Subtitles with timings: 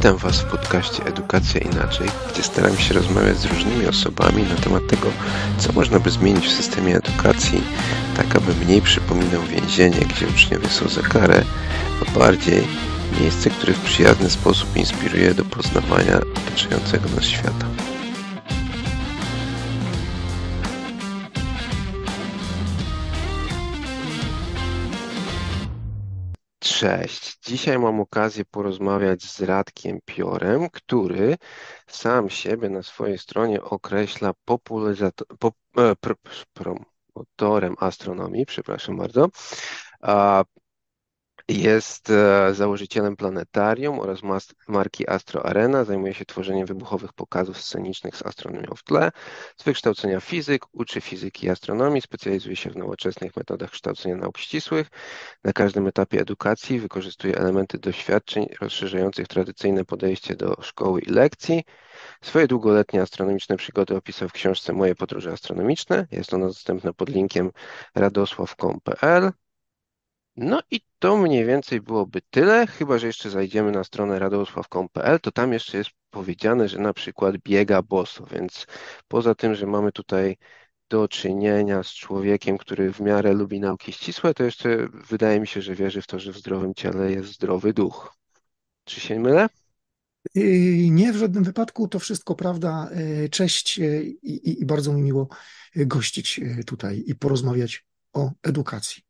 [0.00, 4.86] Witam Was w podcaście Edukacja Inaczej, gdzie staram się rozmawiać z różnymi osobami na temat
[4.88, 5.06] tego,
[5.58, 7.62] co można by zmienić w systemie edukacji,
[8.16, 11.44] tak aby mniej przypominał więzienie, gdzie uczniowie są za karę,
[12.02, 12.62] a bardziej
[13.20, 17.66] miejsce, które w przyjazny sposób inspiruje do poznawania otaczającego nas świata.
[26.80, 27.38] Cześć.
[27.46, 31.36] Dzisiaj mam okazję porozmawiać z Radkiem Piorem, który
[31.86, 36.14] sam siebie na swojej stronie określa popularyzator, pop, e, pr,
[36.52, 39.28] promotorem astronomii, przepraszam bardzo.
[41.50, 44.20] Jest e, założycielem planetarium oraz
[44.68, 45.84] marki Astro Arena.
[45.84, 49.10] Zajmuje się tworzeniem wybuchowych pokazów scenicznych z astronomią w tle.
[49.56, 54.88] Z wykształcenia fizyk, uczy fizyki i astronomii, specjalizuje się w nowoczesnych metodach kształcenia nauk ścisłych.
[55.44, 61.64] Na każdym etapie edukacji wykorzystuje elementy doświadczeń rozszerzających tradycyjne podejście do szkoły i lekcji.
[62.22, 66.06] Swoje długoletnie astronomiczne przygody opisał w książce Moje podróże astronomiczne.
[66.10, 67.50] Jest ona dostępna pod linkiem
[67.94, 69.32] radosław.com.pl.
[70.42, 75.32] No i to mniej więcej byłoby tyle, chyba że jeszcze zajdziemy na stronę radosław.pl, to
[75.32, 78.66] tam jeszcze jest powiedziane, że na przykład biega boso, więc
[79.08, 80.36] poza tym, że mamy tutaj
[80.88, 85.62] do czynienia z człowiekiem, który w miarę lubi nauki ścisłe, to jeszcze wydaje mi się,
[85.62, 88.14] że wierzy w to, że w zdrowym ciele jest zdrowy duch.
[88.84, 89.48] Czy się mylę?
[90.90, 92.88] Nie, w żadnym wypadku to wszystko prawda.
[92.92, 95.28] E, cześć e, i, i bardzo mi miło
[95.76, 99.09] gościć tutaj i porozmawiać o edukacji.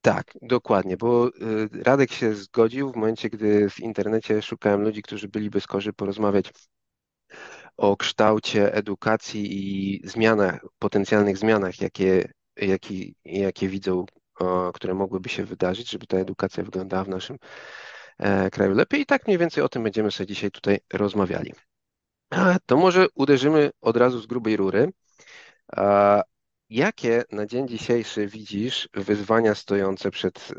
[0.00, 1.32] Tak, dokładnie, bo y,
[1.82, 6.52] Radek się zgodził w momencie, gdy w internecie szukałem ludzi, którzy byliby skorzy porozmawiać
[7.76, 14.04] o kształcie edukacji i zmianach, potencjalnych zmianach, jakie, jakie, jakie widzą,
[14.74, 17.36] które mogłyby się wydarzyć, żeby ta edukacja wyglądała w naszym
[18.18, 19.00] e, kraju lepiej.
[19.00, 21.52] I tak mniej więcej o tym będziemy sobie dzisiaj tutaj rozmawiali.
[22.66, 24.92] To może uderzymy od razu z grubej rury.
[26.70, 30.50] Jakie na dzień dzisiejszy widzisz wyzwania stojące przed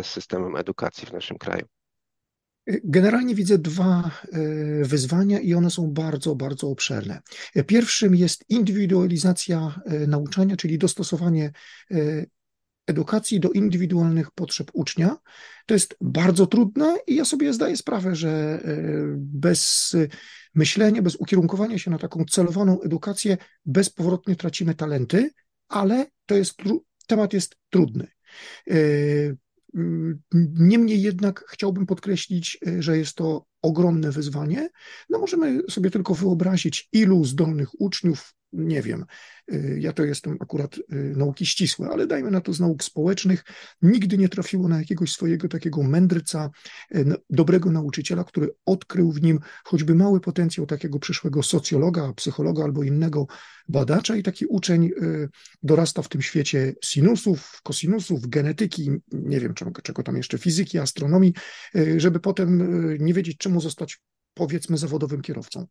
[0.00, 1.66] y, systemem edukacji w naszym kraju?
[2.84, 7.20] Generalnie widzę dwa y, wyzwania i one są bardzo, bardzo obszerne.
[7.66, 11.52] Pierwszym jest indywidualizacja y, nauczania, czyli dostosowanie
[12.86, 15.16] edukacji do indywidualnych potrzeb ucznia.
[15.66, 18.60] To jest bardzo trudne i ja sobie zdaję sprawę, że
[19.16, 19.92] bez
[20.54, 25.30] myślenia, bez ukierunkowania się na taką celowaną edukację, bezpowrotnie tracimy talenty,
[25.68, 26.56] ale to jest,
[27.06, 28.08] temat jest trudny.
[28.70, 28.74] E,
[30.58, 34.68] niemniej jednak chciałbym podkreślić, e, że jest to ogromne wyzwanie.
[35.10, 39.04] No możemy sobie tylko wyobrazić, ilu zdolnych uczniów nie wiem,
[39.52, 40.82] y, ja to jestem akurat y,
[41.16, 43.44] nauki ścisłe, ale dajmy na to z nauk społecznych,
[43.82, 46.50] nigdy nie trafiło na jakiegoś swojego takiego mędrca,
[46.94, 52.82] y, dobrego nauczyciela, który odkrył w nim choćby mały potencjał takiego przyszłego socjologa, psychologa albo
[52.82, 53.26] innego
[53.68, 54.90] badacza i taki uczeń
[55.62, 61.34] dorasta w tym świecie sinusów, kosinusów, genetyki, nie wiem czego, czego tam jeszcze, fizyki, astronomii,
[61.96, 62.58] żeby potem
[62.98, 64.00] nie wiedzieć czemu zostać
[64.38, 65.66] powiedzmy zawodowym kierowcą.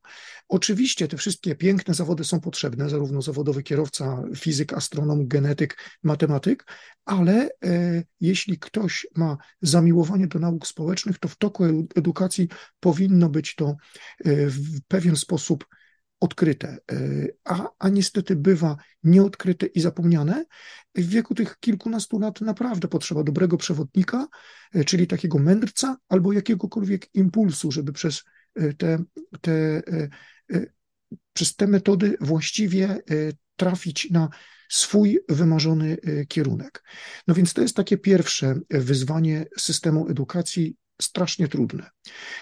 [0.47, 6.65] Oczywiście te wszystkie piękne zawody są potrzebne, zarówno zawodowy kierowca, fizyk, astronom, genetyk, matematyk,
[7.05, 11.63] ale e, jeśli ktoś ma zamiłowanie do nauk społecznych, to w toku
[11.95, 12.47] edukacji
[12.79, 13.67] powinno być to
[14.25, 15.65] e, w pewien sposób
[16.19, 16.97] odkryte, e,
[17.43, 20.45] a, a niestety bywa nieodkryte i zapomniane.
[20.95, 24.27] W wieku tych kilkunastu lat naprawdę potrzeba dobrego przewodnika,
[24.73, 28.23] e, czyli takiego mędrca albo jakiegokolwiek impulsu, żeby przez
[28.77, 29.03] te,
[29.41, 30.09] te, e,
[30.53, 30.65] e,
[31.33, 32.99] przez te metody właściwie e,
[33.55, 34.29] trafić na
[34.69, 35.97] swój wymarzony
[36.27, 36.83] kierunek.
[37.27, 41.89] No więc to jest takie pierwsze wyzwanie systemu edukacji, strasznie trudne.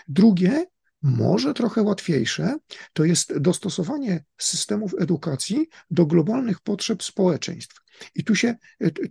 [0.08, 0.66] Drugie,
[1.02, 2.56] może trochę łatwiejsze,
[2.94, 7.81] to jest dostosowanie systemów edukacji do globalnych potrzeb społeczeństw.
[8.16, 8.56] I tu się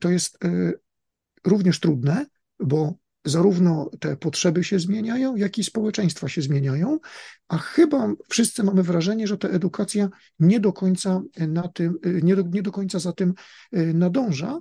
[0.01, 0.39] to jest
[1.45, 2.27] również trudne,
[2.61, 2.95] bo
[3.25, 6.99] zarówno te potrzeby się zmieniają, jak i społeczeństwa się zmieniają,
[7.49, 12.43] a chyba wszyscy mamy wrażenie, że ta edukacja nie do końca na tym, nie do,
[12.43, 13.35] nie do końca za tym
[13.73, 14.61] e, nadąża.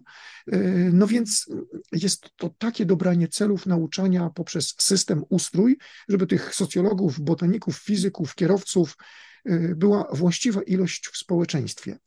[0.52, 0.58] E,
[0.94, 1.50] no więc
[1.92, 5.78] jest to takie dobranie celów nauczania poprzez system ustrój,
[6.10, 8.98] żeby tych socjologów, botaników, fizyków, kierowców
[9.46, 11.98] e, była właściwa ilość w społeczeństwie.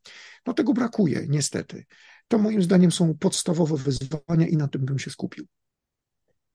[0.47, 1.85] No tego brakuje, niestety.
[2.29, 5.47] To moim zdaniem są podstawowe wyzwania i na tym bym się skupił.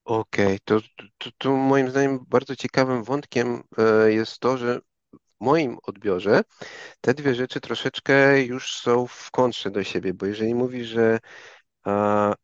[0.05, 0.79] Okej, to,
[1.17, 4.79] to, to moim zdaniem bardzo ciekawym wątkiem e, jest to, że
[5.13, 6.41] w moim odbiorze
[7.01, 11.19] te dwie rzeczy troszeczkę już są w kontrze do siebie, bo jeżeli mówisz, że
[11.85, 12.35] a,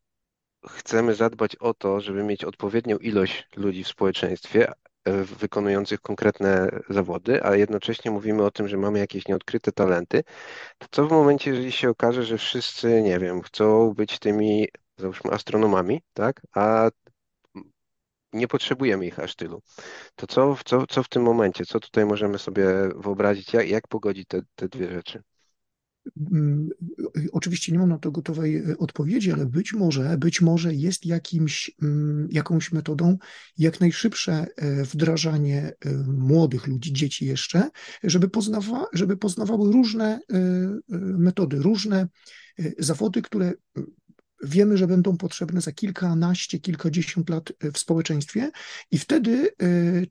[0.69, 4.71] chcemy zadbać o to, żeby mieć odpowiednią ilość ludzi w społeczeństwie,
[5.39, 10.23] wykonujących konkretne zawody, a jednocześnie mówimy o tym, że mamy jakieś nieodkryte talenty,
[10.77, 14.67] to co w momencie, jeżeli się okaże, że wszyscy, nie wiem, chcą być tymi,
[14.97, 16.89] załóżmy, astronomami, tak, a
[18.33, 19.61] nie potrzebujemy ich aż tylu.
[20.15, 22.65] To co, co, co w tym momencie, co tutaj możemy sobie
[22.95, 25.23] wyobrazić, jak, jak pogodzić te, te dwie rzeczy?
[26.31, 26.69] Mm,
[27.31, 31.71] oczywiście nie mam na to gotowej e, odpowiedzi, ale być może, być może jest jakimś,
[31.81, 33.17] mm, jakąś metodą
[33.57, 37.69] jak najszybsze e, wdrażanie e, młodych ludzi, dzieci jeszcze,
[38.03, 40.19] żeby, poznawa, żeby poznawały różne
[41.17, 42.07] metody, różne
[42.79, 43.53] zawody, które
[44.43, 48.51] wiemy, że będą potrzebne za kilkanaście, kilkadziesiąt lat w społeczeństwie,
[48.91, 49.49] i wtedy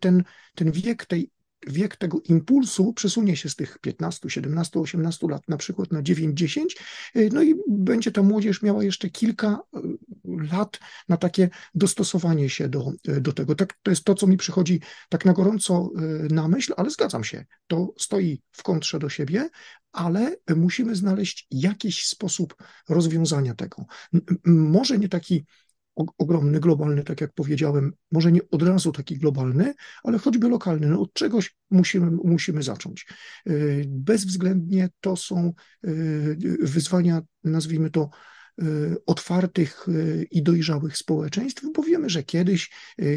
[0.00, 0.25] ten,
[0.55, 1.31] ten wiek tej
[1.67, 6.38] wiek tego impulsu przesunie się z tych 15, 17, 18 lat na przykład na 9,
[6.38, 6.76] 10,
[7.17, 9.79] y, no i będzie ta młodzież miała jeszcze kilka y,
[10.25, 13.55] lat na takie dostosowanie się do, y, do tego.
[13.55, 15.91] Tak, to jest to, co mi przychodzi tak na gorąco
[16.31, 19.49] na myśl, ale zgadzam się, to stoi w kontrze do siebie,
[19.93, 22.55] ale musimy znaleźć jakiś sposób
[22.88, 23.85] rozwiązania tego.
[24.44, 25.44] Może nie taki
[25.97, 30.87] ogromny, globalny, tak jak powiedziałem, może nie od razu taki globalny, ale choćby lokalny.
[30.87, 33.07] No od czegoś musimy, musimy zacząć.
[33.49, 35.53] Y, bezwzględnie to są
[35.87, 38.11] y, wyzwania, nazwijmy to,
[38.63, 39.87] y, otwartych
[40.31, 42.71] i dojrzałych społeczeństw, bo wiemy, że kiedyś,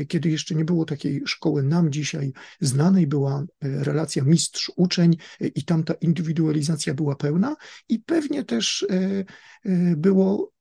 [0.08, 5.18] kiedy jeszcze nie było takiej szkoły nam dzisiaj znanej, była relacja mistrz-uczeń
[5.56, 7.56] i tam ta indywidualizacja była pełna
[7.90, 8.88] i pewnie też
[9.98, 10.52] było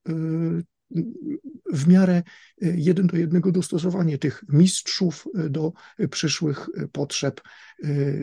[1.72, 2.22] w miarę e,
[2.76, 5.72] jeden do jednego dostosowanie tych mistrzów e, do
[6.10, 7.40] przyszłych e, potrzeb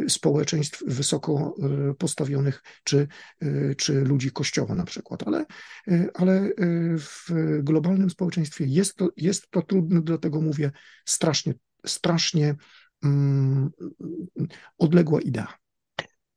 [0.07, 1.55] społeczeństw wysoko
[1.97, 3.07] postawionych, czy,
[3.77, 5.23] czy ludzi kościoła na przykład.
[5.27, 5.45] Ale,
[6.13, 6.49] ale
[6.97, 7.29] w
[7.63, 10.71] globalnym społeczeństwie jest to, jest to trudne, dlatego mówię
[11.05, 11.53] strasznie,
[11.85, 12.55] strasznie
[13.03, 13.71] mm,
[14.77, 15.64] odległa idea.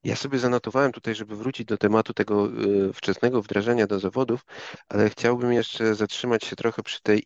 [0.04, 2.48] Ja sobie zanotowałem tutaj, żeby wrócić do tematu tego
[2.88, 4.44] y, wczesnego wdrażania do zawodów,
[4.88, 7.24] ale chciałbym jeszcze zatrzymać się trochę przy tej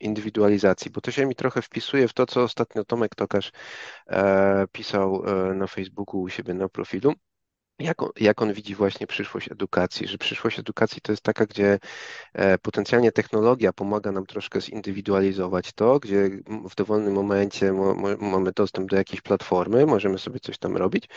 [0.00, 3.52] indywidualizacji, bo to się mi trochę wpisuje w to, co ostatnio Tomek Tokarz
[4.06, 7.12] e, pisał e, na Facebooku u siebie na profilu.
[7.78, 11.78] Jak on, jak on widzi właśnie przyszłość edukacji, że przyszłość edukacji to jest taka, gdzie
[12.32, 16.30] e, potencjalnie technologia pomaga nam troszkę zindywidualizować to, gdzie
[16.70, 17.72] w dowolnym momencie
[18.20, 21.08] mamy dostęp do jakiejś platformy, możemy sobie coś tam robić,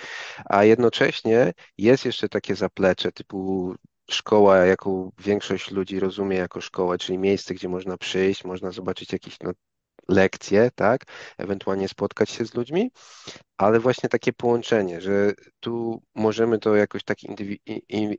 [0.45, 3.75] a jednocześnie jest jeszcze takie zaplecze typu
[4.09, 9.39] szkoła, jaką większość ludzi rozumie jako szkołę, czyli miejsce, gdzie można przyjść, można zobaczyć jakieś
[9.43, 9.51] no,
[10.09, 11.05] lekcje, tak,
[11.37, 12.91] ewentualnie spotkać się z ludźmi,
[13.57, 17.17] ale właśnie takie połączenie, że tu możemy to jakoś tak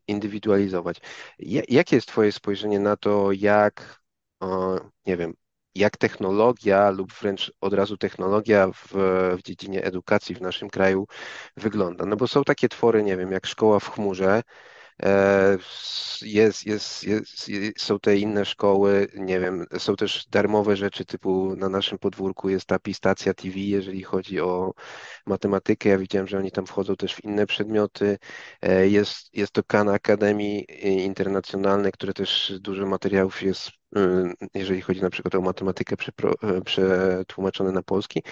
[0.06, 1.00] indywidualizować.
[1.68, 4.00] Jakie jest Twoje spojrzenie na to, jak,
[5.06, 5.34] nie wiem,
[5.74, 8.88] jak technologia lub wręcz od razu technologia w,
[9.38, 11.06] w dziedzinie edukacji w naszym kraju
[11.56, 12.06] wygląda?
[12.06, 14.42] No bo są takie twory, nie wiem, jak szkoła w chmurze,
[16.22, 17.46] jest, jest, jest,
[17.78, 22.66] są te inne szkoły, nie wiem, są też darmowe rzeczy typu na naszym podwórku jest
[22.66, 24.74] ta Pistacja TV, jeżeli chodzi o
[25.26, 25.88] matematykę.
[25.88, 28.18] Ja widziałem, że oni tam wchodzą też w inne przedmioty.
[28.62, 30.60] E, jest, jest to Khan Academy
[31.04, 34.00] Internacjonalne, które też dużo materiałów jest, y,
[34.54, 35.96] jeżeli chodzi na przykład o matematykę
[36.42, 38.22] e, przetłumaczone na polski.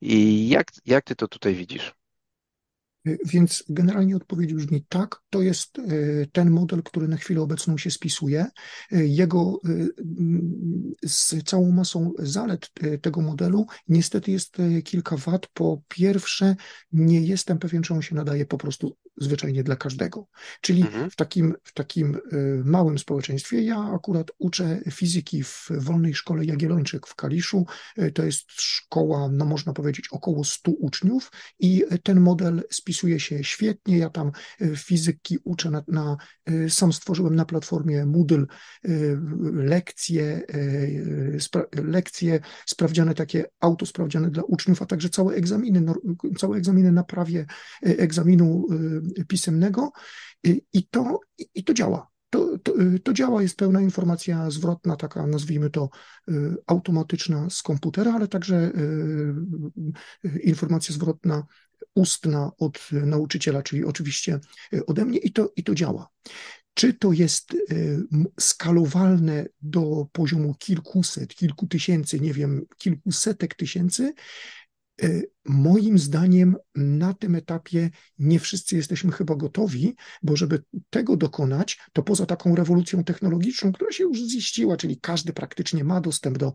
[0.00, 2.05] I jak, jak ty to tutaj widzisz?
[3.24, 5.82] Więc generalnie odpowiedź brzmi tak, to jest e,
[6.32, 8.46] ten model, który na chwilę obecną się spisuje.
[8.92, 9.60] E, jego
[11.04, 12.70] z całą masą zalet
[13.02, 15.46] tego modelu niestety jest kilka wad.
[15.46, 16.56] Po pierwsze,
[16.92, 20.26] nie jestem pewien, czy on się nadaje po prostu zwyczajnie dla każdego.
[20.60, 21.10] Czyli mhm.
[21.10, 22.18] w, takim, w takim
[22.64, 27.66] małym społeczeństwie, ja akurat uczę fizyki w Wolnej Szkole Jagiellończyk w Kaliszu.
[28.14, 33.98] To jest szkoła, no można powiedzieć, około 100 uczniów i ten model spisuje się świetnie.
[33.98, 36.16] Ja tam e, fizyki uczę na, na
[36.68, 38.44] sam stworzyłem na platformie Moodle
[39.52, 40.42] lekcje,
[41.38, 45.84] spra lekcje sprawdziane takie autosprawdziane dla uczniów, a także całe egzaminy,
[46.38, 47.46] całe egzaminy na prawie
[47.82, 48.66] egzaminu
[49.28, 49.92] pisemnego
[50.72, 51.20] i to,
[51.54, 52.08] i to działa.
[52.30, 52.72] To, to,
[53.02, 55.88] to, działa, jest pełna informacja zwrotna, taka nazwijmy to
[56.66, 58.72] automatyczna z komputera, ale także
[60.42, 61.46] informacja zwrotna
[61.94, 64.40] ustna od nauczyciela, czyli oczywiście
[64.86, 66.08] ode mnie i to, i to działa.
[66.74, 67.56] Czy to jest
[68.40, 74.14] skalowalne do poziomu kilkuset, kilku tysięcy, nie wiem, kilkusetek tysięcy?
[75.02, 81.78] E, moim zdaniem na tym etapie nie wszyscy jesteśmy chyba gotowi, bo żeby tego dokonać,
[81.92, 86.52] to poza taką rewolucją technologiczną, która się już ziściła, czyli każdy praktycznie ma dostęp do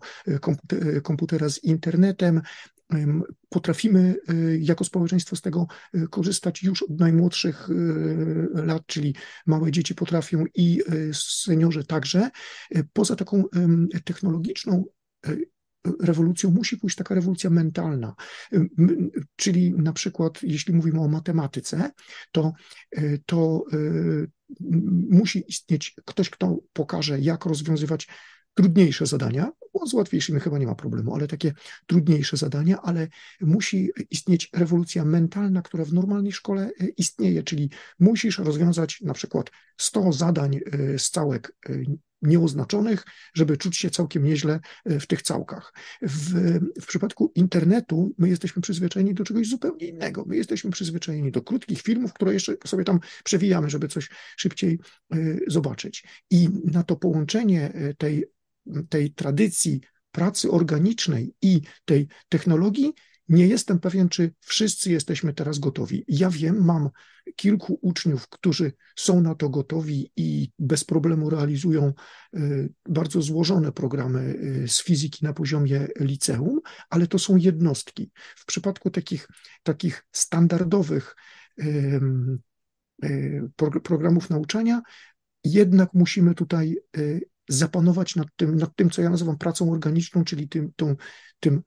[1.03, 2.41] komputera z internetem,
[3.49, 4.15] potrafimy
[4.59, 5.67] jako społeczeństwo z tego
[6.09, 7.69] korzystać już od najmłodszych
[8.53, 10.81] lat, czyli małe dzieci potrafią i
[11.13, 12.29] seniorzy także.
[12.93, 13.43] Poza taką
[14.03, 14.83] technologiczną
[16.01, 18.15] rewolucją musi pójść taka rewolucja mentalna.
[19.35, 21.91] Czyli na przykład, jeśli mówimy o matematyce,
[22.31, 22.53] to,
[23.25, 23.65] to
[25.09, 28.07] musi istnieć ktoś, kto pokaże, jak rozwiązywać
[28.53, 31.53] trudniejsze zadania, bo z łatwiejszymi chyba nie ma problemu, ale takie
[31.87, 33.07] trudniejsze zadania, ale
[33.41, 37.69] musi istnieć rewolucja mentalna, która w normalnej szkole e, istnieje, czyli
[37.99, 40.59] musisz rozwiązać na przykład 100 zadań
[40.97, 41.55] z całek
[42.23, 45.73] e, nieoznaczonych, żeby czuć się całkiem nieźle w tych całkach.
[46.01, 50.23] W, w przypadku internetu my jesteśmy przyzwyczajeni do czegoś zupełnie innego.
[50.27, 54.79] My jesteśmy przyzwyczajeni do krótkich filmów, które jeszcze sobie tam przewijamy, żeby coś szybciej
[55.47, 56.03] zobaczyć.
[56.29, 58.25] I na to połączenie tej
[58.89, 62.93] tej tradycji pracy organicznej i tej technologii,
[63.31, 66.05] nie jestem pewien, czy wszyscy jesteśmy teraz gotowi.
[66.07, 66.89] Ja wiem, mam
[67.35, 71.93] kilku uczniów, którzy są na to gotowi i bez problemu realizują
[72.35, 74.19] y, bardzo złożone programy
[74.63, 76.59] y, z fizyki na poziomie liceum,
[76.89, 78.11] ale to są jednostki.
[78.35, 79.27] W przypadku takich,
[79.63, 81.15] takich standardowych
[81.59, 82.01] y,
[83.83, 84.81] programów nauczania,
[85.43, 86.77] jednak musimy tutaj
[87.49, 90.95] zapanować nad tym, nad tym, co ja nazywam pracą organiczną, czyli tym, tą,
[91.39, 91.61] tym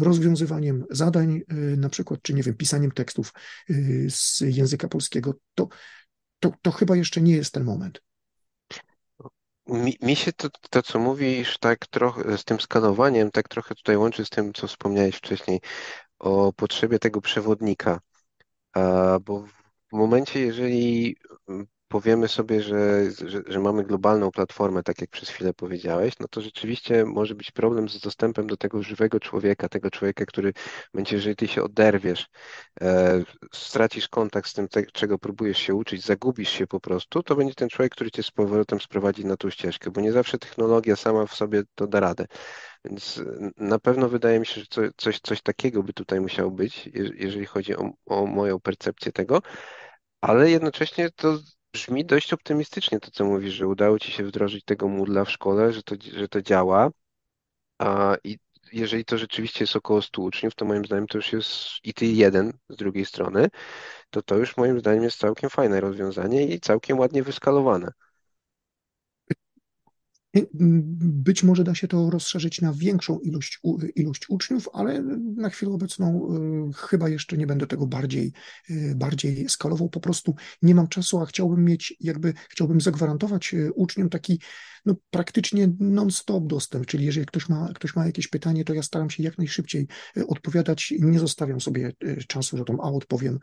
[0.00, 3.32] rozwiązywaniem zadań, e, na przykład, czy nie wiem, pisaniem tekstów
[3.70, 3.74] e,
[4.08, 5.68] z języka polskiego, to,
[6.40, 8.02] to, to chyba jeszcze nie jest ten moment.
[9.66, 13.96] Mi, mi się to, to, co mówisz, tak trochę z tym skanowaniem, tak trochę tutaj
[13.96, 15.60] łączy z tym, co wspomniałeś wcześniej
[16.18, 18.00] o potrzebie tego przewodnika.
[19.24, 19.44] Bo
[19.92, 21.16] w momencie, jeżeli
[21.92, 26.40] powiemy sobie, że, że, że, mamy globalną platformę, tak jak przez chwilę powiedziałeś, no to
[26.40, 30.52] rzeczywiście może być problem z dostępem do tego żywego człowieka, tego człowieka, który
[30.94, 32.28] będzie, jeżeli ty się oderwiesz,
[32.80, 33.22] e,
[33.54, 37.54] stracisz kontakt z tym, te, czego próbujesz się uczyć, zagubisz się po prostu, to będzie
[37.54, 41.26] ten człowiek, który cię z powrotem sprowadzi na tą ścieżkę, bo nie zawsze technologia sama
[41.26, 42.26] w sobie to da radę.
[42.84, 43.22] Więc
[43.56, 47.46] na pewno wydaje mi się, że co, coś, coś takiego by tutaj musiało być, jeżeli
[47.46, 49.42] chodzi o, o moją percepcję tego,
[50.20, 51.38] ale jednocześnie to
[51.72, 55.72] Brzmi dość optymistycznie to, co mówisz, że udało ci się wdrożyć tego Moodla w szkole,
[55.72, 56.90] że to, że to działa.
[57.78, 58.38] A, I
[58.72, 62.06] jeżeli to rzeczywiście jest około 100 uczniów, to moim zdaniem to już jest i ty
[62.06, 63.48] jeden z drugiej strony,
[64.10, 67.92] to to już moim zdaniem jest całkiem fajne rozwiązanie i całkiem ładnie wyskalowane.
[70.54, 73.60] Być może da się to rozszerzyć na większą ilość,
[73.96, 75.02] ilość uczniów, ale
[75.36, 76.28] na chwilę obecną
[76.70, 78.32] y, chyba jeszcze nie będę tego bardziej,
[78.70, 79.88] y, bardziej skalował.
[79.88, 84.40] Po prostu nie mam czasu, a chciałbym mieć, jakby chciałbym zagwarantować y, uczniom taki
[84.86, 89.10] no, praktycznie non-stop dostęp, czyli jeżeli ktoś ma, ktoś ma jakieś pytanie, to ja staram
[89.10, 89.88] się jak najszybciej
[90.28, 91.92] odpowiadać, nie zostawiam sobie
[92.28, 93.38] czasu, że tam, a odpowiem,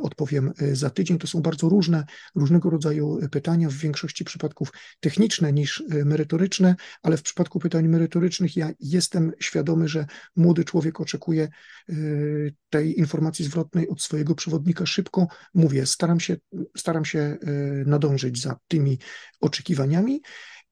[0.00, 1.18] odpowiem za tydzień.
[1.18, 7.16] To są bardzo różne, różnego rodzaju pytania, w większości przypadków techniczne niż merytoryczne, merytoryczne, ale
[7.16, 10.06] w przypadku pytań merytorycznych ja jestem świadomy, że
[10.36, 11.48] młody człowiek oczekuje
[11.90, 15.26] y, tej informacji zwrotnej od swojego przewodnika szybko.
[15.54, 16.36] Mówię, staram się,
[16.76, 18.98] staram się y, nadążyć za tymi
[19.40, 20.22] oczekiwaniami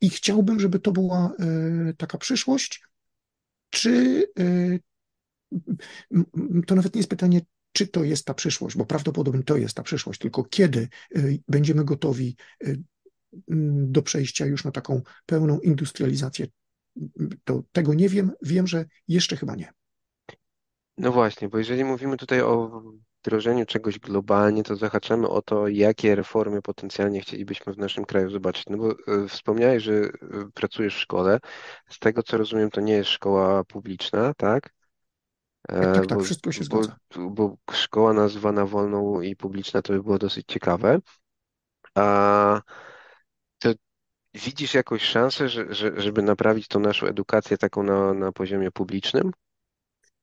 [0.01, 1.33] i chciałbym, żeby to była
[1.91, 2.83] y, taka przyszłość.
[3.71, 4.25] Czy
[6.67, 7.41] to nawet nie jest pytanie,
[7.73, 10.89] czy to jest ta przyszłość, bo prawdopodobnie to jest ta przyszłość, tylko kiedy
[11.49, 12.37] będziemy gotowi
[13.87, 16.47] do przejścia już na taką pełną industrializację.
[17.45, 19.73] To tego nie wiem, wiem, że jeszcze chyba nie.
[20.99, 22.83] No właśnie, bo jeżeli mówimy tutaj o
[23.25, 28.64] wdrożeniu czegoś globalnie, to zahaczamy o to, jakie reformy potencjalnie chcielibyśmy w naszym kraju zobaczyć.
[28.71, 30.11] No bo e, wspomniałeś, że e,
[30.55, 31.38] pracujesz w szkole.
[31.91, 34.75] Z tego co rozumiem, to nie jest szkoła publiczna, tak?
[35.69, 36.97] Tak, tak, tak, bo, wszystko się zgadza.
[37.17, 40.99] Bo, bo szkoła nazwana wolną i publiczna to by było dosyć ciekawe.
[41.95, 42.61] A
[44.35, 49.31] Widzisz jakąś szansę, że, że, żeby naprawić tą naszą edukację taką na, na poziomie publicznym?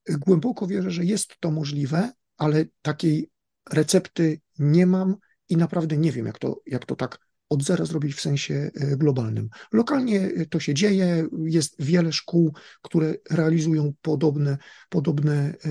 [0.08, 3.30] Głęboko wierzę, że jest to możliwe, ale takiej
[3.70, 5.16] recepty nie mam
[5.48, 7.18] i naprawdę nie wiem, jak to, jak to tak
[7.52, 9.48] od zera zrobić w sensie e, globalnym.
[9.72, 15.70] Lokalnie e, to się dzieje, jest wiele szkół, które realizują podobne, podobne e,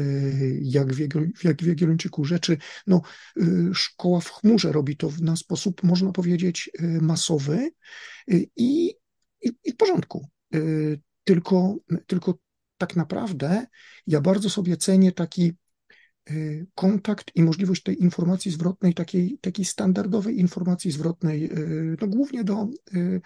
[0.62, 1.00] jak w,
[1.44, 2.58] jak w Jagiellończyku rzeczy.
[2.88, 3.02] No,
[3.74, 6.72] szkoła w chmurze robi to na sposób, można powiedzieć,
[7.02, 7.72] masowy
[8.28, 8.96] i,
[9.42, 10.30] i, i w porządku.
[11.24, 11.76] Tylko,
[12.08, 12.38] tylko
[12.78, 13.66] tak naprawdę
[14.08, 15.54] ja bardzo sobie cenię taki
[16.76, 22.68] kontakt i możliwość tej informacji zwrotnej, takiej, takiej standardowej informacji zwrotnej, y, no głównie do
[22.94, 23.22] y,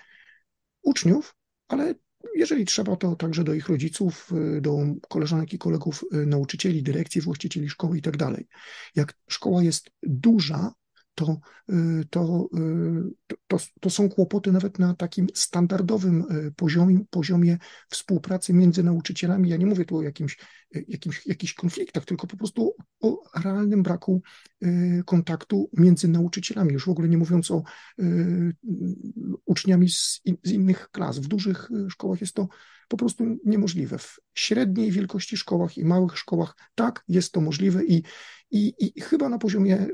[0.81, 1.35] uczniów,
[1.67, 1.95] ale
[2.35, 4.77] jeżeli trzeba, to także do ich rodziców, do
[5.09, 8.47] koleżanek i kolegów, nauczycieli, dyrekcji, właścicieli szkoły i tak dalej.
[8.95, 10.73] Jak szkoła jest duża,
[11.15, 12.49] to, y, to,
[13.29, 17.57] y, to, to, są kłopoty nawet na takim standardowym y, poziomie, poziomie
[17.89, 19.49] współpracy między nauczycielami.
[19.49, 20.37] Ja nie mówię tu o jakimś,
[20.87, 24.21] jakimś, jakichś konfliktach, tylko po prostu o realnym braku
[25.05, 27.63] kontaktu między nauczycielami, już w ogóle nie mówiąc o
[29.45, 31.19] uczniami z, z innych klas.
[31.19, 32.47] W dużych szkołach jest to
[32.87, 33.97] po prostu niemożliwe.
[33.97, 38.03] W średniej wielkości szkołach i małych szkołach tak, jest to możliwe i,
[38.51, 39.87] i, i chyba na poziomie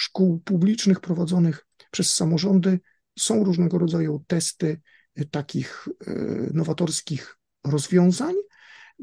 [0.00, 2.80] szkół publicznych prowadzonych przez samorządy
[3.18, 4.80] są różnego rodzaju testy
[5.14, 6.12] e, takich e,
[6.54, 8.34] nowatorskich rozwiązań.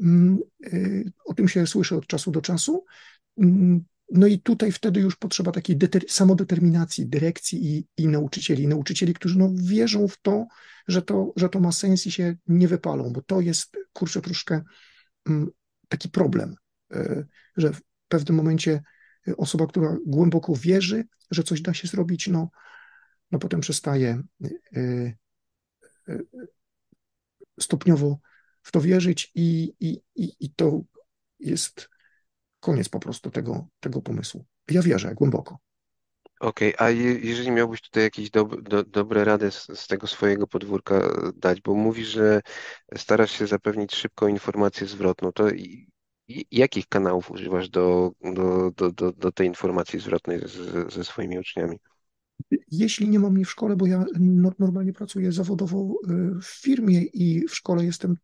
[0.02, 0.78] Mm, e,
[1.24, 2.84] o tym się słyszy od czasu do czasu.
[3.38, 5.78] Mm, no i tutaj wtedy już potrzeba takiej
[6.08, 8.68] samodeterminacji dyrekcji i, i nauczycieli.
[8.68, 10.46] Nauczycieli, którzy no wierzą w to
[10.88, 14.62] że, to, że to ma sens i się nie wypalą, bo to jest, kurczę, troszkę
[15.28, 15.50] mm,
[15.88, 16.54] taki problem,
[17.56, 18.82] że w pewnym momencie
[19.36, 22.50] osoba, która głęboko wierzy, że coś da się zrobić, no,
[23.30, 24.22] no potem przestaje
[24.76, 25.16] y,
[26.08, 26.20] y,
[27.60, 28.18] stopniowo
[28.62, 30.80] w to wierzyć i, i, i, i to
[31.38, 31.88] jest
[32.60, 34.46] koniec po prostu tego, tego pomysłu.
[34.70, 35.58] Ja wierzę głęboko.
[36.40, 40.06] Okej, okay, a je, jeżeli miałbyś tutaj jakieś do, do, dobre rady z, z, tego
[40.06, 41.00] swojego podwórka
[41.34, 42.40] dać, bo mówisz, że
[42.96, 45.48] starasz się zapewnić szybką informację zwrotną, to
[46.50, 51.76] jakich kanałów używasz do, do, do, do, do tej informacji zwrotnej z, ze swoimi uczniami?
[52.70, 54.04] Jeśli nie mam mnie w szkole, bo ja
[54.58, 58.16] normalnie pracuję zawodowo y, w firmie i w szkole jestem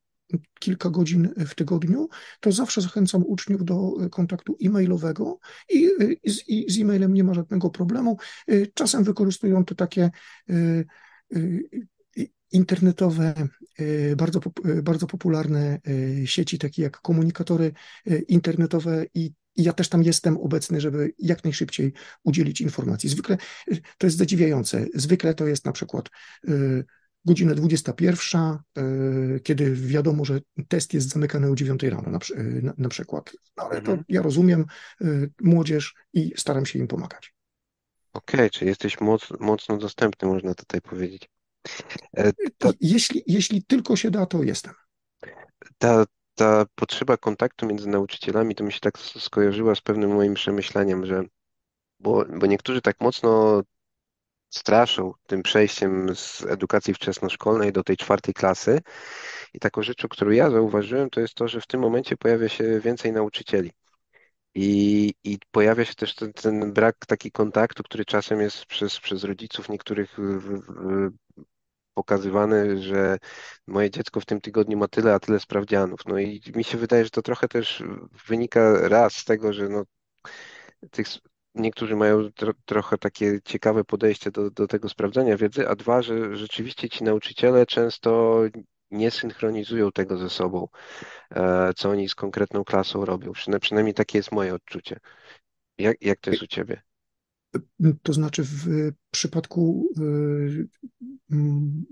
[0.61, 2.09] kilka godzin w tygodniu,
[2.41, 5.39] to zawsze zachęcam uczniów do kontaktu e-mailowego
[5.71, 5.91] i,
[6.27, 8.17] z, i z e-mailem nie ma żadnego problemu.
[8.51, 10.11] Y, czasem wykorzystują to takie
[10.51, 10.87] y,
[12.55, 13.35] internetowe,
[13.79, 15.81] e, bardzo, e, bardzo popularne
[16.23, 17.73] e, sieci, takie jak komunikatory
[18.29, 21.93] internetowe i ja też tam jestem obecny, żeby jak najszybciej
[22.25, 23.09] udzielić informacji.
[23.09, 23.37] Zwykle
[23.99, 24.87] to jest zadziwiające.
[24.95, 26.11] Zwykle to jest na przykład
[27.25, 28.59] godzina 21,
[29.43, 32.19] kiedy wiadomo, że test jest zamykany o 9 rano na,
[32.63, 33.33] na, na przykład.
[33.57, 34.05] No, ale to mhm.
[34.09, 34.65] ja rozumiem
[35.43, 37.35] młodzież i staram się im pomagać.
[38.13, 41.31] Okej, okay, czyli jesteś moc, mocno dostępny, można tutaj powiedzieć.
[42.17, 44.75] E, to, jeśli, jeśli tylko się da, to jestem.
[45.79, 51.07] Ta, ta potrzeba kontaktu między nauczycielami to mi się tak skojarzyła z pewnym moim przemyśleniem,
[51.07, 51.25] że
[52.01, 53.63] bo, bo niektórzy tak mocno
[54.51, 58.81] straszą tym przejściem z edukacji wczesnoszkolnej do tej czwartej klasy.
[59.55, 62.81] I taką rzeczą, którą ja zauważyłem, to jest to, że w tym momencie pojawia się
[62.81, 63.71] więcej nauczycieli.
[64.55, 69.25] I, I pojawia się też ten, ten brak taki kontaktu, który czasem jest przez, przez
[69.25, 71.11] rodziców niektórych w, w,
[71.95, 73.19] pokazywany, że
[73.67, 76.01] moje dziecko w tym tygodniu ma tyle, a tyle sprawdzianów.
[76.07, 77.83] No i mi się wydaje, że to trochę też
[78.29, 79.85] wynika raz z tego, że no,
[80.91, 81.07] tych,
[81.55, 86.37] niektórzy mają tro, trochę takie ciekawe podejście do, do tego sprawdzania wiedzy, a dwa, że
[86.37, 88.41] rzeczywiście ci nauczyciele często
[88.91, 90.69] nie synchronizują tego ze sobą,
[91.31, 93.33] e, co oni z konkretną klasą robią.
[93.61, 95.01] Przynajmniej takie jest moje odczucie.
[95.79, 96.83] Jak, jak to jest u Ciebie?
[98.03, 100.69] To znaczy, w przypadku y,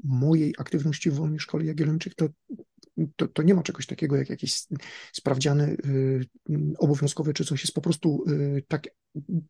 [0.04, 2.28] mojej aktywności w Wolnej Szkole Jagiellończyk, to,
[3.16, 4.62] to, to, nie ma czegoś takiego jak jakiś
[5.12, 6.26] sprawdziany y,
[6.78, 7.62] obowiązkowy czy coś.
[7.62, 8.88] Jest po prostu y, tak,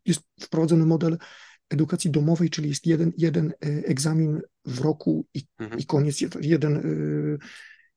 [0.05, 1.17] jest wprowadzony model
[1.69, 5.81] edukacji domowej, czyli jest jeden, jeden egzamin w roku i, mhm.
[5.81, 6.81] i koniec, jeden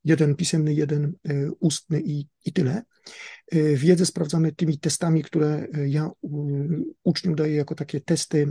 [0.07, 2.83] jeden pisemny, jeden e, ustny i, i tyle.
[3.53, 6.11] E, wiedzę sprawdzamy tymi testami, które e, ja
[7.05, 8.49] uczniom daję jako takie testy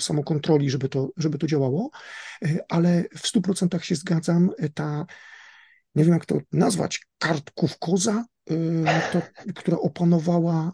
[0.00, 1.90] samokontroli, żeby to, żeby to działało,
[2.68, 5.06] ale w 100% się zgadzam, ta,
[5.94, 8.24] nie wiem jak to nazwać, kartkówkoza,
[9.12, 9.22] to,
[9.54, 10.72] która opanowała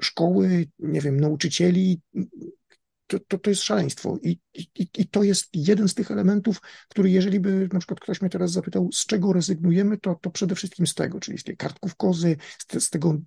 [0.00, 2.00] szkoły, nie wiem, nauczycieli,
[3.08, 4.18] to, to, to jest szaleństwo.
[4.22, 8.20] I, i, I to jest jeden z tych elementów, który jeżeli by na przykład ktoś
[8.20, 11.56] mnie teraz zapytał, z czego rezygnujemy, to, to przede wszystkim z tego, czyli z tej
[11.56, 13.18] kartków kozy, z, z tego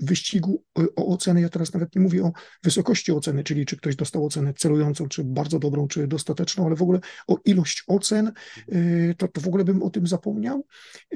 [0.00, 0.64] wyścigu
[0.96, 1.40] o ocenę.
[1.40, 5.24] Ja teraz nawet nie mówię o wysokości oceny, czyli czy ktoś dostał ocenę celującą, czy
[5.24, 8.32] bardzo dobrą, czy dostateczną, ale w ogóle o ilość ocen,
[8.72, 10.66] y, to, to w ogóle bym o tym zapomniał.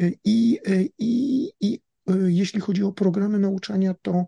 [0.02, 1.80] Y, I, y, i, i
[2.26, 4.24] jeśli chodzi o programy nauczania, to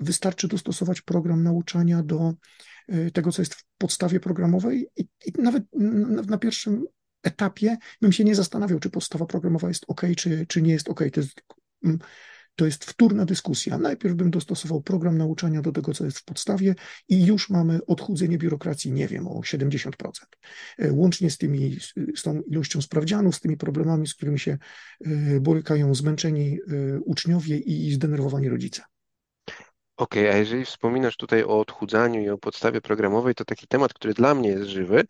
[0.00, 2.69] wystarczy dostosować program nauczania do Y,
[3.12, 6.84] tego, co jest w podstawie programowej i, i nawet na, na, pierwszym
[7.22, 11.00] etapie bym się nie zastanawiał, czy podstawa programowa jest ok, czy, czy nie jest ok.
[11.12, 11.42] To jest,
[11.84, 11.98] mm,
[12.60, 13.78] to jest wtórna dyskusja.
[13.78, 16.74] Najpierw bym dostosował program nauczania do tego, co jest w podstawie
[17.08, 19.90] i już mamy odchudzenie biurokracji, nie wiem, o 70%.
[20.78, 21.78] E, łącznie z tymi,
[22.16, 24.58] z tą ilością sprawdzianów, z tymi problemami, z którymi się
[25.04, 28.82] e, borykają zmęczeni e, uczniowie i zdenerwowani rodzice.
[30.00, 34.14] Okej, a jeżeli wspominasz tutaj o odchudzaniu i o podstawie programowej, to taki temat, który
[34.14, 35.04] dla mnie jest żywy,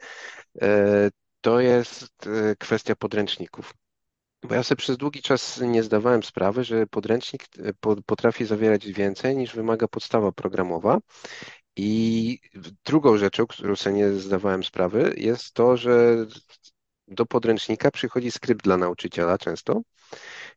[1.40, 3.74] to jest kwestia podręczników.
[4.42, 7.72] Bo ja sobie przez długi czas nie zdawałem sprawy, że podręcznik e,
[8.06, 10.98] potrafi zawierać więcej niż wymaga podstawa programowa.
[11.76, 12.38] I
[12.84, 16.26] drugą rzeczą, którą sobie nie zdawałem sprawy, jest to, że
[17.10, 19.80] do podręcznika przychodzi skrypt dla nauczyciela często,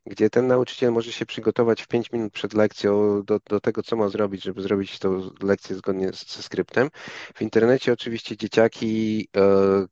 [0.06, 3.96] gdzie ten nauczyciel może się przygotować w 5 minut przed lekcją do, do tego, co
[3.96, 6.90] ma zrobić, żeby zrobić tą lekcję zgodnie ze skryptem.
[7.34, 9.86] W internecie oczywiście dzieciaki e,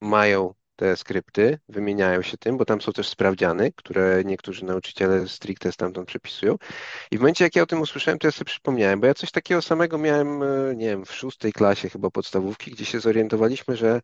[0.00, 5.72] mają te skrypty, wymieniają się tym, bo tam są też sprawdziany, które niektórzy nauczyciele stricte
[5.72, 6.56] stamtąd przepisują.
[7.10, 9.30] I w momencie, jak ja o tym usłyszałem, to ja sobie przypomniałem, bo ja coś
[9.30, 14.00] takiego samego miałem, e, nie wiem, w szóstej klasie chyba podstawówki, gdzie się zorientowaliśmy, że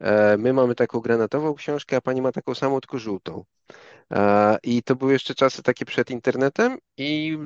[0.00, 3.44] e, my mamy taką granatową książkę, a pani ma taką samą, tylko żółtą.
[4.10, 7.38] E, I to były jeszcze czasy takie przed internetem i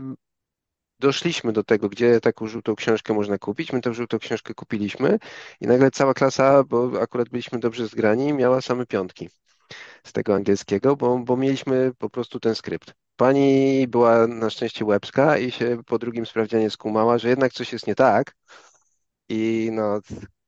[0.98, 3.72] doszliśmy do tego, gdzie taką żółtą książkę można kupić.
[3.72, 5.18] My tę żółtą książkę kupiliśmy
[5.60, 9.30] i nagle cała klasa, bo akurat byliśmy dobrze zgrani, miała same piątki
[10.04, 12.94] z tego angielskiego, bo, bo mieliśmy po prostu ten skrypt.
[13.16, 17.86] Pani była na szczęście łebska i się po drugim sprawdzianie skumała, że jednak coś jest
[17.86, 18.36] nie tak.
[19.28, 20.00] I no,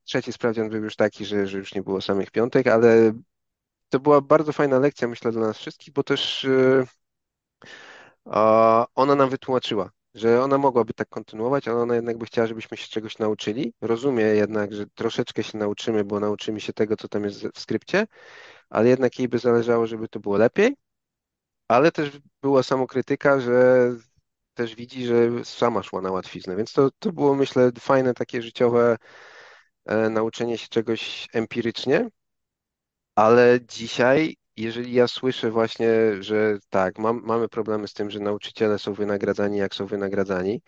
[0.05, 3.13] trzeci sprawdzian był już taki, że, że już nie było samych piątek, ale
[3.89, 6.87] to była bardzo fajna lekcja, myślę, dla nas wszystkich, bo też yy,
[8.95, 12.89] ona nam wytłumaczyła, że ona mogłaby tak kontynuować, ale ona jednak by chciała, żebyśmy się
[12.89, 13.75] czegoś nauczyli.
[13.81, 18.07] Rozumie jednak, że troszeczkę się nauczymy, bo nauczymy się tego, co tam jest w skrypcie,
[18.71, 20.77] ale jednak jej by zależało, żeby to było lepiej.
[21.69, 22.11] Ale też
[22.43, 23.91] była samokrytyka, że
[24.55, 28.97] też widzi, że sama szła na łatwiznę, więc to, to było, myślę, fajne takie życiowe
[29.87, 32.09] e, nauczenie się czegoś empirycznie,
[33.15, 35.89] ale dzisiaj jeżeli ja słyszę właśnie,
[36.21, 40.63] że tak, mam, mamy problemy z tym, że nauczyciele są wynagradzani, jak są wynagradzani,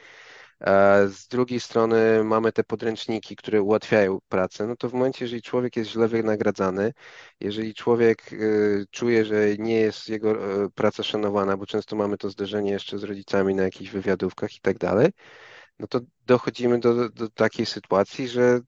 [1.06, 5.76] z drugiej strony mamy te podręczniki, które ułatwiają pracę, no to w momencie, jeżeli człowiek
[5.76, 6.92] jest źle wynagradzany,
[7.40, 12.30] jeżeli człowiek y, czuje, że nie jest jego y, praca szanowana, bo często mamy to
[12.30, 15.10] zderzenie jeszcze z rodzicami na jakichś wywiadówkach i tak dalej,
[15.78, 18.60] no to dochodzimy do, do takiej sytuacji, że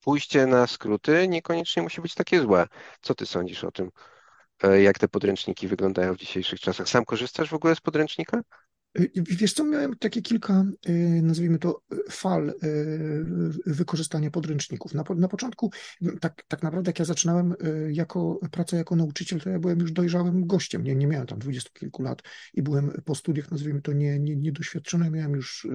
[0.00, 2.66] pójście na skróty niekoniecznie musi być takie złe.
[3.02, 3.90] Co ty sądzisz o tym?
[4.62, 6.88] E, jak te podręczniki wyglądają w dzisiejszych czasach?
[6.88, 8.40] Sam korzystasz w ogóle z podręcznika?
[8.98, 12.54] Y, wiesz co, miałem takie kilka, y, nazwijmy to, fal y,
[13.66, 14.94] wykorzystania podręczników.
[14.94, 15.70] Na, na początku,
[16.20, 17.54] tak, tak naprawdę jak ja zaczynałem
[17.88, 20.84] jako pracę jako nauczyciel, to ja byłem już dojrzałym gościem.
[20.84, 22.22] Nie, nie miałem tam dwudziestu kilku lat
[22.54, 25.10] i byłem po studiach, nazwijmy to, nie, nie, niedoświadczony.
[25.10, 25.66] Miałem już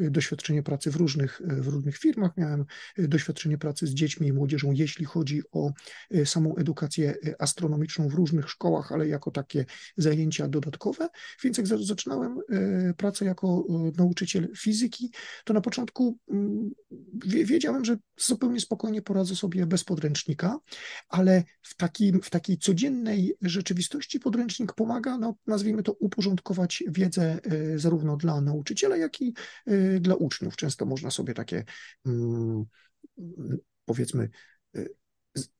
[0.00, 2.64] doświadczenie pracy w różnych, w różnych firmach, miałem
[2.98, 5.72] doświadczenie pracy z dziećmi i młodzieżą, jeśli chodzi o
[6.24, 9.64] samą edukację astronomiczną w różnych szkołach, ale jako takie
[9.96, 11.08] zajęcia dodatkowe.
[11.44, 12.38] Więc jak zaczynałem
[12.96, 15.12] pracę jako e, nauczyciel fizyki,
[15.44, 16.70] to na początku mm,
[17.24, 20.58] wiedziałem, że zupełnie spokojnie poradzę sobie bez podręcznika,
[21.08, 27.78] ale w, takim, w takiej codziennej rzeczywistości podręcznik pomaga, no, nazwijmy to, uporządkować wiedzę e,
[27.78, 29.34] zarówno dla nauczyciela, jak i
[30.00, 30.56] dla uczniów.
[30.56, 31.64] Często można sobie takie,
[32.06, 32.64] mm,
[33.84, 34.28] powiedzmy,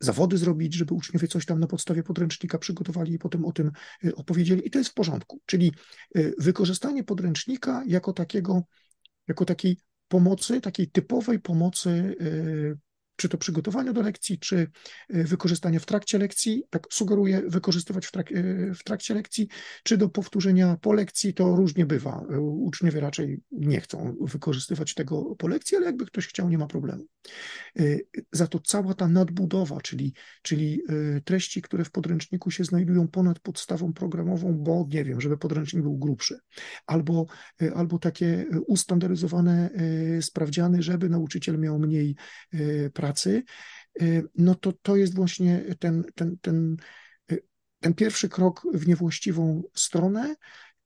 [0.00, 3.70] zawody zrobić, żeby uczniowie coś tam na podstawie podręcznika przygotowali i potem o tym
[4.04, 5.40] y, opowiedzieli i to jest w porządku.
[5.46, 5.72] Czyli
[6.16, 8.62] y, wykorzystanie podręcznika jako takiego,
[9.28, 9.76] jako takiej
[10.08, 12.78] pomocy, takiej typowej pomocy y,
[13.16, 14.66] czy to przygotowania do lekcji, czy
[15.08, 19.48] e, wykorzystania w trakcie lekcji, tak sugeruję wykorzystywać w, trak e, w trakcie lekcji,
[19.82, 22.26] czy do powtórzenia po lekcji, to różnie bywa.
[22.30, 26.66] E, uczniowie raczej nie chcą wykorzystywać tego po lekcji, ale jakby ktoś chciał, nie ma
[26.66, 27.06] problemu.
[28.32, 30.82] Za to cała ta nadbudowa, czyli, czyli
[31.24, 35.98] treści, które w podręczniku się znajdują ponad podstawą programową, bo nie wiem, żeby podręcznik był
[35.98, 36.38] grubszy,
[36.86, 37.26] albo,
[37.74, 39.70] albo takie ustandaryzowane
[40.20, 42.16] sprawdziany, żeby nauczyciel miał mniej
[42.92, 43.42] pracy, pracy,
[44.02, 46.76] y, no to to jest właśnie ten, ten, ten,
[47.32, 47.42] y,
[47.80, 50.34] ten pierwszy krok w niewłaściwą stronę.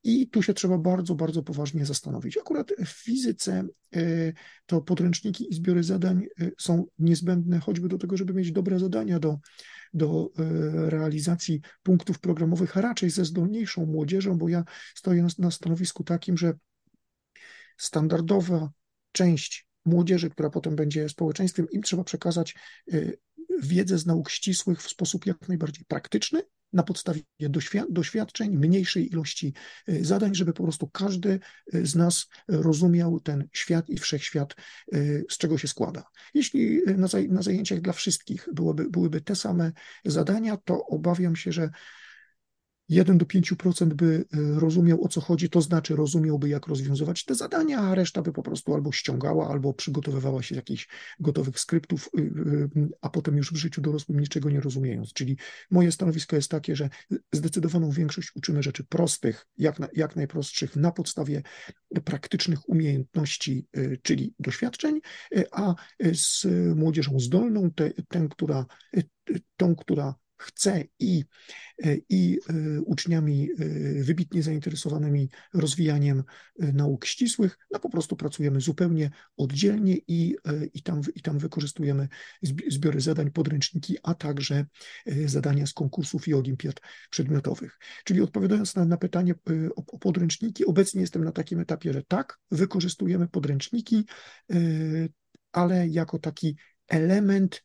[0.03, 2.39] I tu się trzeba bardzo, bardzo poważnie zastanowić.
[2.39, 4.35] Akurat w fizyce y,
[4.67, 6.27] to podręczniki i zbiory zadań
[6.59, 9.39] są niezbędne choćby do tego, żeby mieć dobre zadania do,
[9.95, 10.31] do
[10.75, 16.39] realizacji punktów programowych, a raczej ze zdolniejszą młodzieżą, bo ja stoję na, na stanowisku takim,
[16.39, 16.55] że
[17.77, 18.71] standardowa
[19.13, 22.55] część młodzieży, która potem będzie społeczeństwem, im trzeba przekazać
[22.93, 23.19] y,
[23.63, 27.21] wiedzę z nauk ścisłych w sposób jak najbardziej praktyczny, na podstawie
[27.89, 29.55] doświadczeń, mniejszej ilości
[30.01, 31.41] zadań, żeby po prostu każdy
[31.73, 34.55] z nas rozumiał ten świat i wszechświat,
[35.31, 36.05] z czego się składa.
[36.35, 36.81] Jeśli
[37.29, 39.73] na zajęciach dla wszystkich byłoby, byłyby te same
[40.05, 41.71] zadania, to obawiam się, że
[42.91, 47.35] 1 do 5% by e, rozumiał o co chodzi, to znaczy rozumiałby jak rozwiązywać te
[47.35, 50.89] zadania, a reszta by po prostu albo ściągała, albo przygotowywała się z jakichś
[51.21, 55.13] gotowych skryptów, y, y, a potem już w życiu dorosłym niczego nie rozumiejąc.
[55.13, 55.37] Czyli
[55.71, 56.91] moje stanowisko jest takie, że
[57.33, 61.43] zdecydowaną większość uczymy rzeczy prostych, jak, na, jak najprostszych, na podstawie
[62.05, 65.01] praktycznych umiejętności, y, czyli doświadczeń,
[65.53, 65.75] a
[66.13, 67.71] z młodzieżą zdolną,
[68.09, 68.67] tę, która,
[69.57, 71.25] tą, która chce i,
[71.85, 73.65] e, i e, uczniami e,
[74.03, 76.25] wybitnie zainteresowanymi rozwijaniem
[76.59, 80.37] nauk ścisłych, no po prostu pracujemy zupełnie oddzielnie i,
[80.75, 82.09] i, tam, i tam wykorzystujemy
[82.69, 84.67] zbiory zadań, podręczniki, a także
[85.27, 87.79] zadania z konkursów i olimpiad przedmiotowych.
[88.05, 89.35] Czyli odpowiadając na, na pytanie
[89.77, 94.05] o, o podręczniki, obecnie jestem na takim etapie, że tak, wykorzystujemy podręczniki,
[95.53, 96.57] ale jako taki
[96.89, 97.63] element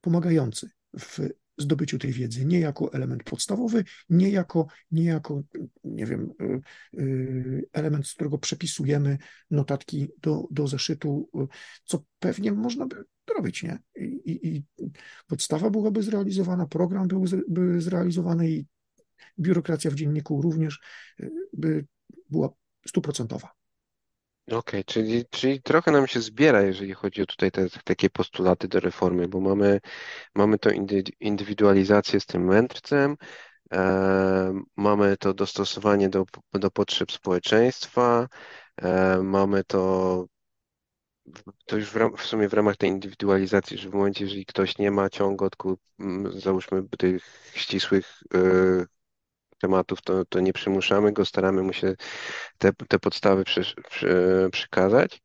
[0.00, 1.20] pomagający w
[1.58, 5.42] zdobyciu tej wiedzy, nie jako element podstawowy, nie jako, nie jako
[5.84, 6.60] nie wiem, y,
[7.00, 9.18] y, element, z którego przepisujemy
[9.50, 11.30] notatki do, do zeszytu,
[11.84, 13.04] co pewnie można by
[13.36, 13.78] robić, nie?
[13.96, 14.64] I, i
[15.26, 18.66] podstawa byłaby zrealizowana, program byłby zrealizowany i
[19.38, 20.80] biurokracja w dzienniku również
[21.20, 21.86] y, by
[22.30, 22.50] była
[22.86, 23.57] stuprocentowa.
[24.52, 28.80] Okej, czyli, czyli trochę nam się zbiera, jeżeli chodzi o tutaj te takie postulaty do
[28.80, 29.80] reformy, bo mamy,
[30.34, 30.70] mamy to
[31.20, 33.16] indywidualizację z tym mędrcem,
[33.72, 38.28] e, mamy to dostosowanie do, do potrzeb społeczeństwa,
[38.76, 40.24] e, mamy to
[41.66, 44.78] to już w, ram, w, sumie w ramach tej indywidualizacji, że w momencie, jeżeli ktoś
[44.78, 45.78] nie ma ciągotku,
[46.30, 48.86] załóżmy tych ścisłych y,
[49.58, 51.94] tematów, to, to nie przymuszamy go, staramy mu się
[52.58, 55.22] te, te podstawy przy, przy, przykazać.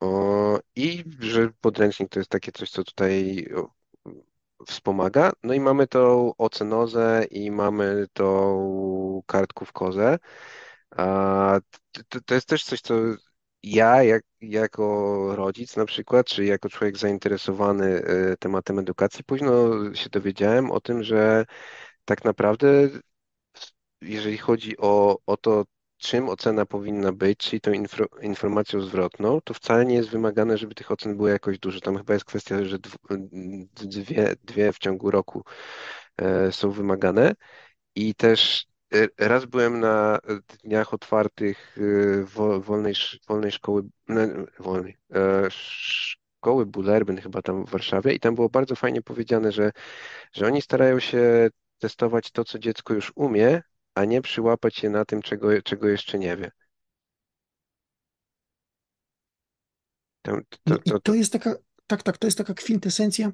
[0.00, 3.46] O, I że podręcznik to jest takie coś, co tutaj
[4.66, 5.32] wspomaga.
[5.42, 10.18] No i mamy tą ocenozę i mamy tą kartkówkozę.
[10.96, 11.60] A
[12.08, 12.94] to, to jest też coś, co
[13.62, 17.86] ja jak, jako rodzic na przykład, czy jako człowiek zainteresowany
[18.32, 19.54] y, tematem edukacji, późno
[19.94, 21.44] się dowiedziałem o tym, że
[22.04, 22.88] tak naprawdę
[24.00, 25.64] jeżeli chodzi o, o to,
[25.98, 27.72] czym ocena powinna być, czyli tą
[28.22, 31.80] informacją zwrotną, to wcale nie jest wymagane, żeby tych ocen było jakoś dużo.
[31.80, 32.78] Tam chyba jest kwestia, że
[33.72, 35.44] dwie, dwie w ciągu roku
[36.16, 37.34] e, są wymagane.
[37.94, 40.18] I też e, raz byłem na
[40.64, 41.76] dniach otwartych
[42.20, 42.24] e,
[42.60, 42.94] wolnej,
[43.28, 43.82] wolnej szkoły,
[44.58, 44.96] wolnej,
[46.38, 49.72] szkoły Bullerbyn chyba tam w Warszawie i tam było bardzo fajnie powiedziane, że,
[50.32, 53.62] że oni starają się testować to, co dziecko już umie,
[53.98, 56.50] a nie przyłapać się na tym, czego, czego jeszcze nie wie.
[60.22, 61.54] To, to, i to jest taka,
[61.86, 63.32] tak, tak, to jest taka kwintesencja,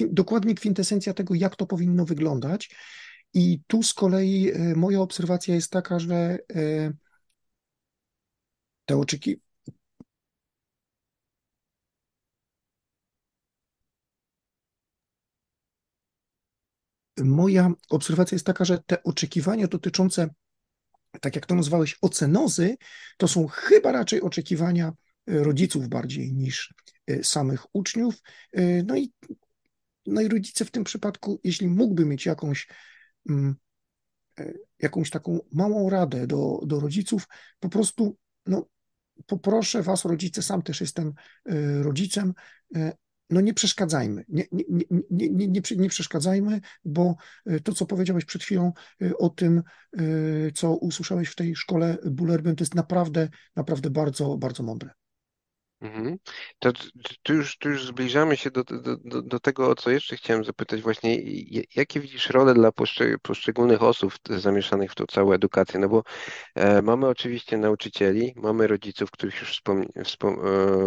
[0.00, 2.76] dokładnie kwintesencja tego, jak to powinno wyglądać.
[3.34, 6.92] I tu z kolei e, moja obserwacja jest taka, że e,
[8.84, 9.49] te oczekiwania,
[17.24, 20.28] moja obserwacja jest taka, że te oczekiwania dotyczące,
[21.20, 22.76] tak jak to nazwałeś, ocenozy,
[23.16, 24.92] to są chyba raczej oczekiwania e,
[25.26, 26.74] rodziców bardziej niż
[27.06, 28.22] e, samych uczniów.
[28.52, 29.12] E, no i,
[30.06, 32.68] no i rodzice w tym przypadku, jeśli mógłby mieć jakąś,
[33.28, 33.56] mm,
[34.78, 37.28] jakąś taką małą radę do, do rodziców,
[37.60, 38.66] po prostu no,
[39.26, 41.12] poproszę was, rodzice, sam też jestem
[41.82, 42.34] rodzicem,
[43.30, 44.64] no nie przeszkadzajmy, nie, nie,
[45.10, 47.16] nie, nie, nie, przeszkadzajmy, bo
[47.46, 49.62] e, to, co powiedziałeś przed chwilą e, o tym,
[49.98, 50.02] e,
[50.54, 54.90] co usłyszałeś w tej szkole Bullerbyn, to jest naprawdę, naprawdę bardzo, bardzo mądre.
[55.80, 56.16] Mhm.
[56.58, 56.72] To
[57.22, 60.44] tu już, tu już zbliżamy się do, do, do, do tego, o co jeszcze chciałem
[60.44, 61.18] zapytać właśnie,
[61.76, 62.70] jakie widzisz role dla
[63.22, 65.80] poszczególnych osób zamieszanych w tą całą edukację?
[65.80, 66.02] No bo
[66.54, 70.36] e, mamy oczywiście nauczycieli, mamy rodziców, których już wspom, wspom,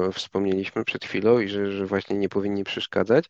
[0.08, 3.26] e, wspomnieliśmy przed chwilą i że, że właśnie nie powinni przeszkadzać,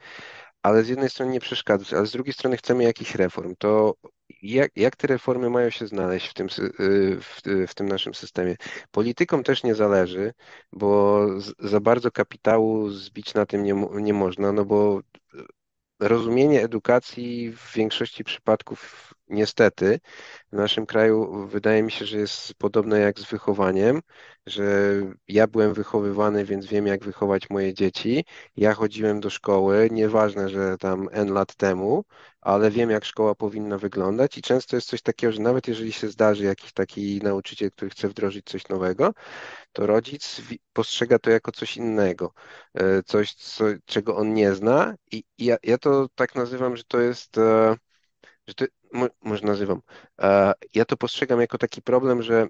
[0.64, 3.56] ale z jednej strony nie przeszkadzać, ale z drugiej strony chcemy jakichś reform.
[3.58, 3.96] To
[4.44, 8.56] jak, jak te reformy mają się znaleźć w tym, y, w, w tym naszym systemie?
[8.92, 10.34] Politykom też nie zależy,
[10.72, 11.26] bo
[11.60, 15.02] za bardzo kapitału zbić na tym nie, nie można, no bo
[16.00, 20.00] rozumienie edukacji w większości przypadków niestety
[20.52, 24.02] w naszym kraju wydaje mi się, że jest podobne jak z wychowaniem,
[24.46, 24.64] że
[25.28, 28.26] ja byłem wychowywany, więc wiem jak wychować moje dzieci.
[28.58, 32.04] Ja chodziłem do szkoły, nieważne, że tam N lat temu,
[32.42, 36.10] ale wiem jak szkoła powinna wyglądać i często jest coś takiego, że nawet jeżeli się
[36.10, 39.14] zdarzy jakiś taki nauczyciel, który chce wdrożyć coś nowego,
[39.74, 40.42] to rodzic
[40.74, 42.34] postrzega to jako coś innego,
[42.74, 47.00] e, coś, co, czego on nie zna i, ja, ja to tak nazywam, że to
[47.02, 47.76] jest e,
[48.48, 48.66] że to,
[49.22, 49.82] może nazywam,
[50.22, 52.48] e, ja to postrzegam jako taki problem, że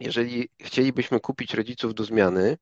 [0.00, 2.58] jeżeli chcielibyśmy kupić rodziców do zmiany,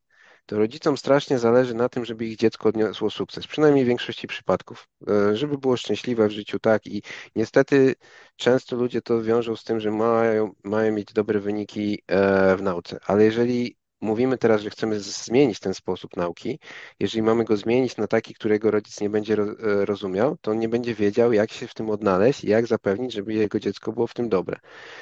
[0.46, 4.88] to rodzicom strasznie zależy na tym, żeby ich dziecko odniosło sukces, przynajmniej w większości przypadków,
[5.08, 6.86] e, żeby było szczęśliwe w życiu, tak.
[6.86, 7.02] I
[7.36, 7.94] niestety
[8.36, 12.98] często ludzie to wiążą z tym, że mają, mają mieć dobre wyniki e, w nauce,
[13.06, 16.58] ale jeżeli mówimy teraz, że chcemy zmienić ten sposób nauki,
[17.00, 20.68] jeżeli mamy go zmienić na taki, którego rodzic nie będzie e, rozumiał, to on nie
[20.68, 24.14] będzie wiedział, jak się w tym odnaleźć i jak zapewnić, żeby jego dziecko było w
[24.14, 24.58] tym dobre.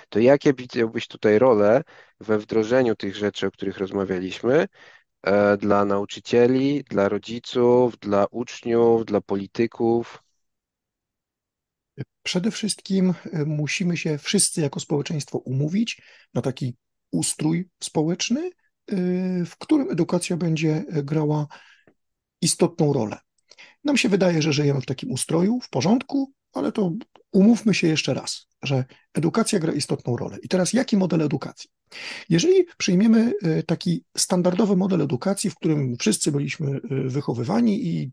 [0.08, 1.82] To jakie widziałbyś tutaj role
[2.20, 4.66] we wdrożeniu tych rzeczy, o których rozmawialiśmy,
[5.22, 10.22] e, dla nauczycieli, dla rodziców, dla uczniów, dla polityków?
[12.22, 16.02] Przede wszystkim e, musimy się wszyscy jako społeczeństwo umówić
[16.34, 16.76] na taki
[17.10, 18.50] ustrój społeczny,
[19.46, 21.46] w którym edukacja będzie grała
[22.42, 23.18] istotną rolę.
[23.84, 26.92] Nam się wydaje, że żyjemy w takim ustroju, w porządku, ale to
[27.32, 30.38] umówmy się jeszcze raz, że edukacja gra istotną rolę.
[30.42, 31.70] I teraz jaki model edukacji?
[32.28, 38.12] Jeżeli przyjmiemy y, taki standardowy model edukacji, w którym wszyscy byliśmy y, wychowywani i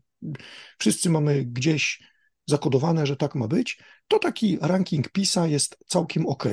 [0.78, 2.02] wszyscy mamy gdzieś
[2.46, 6.44] zakodowane, że tak ma być, to taki ranking PISA jest całkiem ok.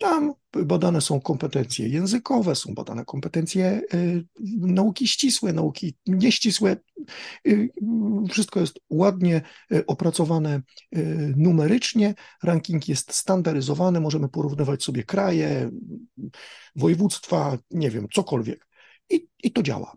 [0.00, 4.24] Tam badane są kompetencje językowe, są badane kompetencje y,
[4.60, 6.76] nauki ścisłe, nauki nieścisłe.
[7.48, 7.68] Y,
[8.30, 10.62] wszystko jest ładnie y, opracowane
[11.36, 12.14] numerycznie.
[12.42, 15.70] Ranking jest standaryzowany, możemy porównywać sobie kraje,
[16.76, 18.66] województwa, nie wiem, cokolwiek.
[19.10, 19.96] I, i to działa.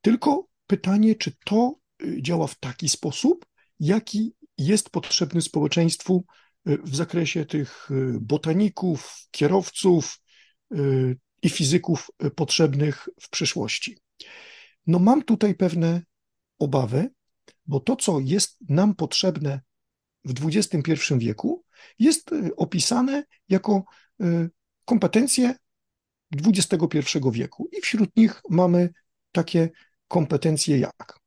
[0.00, 1.74] Tylko pytanie, czy to
[2.20, 3.46] działa w taki sposób,
[3.80, 6.24] jaki jest potrzebny społeczeństwu
[6.68, 10.20] w zakresie tych y, botaników, kierowców
[10.74, 13.98] y, i fizyków potrzebnych w przyszłości.
[14.86, 16.02] No mam tutaj pewne
[16.58, 17.10] obawy,
[17.66, 19.60] bo to, co jest nam potrzebne
[20.24, 21.64] w XXI wieku,
[21.98, 23.84] jest y, opisane jako
[24.84, 25.54] kompetencje
[26.46, 27.68] XXI wieku.
[27.78, 28.90] I wśród nich mamy
[29.32, 29.70] takie
[30.08, 31.18] kompetencje jak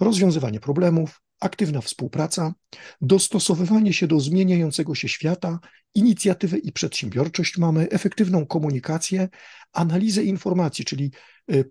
[0.00, 2.54] rozwiązywanie problemów, aktywna współpraca,
[3.00, 5.58] dostosowywanie się do zmieniającego się świata,
[5.94, 9.28] inicjatywę i przedsiębiorczość mamy, efektywną komunikację,
[9.72, 11.10] analizę informacji, czyli
[11.52, 11.64] e,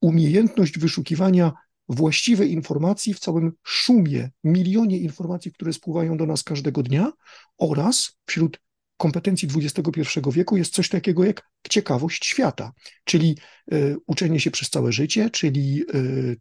[0.00, 1.52] umiejętność wyszukiwania
[1.88, 7.12] właściwej informacji w całym szumie, milionie informacji, które spływają do nas każdego dnia
[7.58, 8.60] oraz wśród
[8.96, 12.72] kompetencji XXI wieku jest coś takiego jak ciekawość świata,
[13.04, 13.36] czyli
[13.72, 16.36] y, uczenie się przez całe życie, czyli y,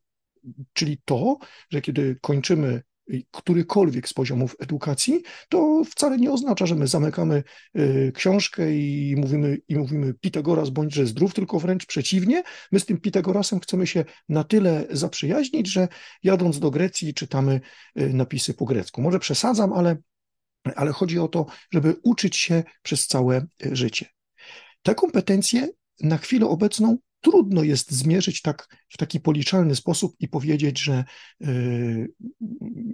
[0.73, 1.37] Czyli to,
[1.69, 2.81] że kiedy kończymy
[3.31, 7.43] którykolwiek z poziomów edukacji, to wcale nie oznacza, że my zamykamy
[7.77, 12.43] y, książkę i mówimy, i mówimy Pitagoras bądźże zdrów, tylko wręcz przeciwnie.
[12.71, 15.87] My z tym Pitagorasem chcemy się na tyle zaprzyjaźnić, że
[16.23, 17.61] jadąc do Grecji czytamy
[17.99, 19.01] y, napisy po grecku.
[19.01, 19.97] Może przesadzam, ale,
[20.75, 24.05] ale chodzi o to, żeby uczyć się przez całe y, życie.
[24.81, 30.79] Te kompetencje na chwilę obecną trudno jest zmierzyć tak w taki policzalny sposób i powiedzieć,
[30.79, 31.03] że
[31.41, 32.13] y,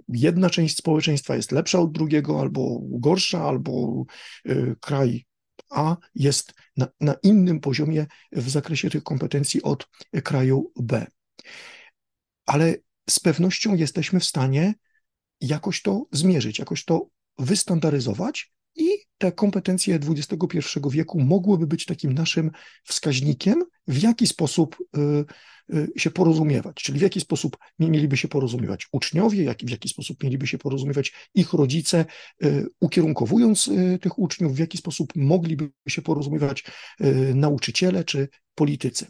[0.08, 4.04] jedna część społeczeństwa jest lepsza od drugiego, albo gorsza, albo
[4.48, 5.26] y, kraj
[5.70, 9.88] A jest na, na innym poziomie w zakresie tych kompetencji od
[10.24, 11.06] kraju B.
[12.46, 12.76] Ale
[13.10, 14.74] z pewnością jesteśmy w stanie
[15.40, 18.52] jakoś to zmierzyć, jakoś to wystandaryzować
[19.18, 20.58] te kompetencje XXI
[20.90, 22.50] wieku mogłyby być takim naszym
[22.84, 25.24] wskaźnikiem, w jaki sposób y,
[25.74, 30.46] y, się porozumiewać, czyli w jaki sposób mieliby się porozumiewać uczniowie, w jaki sposób mieliby
[30.46, 32.04] się porozumiewać ich rodzice,
[32.44, 36.64] y, ukierunkowując tych uczniów, w jaki sposób mogliby się porozumiewać
[37.34, 39.06] nauczyciele czy politycy.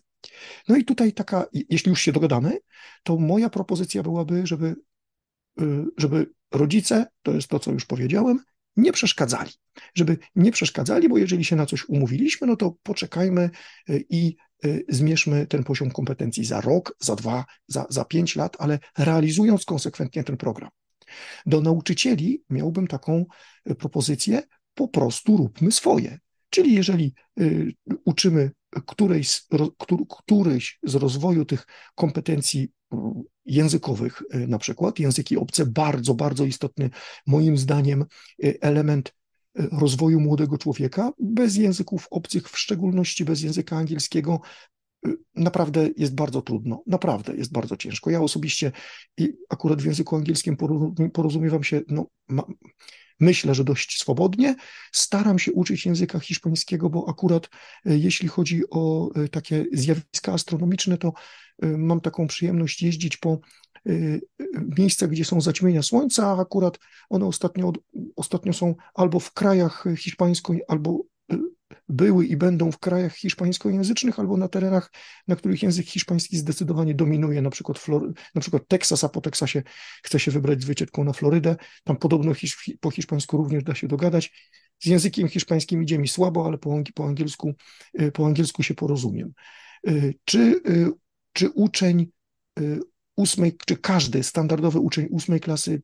[0.68, 2.58] No i tutaj taka, jeśli już się dogadamy,
[3.02, 4.76] to moja propozycja byłaby, żeby,
[5.98, 8.44] żeby rodzice, to jest to, co już powiedziałem,
[8.78, 9.50] nie przeszkadzali.
[9.94, 13.50] Żeby nie przeszkadzali, bo jeżeli się na coś umówiliśmy, no to poczekajmy
[13.90, 18.56] y, i y, zmierzmy ten poziom kompetencji za rok, za dwa, za, za pięć lat,
[18.58, 20.70] ale realizując konsekwentnie ten program.
[21.46, 23.24] Do nauczycieli miałbym taką
[23.70, 24.42] y, propozycję,
[24.74, 26.18] po prostu róbmy swoje.
[26.50, 27.14] Czyli jeżeli
[28.04, 28.50] uczymy
[28.86, 29.42] którejś,
[30.08, 32.68] któryś z rozwoju tych kompetencji
[33.44, 36.90] językowych, y, na przykład języki obce, bardzo, bardzo istotny
[37.26, 38.04] moim zdaniem
[38.44, 39.14] y, element
[39.54, 44.40] rozwoju młodego człowieka, bez języków obcych, w szczególności bez języka angielskiego,
[45.34, 48.10] naprawdę jest bardzo trudno, naprawdę jest bardzo ciężko.
[48.10, 48.72] Ja osobiście
[49.48, 50.56] akurat w języku angielskim
[51.12, 52.42] porozumiewam się, no, ma,
[53.20, 54.56] myślę, że dość swobodnie.
[54.92, 57.48] Staram się uczyć języka hiszpańskiego, bo akurat
[57.86, 61.12] e, jeśli chodzi o e, takie zjawiska astronomiczne, to
[61.62, 63.38] e, mam taką przyjemność jeździć po
[64.78, 67.72] miejscach, gdzie są zaćmienia słońca, a akurat one ostatnio,
[68.16, 71.02] ostatnio są albo w krajach hiszpańsko, albo
[71.88, 74.92] były i będą w krajach hiszpańskojęzycznych albo na terenach,
[75.28, 79.62] na których język hiszpański zdecydowanie dominuje, na przykład, Flor na przykład Teksas, a po Teksasie
[80.02, 81.56] chce się wybrać z wycieczką na Florydę.
[81.84, 84.32] Tam podobno hisz po hiszpańsku również da się dogadać.
[84.80, 87.54] Z językiem hiszpańskim idzie mi słabo, ale po, po, angielsku,
[88.00, 89.32] y, po angielsku się porozumiem.
[89.88, 90.90] Y, czy, y,
[91.32, 92.06] czy uczeń
[93.16, 95.82] ósmej, czy każdy standardowy uczeń ósmej klasy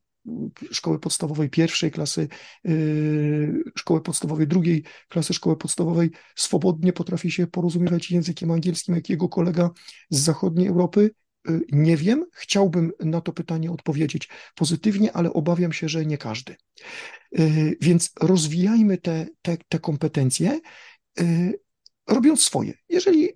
[0.70, 2.28] szkoły podstawowej pierwszej klasy,
[2.64, 9.28] yy, szkoły podstawowej drugiej klasy szkoły podstawowej swobodnie potrafi się porozumiewać językiem angielskim jak jego
[9.28, 9.70] kolega
[10.10, 11.10] z zachodniej Europy?
[11.48, 16.56] Yy, nie wiem, chciałbym na to pytanie odpowiedzieć pozytywnie, ale obawiam się, że nie każdy.
[17.32, 20.60] Yy, więc rozwijajmy te, te, te kompetencje,
[22.08, 22.74] robiąc swoje.
[22.88, 23.28] Jeżeli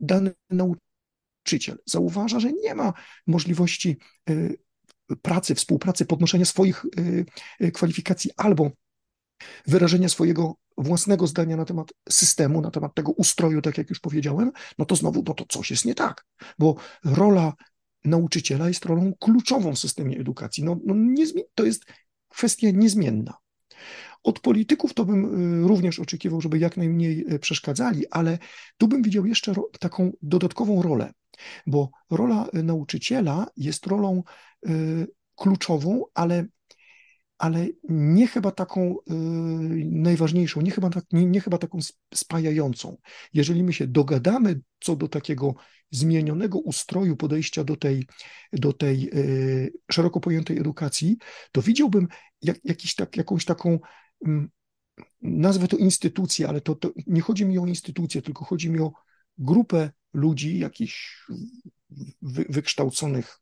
[0.00, 2.92] dany nauczyciel zauważa, że nie ma
[3.26, 3.96] możliwości
[5.22, 7.24] pracy, współpracy, podnoszenia swoich y,
[7.60, 8.70] y, kwalifikacji albo
[9.66, 14.52] wyrażenia swojego własnego zdania na temat systemu, na temat tego ustroju, tak jak już powiedziałem,
[14.78, 16.26] no to znowu, no to coś jest nie tak,
[16.58, 17.52] bo rola
[18.04, 20.64] nauczyciela jest rolą kluczową w systemie edukacji.
[20.64, 20.94] No, no
[21.54, 21.84] to jest
[22.28, 23.34] kwestia niezmienna.
[24.22, 28.38] Od polityków to bym y, również oczekiwał, żeby jak najmniej przeszkadzali, ale
[28.78, 31.12] tu bym widział jeszcze taką dodatkową rolę,
[31.66, 34.22] bo rola nauczyciela jest rolą
[34.68, 36.46] Y, kluczową, ale,
[37.38, 39.14] ale nie chyba taką y,
[39.84, 41.78] najważniejszą, nie chyba, tak, nie, nie chyba taką
[42.14, 42.96] spajającą.
[43.34, 45.54] Jeżeli my się dogadamy co do takiego
[45.90, 48.06] zmienionego ustroju podejścia do tej,
[48.52, 51.16] do tej y, szeroko pojętej edukacji,
[51.52, 52.08] to widziałbym
[52.42, 53.78] jak, jakiś tak, jakąś taką
[54.26, 54.50] mm,
[55.22, 58.92] nazwę to instytucję, ale to, to nie chodzi mi o instytucję, tylko chodzi mi o
[59.38, 61.26] grupę ludzi, jakichś
[62.22, 63.40] wy, wykształconych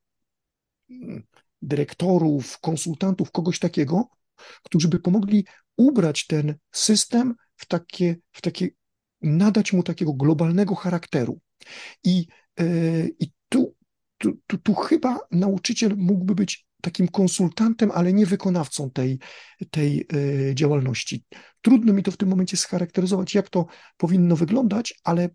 [1.62, 4.08] dyrektorów, konsultantów, kogoś takiego,
[4.62, 8.68] którzy by pomogli ubrać ten system w takie, w takie
[9.22, 11.40] nadać mu takiego globalnego charakteru.
[12.04, 12.26] I,
[12.58, 13.74] yy, i tu,
[14.18, 19.18] tu, tu, tu chyba nauczyciel mógłby być takim konsultantem, ale nie wykonawcą tej,
[19.70, 21.24] tej yy, działalności.
[21.62, 23.66] Trudno mi to w tym momencie scharakteryzować, jak to
[23.96, 25.28] powinno wyglądać, ale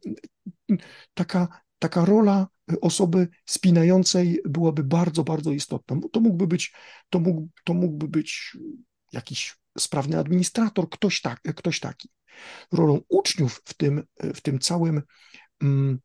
[1.14, 1.48] taka,
[1.80, 2.48] taka rola
[2.82, 5.98] osoby spinającej byłaby bardzo, bardzo istotna.
[6.12, 6.74] To mógłby być,
[7.10, 8.58] to mógł, to mógłby być
[9.14, 12.10] jakiś sprawny administrator, ktoś, tak, ktoś taki.
[12.72, 15.02] Rolą uczniów w tym, w tym całym
[15.62, 16.00] mm,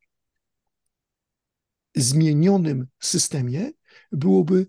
[1.94, 3.70] zmienionym systemie
[4.12, 4.66] byłoby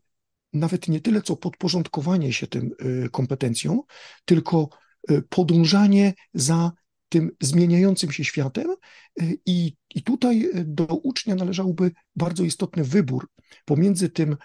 [0.54, 2.72] nawet nie tyle co podporządkowanie się tym
[3.06, 3.82] y, kompetencjom,
[4.26, 4.70] tylko
[5.12, 6.72] y, podążanie za
[7.10, 8.76] tym zmieniającym się światem
[9.22, 13.30] y, i, i tutaj do ucznia należałby bardzo istotny wybór
[13.66, 14.38] pomiędzy tym,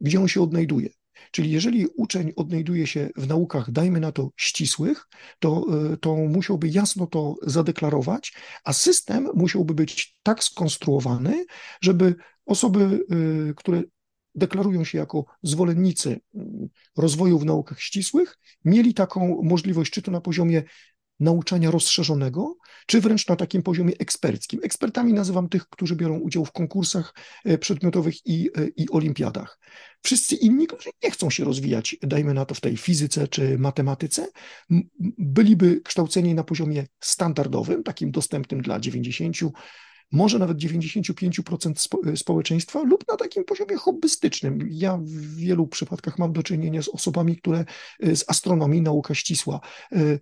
[0.00, 0.88] gdzie on się odnajduje.
[1.30, 5.08] Czyli jeżeli uczeń odnajduje się w naukach, dajmy na to ścisłych,
[5.38, 5.66] to,
[6.00, 8.32] to musiałby jasno to zadeklarować,
[8.64, 11.44] a system musiałby być tak skonstruowany,
[11.80, 12.14] żeby
[12.46, 13.06] osoby,
[13.56, 13.82] które
[14.34, 16.20] deklarują się jako zwolennicy
[16.96, 20.62] rozwoju w naukach ścisłych, mieli taką możliwość, czy to na poziomie
[21.20, 22.56] nauczania rozszerzonego,
[22.86, 24.60] czy wręcz na takim poziomie eksperckim.
[24.62, 27.14] Ekspertami nazywam tych, którzy biorą udział w konkursach
[27.44, 29.58] e, przedmiotowych i, e, i olimpiadach.
[30.02, 34.28] Wszyscy inni, którzy nie chcą się rozwijać, dajmy na to w tej fizyce czy matematyce,
[35.18, 39.36] byliby kształceni na poziomie standardowym, takim dostępnym dla 90
[40.12, 44.68] może nawet 95% społeczeństwa lub na takim poziomie hobbystycznym.
[44.70, 47.64] Ja w wielu przypadkach mam do czynienia z osobami, które
[48.00, 49.60] e, z astronomii, nauka ścisła,
[49.92, 50.18] e,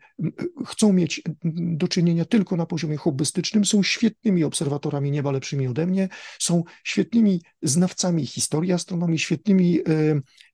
[0.66, 1.22] chcą mieć
[1.54, 7.42] do czynienia tylko na poziomie hobbystycznym, są świetnymi obserwatorami nieba, lepszymi ode mnie, są świetnymi
[7.62, 9.82] znawcami historii astronomii, świetnymi e,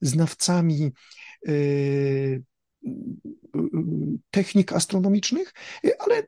[0.01, 0.93] znawcami
[4.31, 5.53] technik astronomicznych,
[5.99, 6.23] ale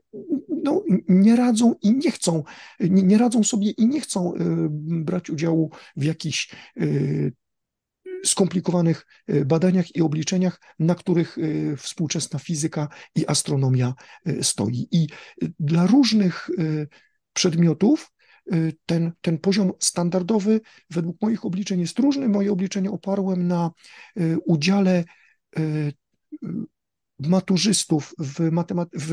[0.65, 2.45] no, nie radzą i nie chcą,
[2.81, 4.39] nie, nie radzą sobie i nie chcą e,
[4.81, 6.85] brać udziału w jakichś e,
[8.25, 11.37] skomplikowanych e, badaniach i obliczeniach, na których
[11.77, 13.95] współczesna fizyka i astronomia
[14.43, 14.89] stoi.
[14.91, 15.07] I
[15.61, 16.51] dla różnych
[17.33, 18.13] przedmiotów
[18.87, 22.29] ten, ten poziom standardowy według moich obliczeń jest różny.
[22.29, 23.71] Moje obliczenia oparłem na
[24.47, 25.05] udziale
[27.21, 29.11] maturzystów w, matemat- w,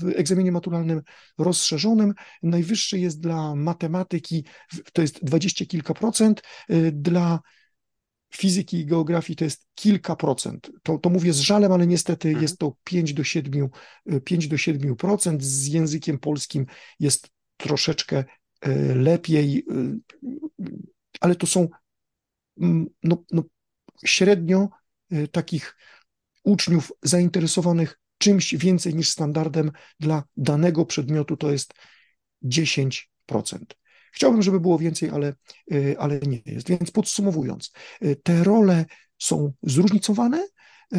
[0.00, 1.02] w egzaminie maturalnym
[1.38, 2.14] rozszerzonym.
[2.42, 4.44] Najwyższy jest dla matematyki,
[4.92, 7.40] to jest dwadzieścia kilka procent, y, dla
[8.34, 10.70] fizyki i geografii to jest kilka procent.
[10.82, 12.42] To, to mówię z żalem, ale niestety Mhm.
[12.42, 13.68] jest to 5 do 7,
[14.24, 15.42] 5 do 7 procent.
[15.42, 16.66] Z językiem polskim
[17.00, 18.24] jest troszeczkę
[18.66, 19.98] y, lepiej, y,
[21.20, 21.68] ale to są
[22.60, 23.42] mm, no, no,
[24.04, 24.68] średnio
[25.32, 25.76] takich
[26.44, 29.70] uczniów zainteresowanych czymś więcej niż standardem
[30.00, 31.74] dla danego przedmiotu to jest
[32.44, 33.02] 10%.
[34.12, 35.34] Chciałbym, żeby było więcej, ale,
[35.72, 36.68] y, ale nie jest.
[36.68, 37.72] Więc podsumowując,
[38.02, 38.84] y, te role
[39.18, 40.46] są zróżnicowane
[40.94, 40.98] y,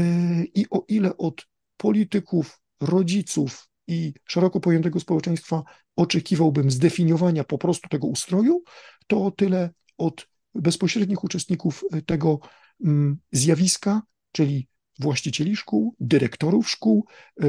[0.55, 5.63] i o ile od polityków, rodziców i szeroko pojętego społeczeństwa
[5.95, 8.63] oczekiwałbym zdefiniowania po prostu tego ustroju,
[9.07, 12.39] to o tyle od bezpośrednich uczestników tego
[12.85, 14.67] mm, zjawiska, czyli
[14.99, 17.05] właścicieli szkół, dyrektorów szkół,
[17.41, 17.45] e,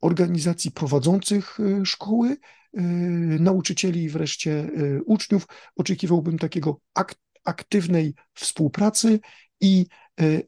[0.00, 2.82] organizacji prowadzących e, szkoły, e,
[3.40, 4.70] nauczycieli i wreszcie
[5.06, 5.46] uczniów.
[5.76, 6.80] Oczekiwałbym takiego
[7.44, 9.20] aktywnej współpracy
[9.60, 9.86] i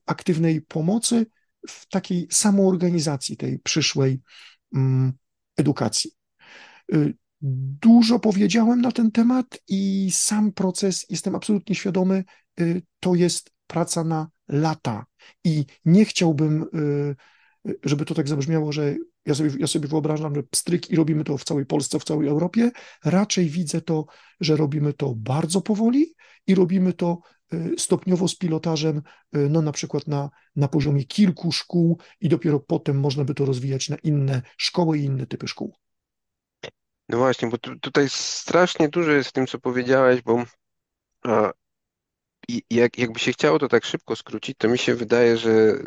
[0.06, 1.26] aktywnej pomocy
[1.68, 4.20] w takiej samoorganizacji tej przyszłej
[4.74, 5.12] mm,
[5.56, 6.10] edukacji.
[7.82, 12.24] Dużo powiedziałem na ten temat i sam proces, jestem absolutnie świadomy,
[13.00, 15.06] to jest praca na lata.
[15.44, 20.34] I nie chciałbym, y, y, żeby to tak zabrzmiało, że ja sobie, ja sobie wyobrażam,
[20.34, 22.70] że pstryk i robimy to w całej Polsce, w całej Europie.
[23.04, 24.06] Raczej widzę to,
[24.40, 26.14] że robimy to bardzo powoli
[26.46, 27.18] i robimy to
[27.54, 33.00] y, stopniowo z pilotażem, no na przykład na, na poziomie kilku szkół i dopiero potem
[33.00, 35.74] można by to rozwijać na inne szkoły i inne typy szkół.
[37.08, 40.44] No właśnie, bo tu, tutaj strasznie dużo jest w tym, co powiedziałeś, bo
[42.48, 45.78] i jak, jakby się chciało to tak szybko skrócić, to mi się wydaje, że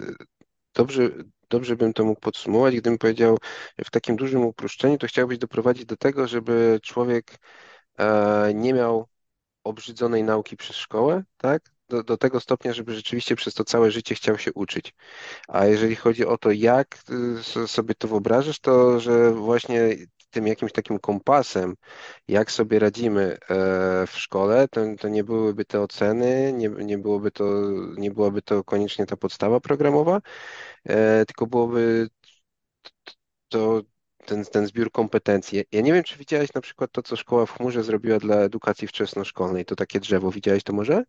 [0.74, 1.10] dobrze,
[1.50, 3.38] dobrze bym to mógł podsumować, gdybym powiedział
[3.86, 7.38] w takim dużym uproszczeniu, to chciałbyś doprowadzić do tego, żeby człowiek
[8.00, 9.08] e, nie miał
[9.64, 11.62] obrzydzonej nauki przez szkołę, tak?
[11.90, 14.94] Do, do tego stopnia, żeby rzeczywiście przez to całe życie chciał się uczyć.
[15.48, 16.98] A jeżeli chodzi o to, jak
[17.56, 19.96] y, sobie to wyobrażasz, to że właśnie
[20.30, 21.76] tym jakimś takim kompasem,
[22.28, 27.32] jak sobie radzimy e, w szkole, to, to nie byłyby te oceny, nie, nie, byłoby
[27.32, 27.46] to,
[27.98, 30.22] nie byłaby to koniecznie ta podstawa programowa,
[30.84, 32.10] e, tylko byłoby
[33.48, 33.82] to
[34.26, 35.64] ten, ten zbiór kompetencji.
[35.72, 38.88] Ja nie wiem, czy widziałeś na przykład to, co Szkoła w Chmurze zrobiła dla edukacji
[38.88, 39.66] wczesnoszkolnej.
[39.66, 40.32] To takie drzewo.
[40.32, 41.04] Widziałeś to może?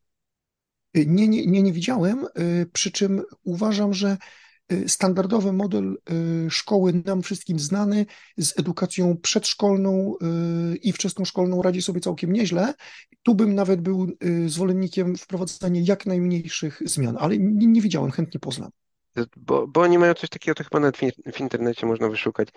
[0.95, 2.27] Nie, nie, nie, nie widziałem,
[2.73, 4.17] przy czym uważam, że
[4.87, 5.99] standardowy model
[6.47, 8.07] y, szkoły nam wszystkim znany
[8.37, 10.15] z edukacją przedszkolną
[10.73, 12.75] y, i wczesnoszkolną radzi sobie całkiem nieźle.
[13.23, 14.07] Tu bym nawet był
[14.47, 18.71] zwolennikiem wprowadzania jak najmniejszych zmian, ale nie, nie widziałem, chętnie poznam.
[19.37, 20.97] Bo, bo oni mają coś takiego, to chyba nawet
[21.33, 22.49] w internecie można wyszukać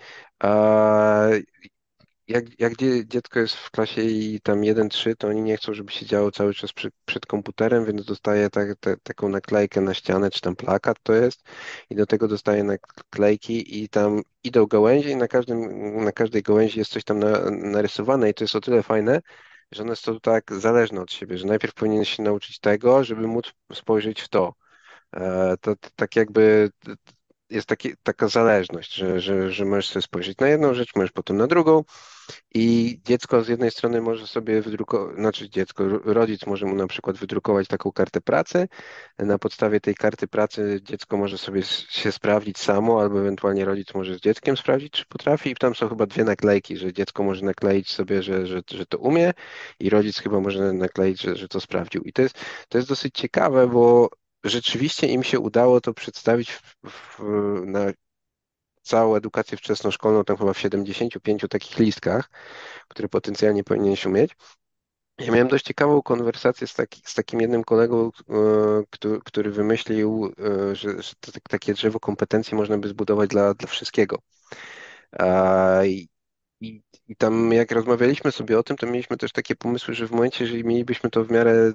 [2.28, 2.72] jak, jak
[3.06, 6.54] dziecko jest w klasie i tam 1-3, to oni nie chcą, żeby się działo cały
[6.54, 10.96] czas przy, przed komputerem, więc dostaje tak, te, taką naklejkę na ścianę, czy tam plakat
[11.02, 11.42] to jest
[11.90, 15.60] i do tego dostaje naklejki i tam idą gałęzie i na, każdym,
[16.04, 19.20] na każdej gałęzi jest coś tam na, narysowane i to jest o tyle fajne,
[19.72, 23.52] że one są tak zależne od siebie, że najpierw powinien się nauczyć tego, żeby móc
[23.72, 24.54] spojrzeć w to.
[25.12, 26.70] E, to, to tak jakby
[27.52, 31.36] jest taki, taka zależność, że, że, że możesz sobie spojrzeć na jedną rzecz, możesz potem
[31.36, 31.84] na drugą
[32.54, 37.16] i dziecko z jednej strony może sobie wydrukować, znaczy dziecko, rodzic może mu na przykład
[37.16, 38.68] wydrukować taką kartę pracy.
[39.18, 44.14] Na podstawie tej karty pracy dziecko może sobie się sprawdzić samo, albo ewentualnie rodzic może
[44.14, 45.50] z dzieckiem sprawdzić, czy potrafi.
[45.50, 48.98] I tam są chyba dwie naklejki, że dziecko może nakleić sobie, że, że, że to
[48.98, 49.32] umie,
[49.80, 52.02] i rodzic chyba może nakleić, że, że to sprawdził.
[52.02, 54.08] I to jest, to jest dosyć ciekawe, bo
[54.44, 57.20] rzeczywiście im się udało to przedstawić w, w,
[57.66, 57.92] na
[58.82, 62.30] całą edukację wczesnoszkolną, tam chyba w 75 takich listkach,
[62.88, 64.36] które potencjalnie powinieneś umieć.
[65.18, 68.32] Ja miałem dość ciekawą konwersację z, taki, z takim jednym kolegą, e,
[68.90, 73.54] który, który wymyślił, e, że, że to, tak, takie drzewo kompetencji można by zbudować dla,
[73.54, 74.18] dla wszystkiego.
[75.86, 76.08] I,
[76.60, 80.10] i, I tam jak rozmawialiśmy sobie o tym, to mieliśmy też takie pomysły, że w
[80.10, 81.72] momencie, jeżeli mielibyśmy to w miarę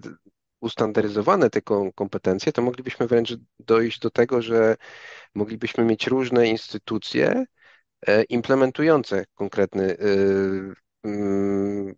[0.61, 1.61] ustandaryzowane te
[1.95, 4.75] kompetencje, to moglibyśmy wręcz dojść do tego, że
[5.35, 7.45] moglibyśmy mieć różne instytucje
[8.07, 10.05] e, implementujące konkretny e,
[11.03, 11.95] mm,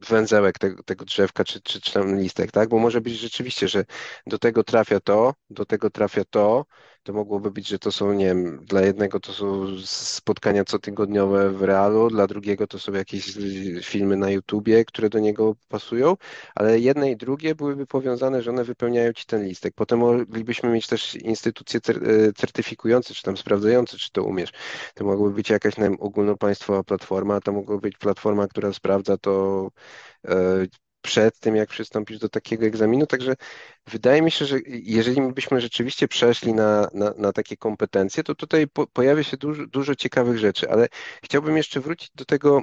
[0.00, 2.68] węzełek tego, tego drzewka, czy, czy, czy tam listek, tak?
[2.68, 3.84] Bo może być rzeczywiście, że
[4.26, 6.66] do tego trafia to, do tego trafia to,
[7.06, 11.62] To mogłoby być, że to są, nie wiem, dla jednego to są spotkania cotygodniowe w
[11.62, 13.38] realu, dla drugiego to są jakieś
[13.82, 16.16] filmy na YouTubie, które do niego pasują,
[16.54, 19.74] ale jedne i drugie byłyby powiązane, że one wypełniają ci ten listek.
[19.74, 24.50] Potem moglibyśmy mieć też instytucje e, certyfikujące, czy tam sprawdzające, czy to umiesz.
[24.94, 29.68] To mogłaby być jakaś, nie wiem, ogólnopaństwowa platforma, to mogła być platforma, która sprawdza to
[30.24, 30.66] e,
[31.06, 33.06] przed tym, jak przystąpisz do takiego egzaminu.
[33.06, 33.34] Także
[33.86, 38.68] wydaje mi się, że jeżeli byśmy rzeczywiście przeszli na, na, na takie kompetencje, to tutaj
[38.68, 40.88] po, pojawia się dużo, dużo ciekawych rzeczy, ale
[41.24, 42.62] chciałbym jeszcze wrócić do tego,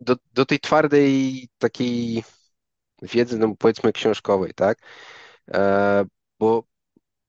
[0.00, 2.24] do, do tej twardej takiej
[3.02, 4.78] wiedzy, no powiedzmy książkowej, tak?
[5.54, 6.04] E,
[6.38, 6.64] bo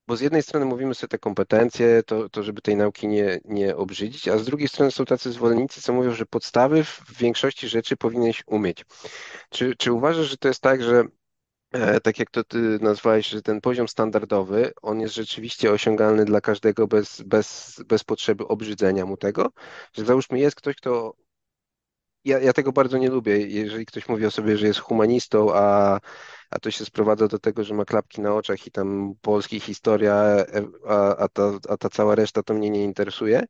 [0.09, 3.75] bo z jednej strony mówimy sobie te kompetencje, to, to żeby tej nauki nie, nie
[3.75, 7.97] obrzydzić, a z drugiej strony są tacy zwolennicy, co mówią, że podstawy w większości rzeczy
[7.97, 8.85] powinieneś umieć.
[9.49, 11.03] Czy, czy uważasz, że to jest tak, że
[11.71, 16.41] e, tak jak to ty nazwałeś, że ten poziom standardowy, on jest rzeczywiście osiągalny dla
[16.41, 19.51] każdego bez, bez, bez potrzeby obrzydzenia mu tego?
[19.93, 21.13] Że załóżmy jest ktoś, kto
[22.25, 23.37] ja, ja tego bardzo nie lubię.
[23.47, 25.99] Jeżeli ktoś mówi o sobie, że jest humanistą, a,
[26.49, 30.15] a to się sprowadza do tego, że ma klapki na oczach i tam polski historia,
[30.87, 33.43] a, a, ta, a ta cała reszta to mnie nie interesuje.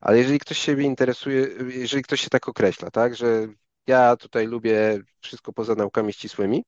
[0.00, 3.48] Ale jeżeli ktoś siebie interesuje, jeżeli ktoś się tak określa, tak, że
[3.86, 6.64] ja tutaj lubię wszystko poza naukami ścisłymi,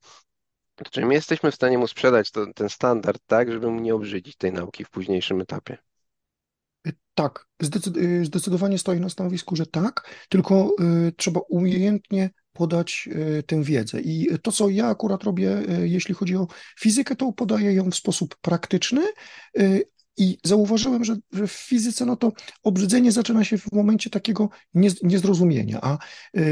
[0.74, 3.94] to czy my jesteśmy w stanie mu sprzedać to, ten standard tak, żeby mu nie
[3.94, 5.89] obrzydzić tej nauki w późniejszym etapie?
[7.20, 7.46] Tak,
[7.96, 10.74] y, zdecydowanie stoję na stanowisku, że tak, tylko
[11.08, 13.08] y, trzeba umiejętnie podać
[13.38, 14.00] y, tę wiedzę.
[14.00, 16.46] I to, co ja akurat robię, jeśli chodzi o
[16.78, 19.02] fizykę, to podaję ją w sposób praktyczny.
[20.16, 24.48] I zauważyłem, że, że w fizyce no to obrzydzenie zaczyna się w momencie takiego
[25.02, 25.78] niezrozumienia.
[25.82, 25.98] A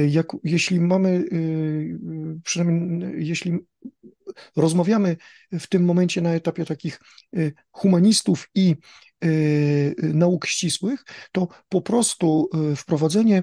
[0.09, 1.25] jak, jeśli mamy,
[2.45, 3.59] przynajmniej jeśli
[4.57, 5.17] rozmawiamy
[5.53, 7.01] w tym momencie na etapie takich
[7.73, 9.08] humanistów i Y,
[9.99, 13.43] nauk ścisłych, to po prostu y, wprowadzenie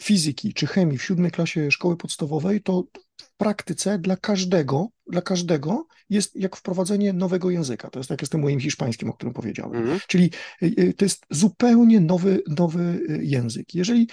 [0.00, 2.84] fizyki czy chemii w siódmej klasie szkoły podstawowej to
[3.20, 7.90] w praktyce dla każdego, dla każdego jest jak wprowadzenie nowego języka.
[7.90, 9.82] To jest tak jak z tym moim hiszpańskim, o którym powiedziałem.
[9.82, 9.98] Mm.
[10.06, 10.30] Czyli
[10.62, 13.74] y, to jest zupełnie nowy, nowy język.
[13.74, 14.08] Jeżeli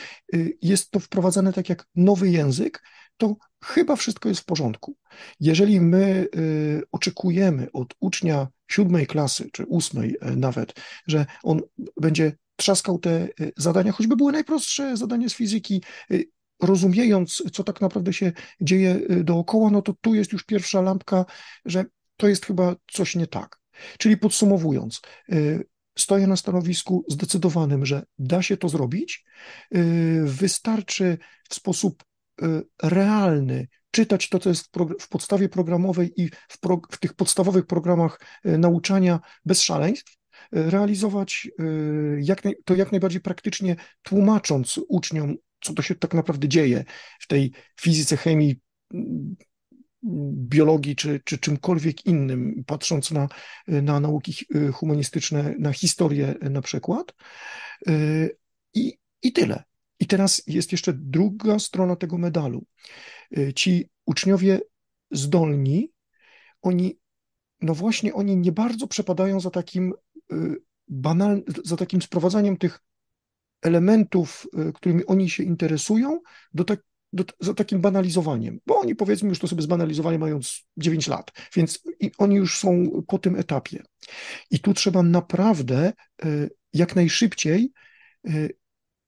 [0.61, 2.81] jest to wprowadzane tak jak nowy język,
[3.17, 4.95] to chyba wszystko jest w porządku.
[5.39, 10.73] Jeżeli my y, oczekujemy od ucznia siódmej klasy, czy ósmej y, nawet,
[11.07, 11.61] że on
[12.01, 16.29] będzie trzaskał te y, zadania, choćby były najprostsze zadania z fizyki, y,
[16.61, 21.25] rozumiejąc, co tak naprawdę się dzieje dookoła, no to tu jest już pierwsza lampka,
[21.65, 21.85] że
[22.17, 23.59] to jest chyba coś nie tak.
[23.97, 25.01] Czyli podsumowując,
[25.97, 29.25] stoję na stanowisku zdecydowanym, że da się to zrobić.
[30.23, 31.17] Wystarczy
[31.49, 32.03] w sposób
[32.83, 34.69] realny, czytać to, co jest
[34.99, 40.69] w, podstawie programowej i w, pro, w tych podstawowych programach y, nauczania bez szaleństw, y,
[40.69, 41.49] realizować
[42.19, 46.83] jak naj, to jak najbardziej praktycznie, tłumacząc uczniom, co to się tak naprawdę dzieje
[47.19, 48.59] w tej fizyce, chemii,
[50.33, 53.27] biologii czy, czy czymkolwiek innym, patrząc na,
[53.67, 57.13] na nauki humanistyczne, na historię na przykład.
[58.73, 59.63] I, i tyle.
[59.99, 62.65] I teraz jest jeszcze druga strona tego medalu.
[63.37, 64.59] Y, ci uczniowie
[65.11, 65.91] zdolni,
[66.61, 66.99] oni,
[67.61, 69.93] no właśnie, oni nie bardzo przepadają za takim
[70.33, 70.55] y,
[70.87, 72.79] banal, za takim sprowadzaniem tych
[73.61, 76.21] elementów, y, którymi oni się interesują,
[76.53, 76.79] do, tak,
[77.13, 81.83] do, za takim banalizowaniem, bo oni powiedzmy już to sobie zbanalizowali mając 9 lat, więc
[82.17, 83.83] oni już są po tym etapie.
[84.51, 85.93] I tu trzeba naprawdę
[86.73, 87.71] jak najszybciej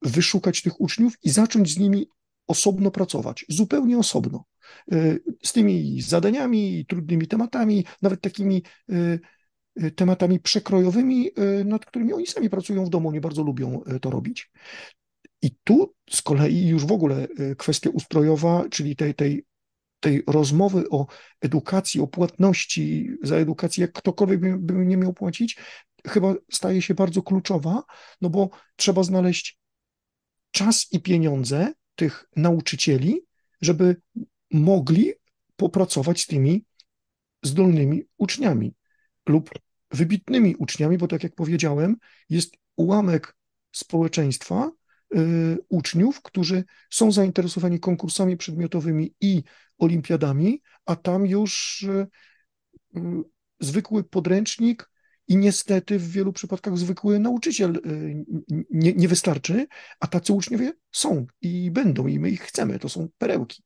[0.02, 2.08] wyszukać tych uczniów i zacząć z nimi
[2.48, 4.46] osobno pracować, zupełnie osobno,
[4.94, 9.20] y, z tymi zadaniami, trudnymi tematami, nawet takimi y,
[9.84, 11.30] y, tematami przekrojowymi,
[11.66, 14.52] nad którymi oni sami pracują w domu, nie bardzo lubią to robić.
[15.42, 17.28] I tu z kolei już w ogóle
[17.58, 19.46] kwestia ustrojowa, czyli tej, tej,
[20.00, 21.08] tej rozmowy o
[21.42, 25.58] edukacji, o płatności za edukację, jak ktokolwiek by, by nie miał płacić,
[26.08, 27.84] chyba staje się bardzo kluczowa,
[28.22, 29.60] no bo trzeba znaleźć
[30.52, 33.22] czas i pieniądze tych nauczycieli,
[33.62, 34.02] żeby
[34.52, 35.14] mogli
[35.56, 36.66] popracować z tymi
[37.44, 38.76] zdolnymi uczniami
[39.26, 39.50] lub
[39.92, 41.96] wybitnymi uczniami, bo tak jak powiedziałem,
[42.30, 43.38] jest ułamek
[43.72, 44.72] społeczeństwa,
[45.16, 49.44] y, uczniów, którzy są zainteresowani konkursami przedmiotowymi i
[49.78, 52.08] olimpiadami, a tam już y,
[52.98, 53.02] y,
[53.60, 54.90] zwykły podręcznik
[55.28, 58.26] i niestety w wielu przypadkach zwykły nauczyciel y,
[58.70, 59.68] nie, nie wystarczy,
[60.00, 62.80] a tacy uczniowie są i będą, i my ich chcemy.
[62.80, 63.64] To są perełki.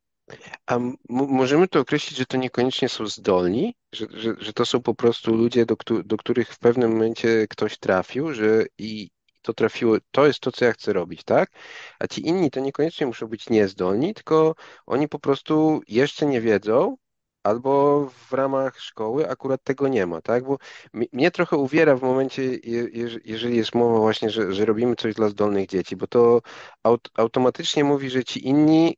[0.65, 4.81] A m- możemy to określić, że to niekoniecznie są zdolni, że, że, że to są
[4.81, 9.09] po prostu ludzie, do, któ- do których w pewnym momencie ktoś trafił, że i
[9.41, 11.51] to trafiło, to jest to, co ja chcę robić, tak?
[11.99, 14.55] A ci inni to niekoniecznie muszą być niezdolni, tylko
[14.85, 16.97] oni po prostu jeszcze nie wiedzą,
[17.43, 20.43] albo w ramach szkoły akurat tego nie ma, tak?
[20.43, 20.57] Bo
[20.93, 25.15] mnie trochę uwiera w momencie, je, jeż- jeżeli jest mowa właśnie, że, że robimy coś
[25.15, 26.41] dla zdolnych dzieci, bo to
[26.83, 28.97] aut, automatycznie mówi, że ci inni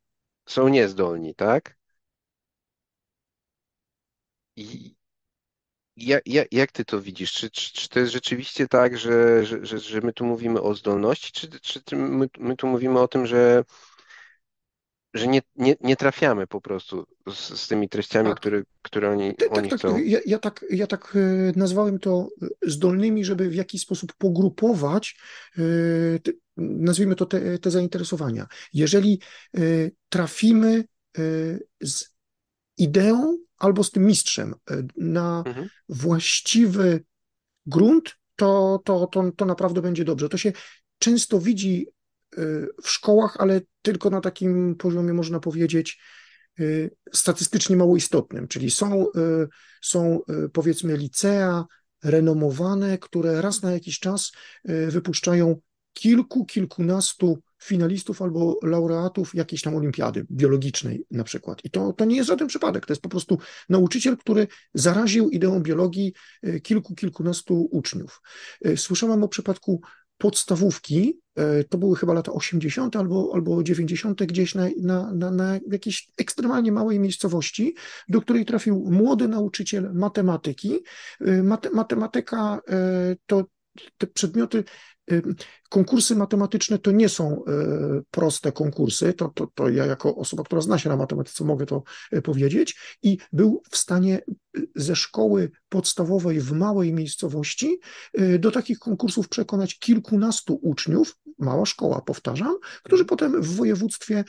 [0.50, 1.76] są niezdolni, tak?
[4.56, 4.96] I
[5.98, 7.32] jak, jak, jak ty to widzisz?
[7.34, 11.32] Czy, czy, czy to jest rzeczywiście tak, że, że, że, my tu mówimy o zdolności,
[11.32, 13.64] czy, czy my, my tu mówimy o tym, że,
[15.14, 19.36] że nie, nie, nie trafiamy po prostu z, z tymi treściami, Tak, które, które oni,
[19.36, 19.80] tak, oni tak.
[19.80, 19.98] chcą?
[19.98, 25.18] Ja, ja tak, ja tak e, nazwałem to e, zdolnymi, żeby w jakiś sposób pogrupować,
[25.58, 25.62] e,
[26.58, 28.48] nazwijmy to te, te zainteresowania.
[28.74, 29.20] Jeżeli
[30.10, 30.84] trafimy
[31.82, 32.06] z
[32.78, 34.54] ideą albo z tym mistrzem
[34.98, 35.70] na Mhm.
[35.90, 37.04] właściwy
[37.66, 40.30] grunt, to, to, to, to naprawdę będzie dobrze.
[40.30, 40.52] To się
[41.00, 41.88] często widzi
[42.84, 46.00] w szkołach, ale tylko na takim poziomie, można powiedzieć,
[46.60, 46.64] e,
[47.14, 49.48] statystycznie mało istotnym, czyli są, e,
[49.82, 50.20] są
[50.54, 51.66] powiedzmy licea
[52.04, 54.32] renomowane, które raz na jakiś czas
[54.88, 55.56] wypuszczają
[55.94, 61.66] kilku, kilkunastu finalistów albo laureatów jakiejś tam olimpiady biologicznej na przykład.
[61.66, 63.38] I to, to nie jest żaden przypadek, to jest po prostu
[63.70, 66.14] nauczyciel, który zaraził ideą biologii
[66.64, 68.22] kilku, kilkunastu uczniów.
[68.76, 69.82] Słyszałem o przypadku
[70.18, 72.96] podstawówki, e, to były chyba lata 80.
[72.96, 74.24] albo, albo 90.
[74.24, 77.76] gdzieś na, na, na, na jakiejś ekstremalnie małej miejscowości,
[78.10, 80.80] do której trafił młody nauczyciel matematyki.
[81.22, 83.46] E, Mate, matematyka e, to
[83.98, 84.64] te przedmioty,
[85.70, 90.62] konkursy matematyczne to nie są e, proste konkursy, to, to, to ja jako osoba, która
[90.62, 92.76] zna się na matematyce mogę to e, powiedzieć.
[93.04, 94.22] I był w stanie
[94.58, 97.80] e, ze szkoły podstawowej w małej miejscowości
[98.40, 104.24] do takich konkursów przekonać kilkunastu uczniów, mała szkoła, powtarzam, którzy potem w województwie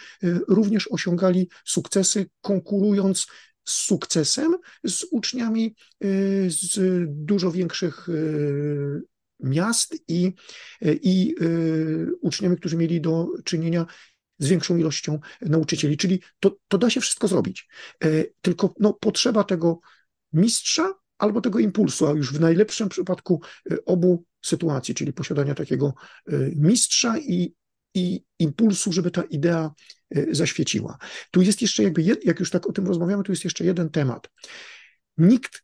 [0.48, 3.26] również osiągali sukcesy, konkurując
[3.64, 5.74] z sukcesem z uczniami
[6.48, 8.08] z dużo większych
[9.44, 10.32] miast i,
[10.82, 11.46] i e,
[12.20, 13.86] uczniami, którzy mieli do czynienia
[14.38, 15.96] z większą ilością nauczycieli.
[15.96, 17.68] Czyli to, to da się wszystko zrobić.
[18.04, 19.80] E, Tylko no, potrzeba tego
[20.32, 23.40] mistrza albo tego impulsu, a już w najlepszym przypadku
[23.70, 25.94] e, obu sytuacji, czyli posiadania takiego
[26.26, 27.54] e, mistrza i,
[27.94, 29.70] i impulsu, żeby ta idea
[30.30, 30.98] zaświeciła.
[31.30, 34.30] Tu jest jeszcze jakby, jak już tak o tym rozmawiamy, tu jest jeszcze jeden temat.
[35.18, 35.62] Nikt,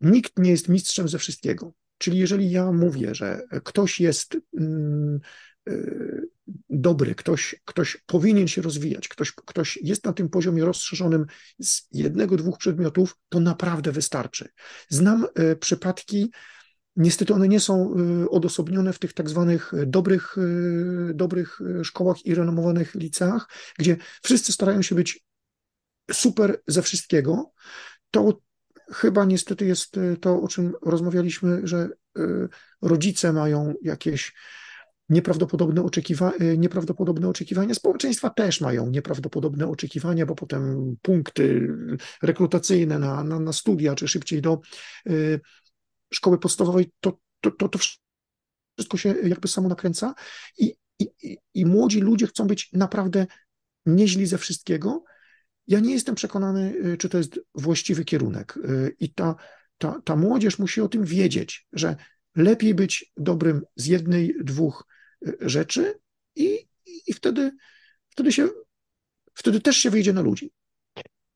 [0.00, 1.72] nikt nie jest mistrzem ze wszystkiego.
[1.98, 5.20] Czyli jeżeli ja mówię, że ktoś jest mm,
[5.68, 6.28] y,
[6.70, 11.26] dobry, ktoś, ktoś powinien się rozwijać, ktoś, ktoś jest na tym poziomie rozszerzonym
[11.58, 14.48] z jednego, dwóch przedmiotów, to naprawdę wystarczy.
[14.88, 16.30] Znam y, przypadki,
[16.96, 17.94] niestety one nie są
[18.24, 20.36] y, odosobnione w tych tak zwanych dobrych,
[21.14, 25.24] dobrych szkołach i renomowanych liceach, gdzie wszyscy starają się być
[26.12, 27.52] super ze wszystkiego,
[28.10, 28.40] to
[28.92, 32.22] chyba niestety jest y, to, o czym rozmawialiśmy, że y,
[32.82, 34.34] rodzice mają jakieś
[35.08, 37.74] nieprawdopodobne, oczekiwa y, nieprawdopodobne oczekiwania.
[37.74, 41.68] Społeczeństwa też mają nieprawdopodobne oczekiwania, bo potem punkty
[42.22, 44.60] rekrutacyjne na, na, na studia, czy szybciej do
[46.12, 47.78] szkoły podstawowej, to, to, to, to
[48.76, 50.14] wszystko się jakby samo nakręca
[50.58, 53.26] i, i- i młodzi ludzie chcą być naprawdę
[53.86, 55.04] nieźli ze wszystkiego.
[55.68, 58.56] Ja nie jestem przekonany, y, czy to jest właściwy kierunek.
[58.56, 59.36] Y, I ta,
[59.78, 61.96] ta, ta młodzież musi o tym wiedzieć, że
[62.36, 64.86] lepiej być dobrym z jednej, dwóch
[65.26, 66.00] y, rzeczy
[66.36, 66.68] i,
[67.06, 67.50] i wtedy,
[68.08, 68.48] wtedy się,
[69.34, 70.52] wtedy też się wyjdzie na ludzi.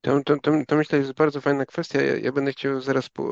[0.03, 2.03] To, to, to, to myślę, że jest bardzo fajna kwestia.
[2.03, 3.23] Ja, ja będę chciał zaraz po,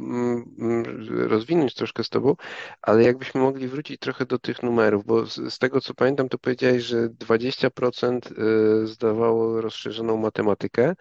[0.00, 2.36] mm, mm, rozwinąć troszkę z Tobą,
[2.82, 6.38] ale jakbyśmy mogli wrócić trochę do tych numerów, bo z, z tego co pamiętam, to
[6.38, 8.32] powiedziałeś, że 20%
[8.82, 10.94] y, zdawało rozszerzoną matematykę.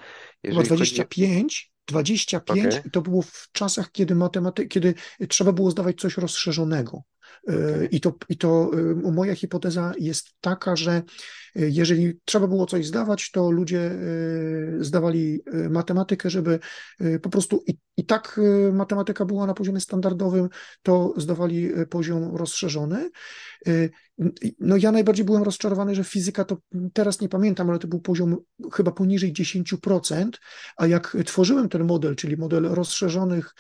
[0.44, 0.76] Jeżeli chodzi.
[0.76, 4.94] 25, 25 Okej, to było w czasach, kiedy matematy, kiedy
[5.30, 7.02] trzeba było zdawać coś rozszerzonego.
[7.92, 11.04] I to, i to y, moja hipoteza jest taka, że
[11.56, 16.60] y, jeżeli trzeba było coś zdawać, to ludzie y, zdawali matematykę, żeby
[17.22, 18.40] po prostu i, i tak
[18.74, 20.50] matematyka była na poziomie standardowym,
[20.82, 23.10] to zdawali poziom rozszerzony.
[24.60, 26.58] No ja najbardziej byłem rozczarowany, że fizyka to
[26.94, 28.38] teraz nie pamiętam, ale to był poziom
[28.74, 30.30] chyba poniżej 10%,
[30.78, 33.56] a jak tworzyłem ten model, czyli model rozszerzonych,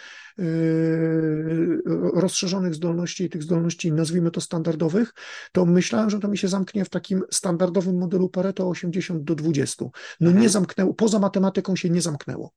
[2.13, 3.54] rozszerzonych zdolności i tych zdolności,
[3.91, 5.13] nazwijmy to standardowych,
[5.51, 9.85] to myślałem, że to mi się zamknie w takim standardowym modelu Pareto 80 do 20.
[10.19, 10.41] No mhm.
[10.41, 12.51] nie zamknęło, poza matematyką się nie zamknęło.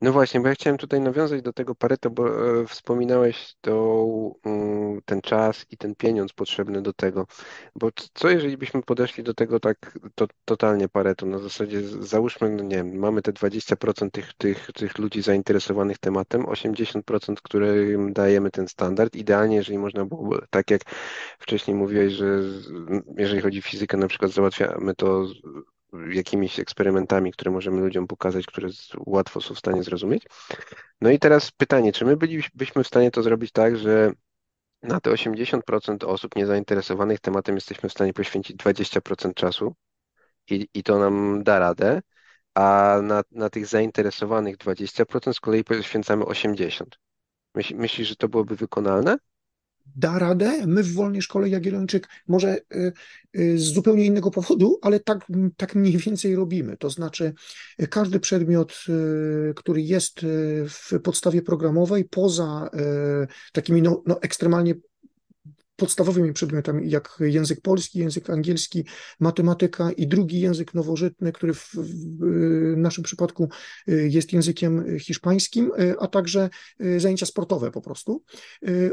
[0.00, 4.06] No właśnie, bo ja chciałem tutaj nawiązać do tego Pareto, bo e, wspominałeś to,
[4.44, 7.26] mm, ten czas i ten pieniądz potrzebny do tego.
[7.74, 12.62] Bo co jeżeli byśmy podeszli do tego tak to, totalnie Pareto, na zasadzie załóżmy, no
[12.62, 18.68] nie wiem, mamy te 20% tych, tych, tych ludzi zainteresowanych tematem, 80%, którym dajemy ten
[18.68, 19.16] standard.
[19.16, 20.82] Idealnie, jeżeli można było, tak jak
[21.38, 22.40] wcześniej mówiłeś, że
[23.18, 25.26] jeżeli chodzi o fizykę, na przykład załatwiamy to
[26.10, 28.68] jakimiś eksperymentami, które możemy ludziom pokazać, które
[29.06, 30.26] łatwo są w stanie zrozumieć.
[31.00, 34.12] No i teraz pytanie, czy my bylibyśmy w stanie to zrobić tak, że
[34.82, 39.74] na te 80% osób niezainteresowanych tematem jesteśmy w stanie poświęcić 20% czasu
[40.50, 42.00] i, i to nam da radę,
[42.54, 46.84] a na, na tych zainteresowanych 20% z kolei poświęcamy 80%.
[47.54, 49.16] Myślisz, że to byłoby wykonalne?
[49.96, 50.66] Da radę.
[50.66, 52.92] My w Wolnej Szkole Jagiellończyk może y,
[53.36, 55.26] y, z zupełnie innego powodu, ale tak,
[55.56, 56.76] tak mniej więcej robimy.
[56.76, 57.34] To znaczy
[57.90, 60.20] każdy przedmiot, y, który jest
[60.68, 62.70] w podstawie programowej, poza
[63.52, 64.74] takimi no, no ekstremalnie
[65.76, 68.84] podstawowymi przedmiotami, jak język polski, język angielski,
[69.20, 73.48] matematyka i drugi język nowożytny, który w, w naszym przypadku
[73.88, 76.50] y, jest językiem hiszpańskim, y, a także
[76.80, 78.22] y, zajęcia sportowe po prostu.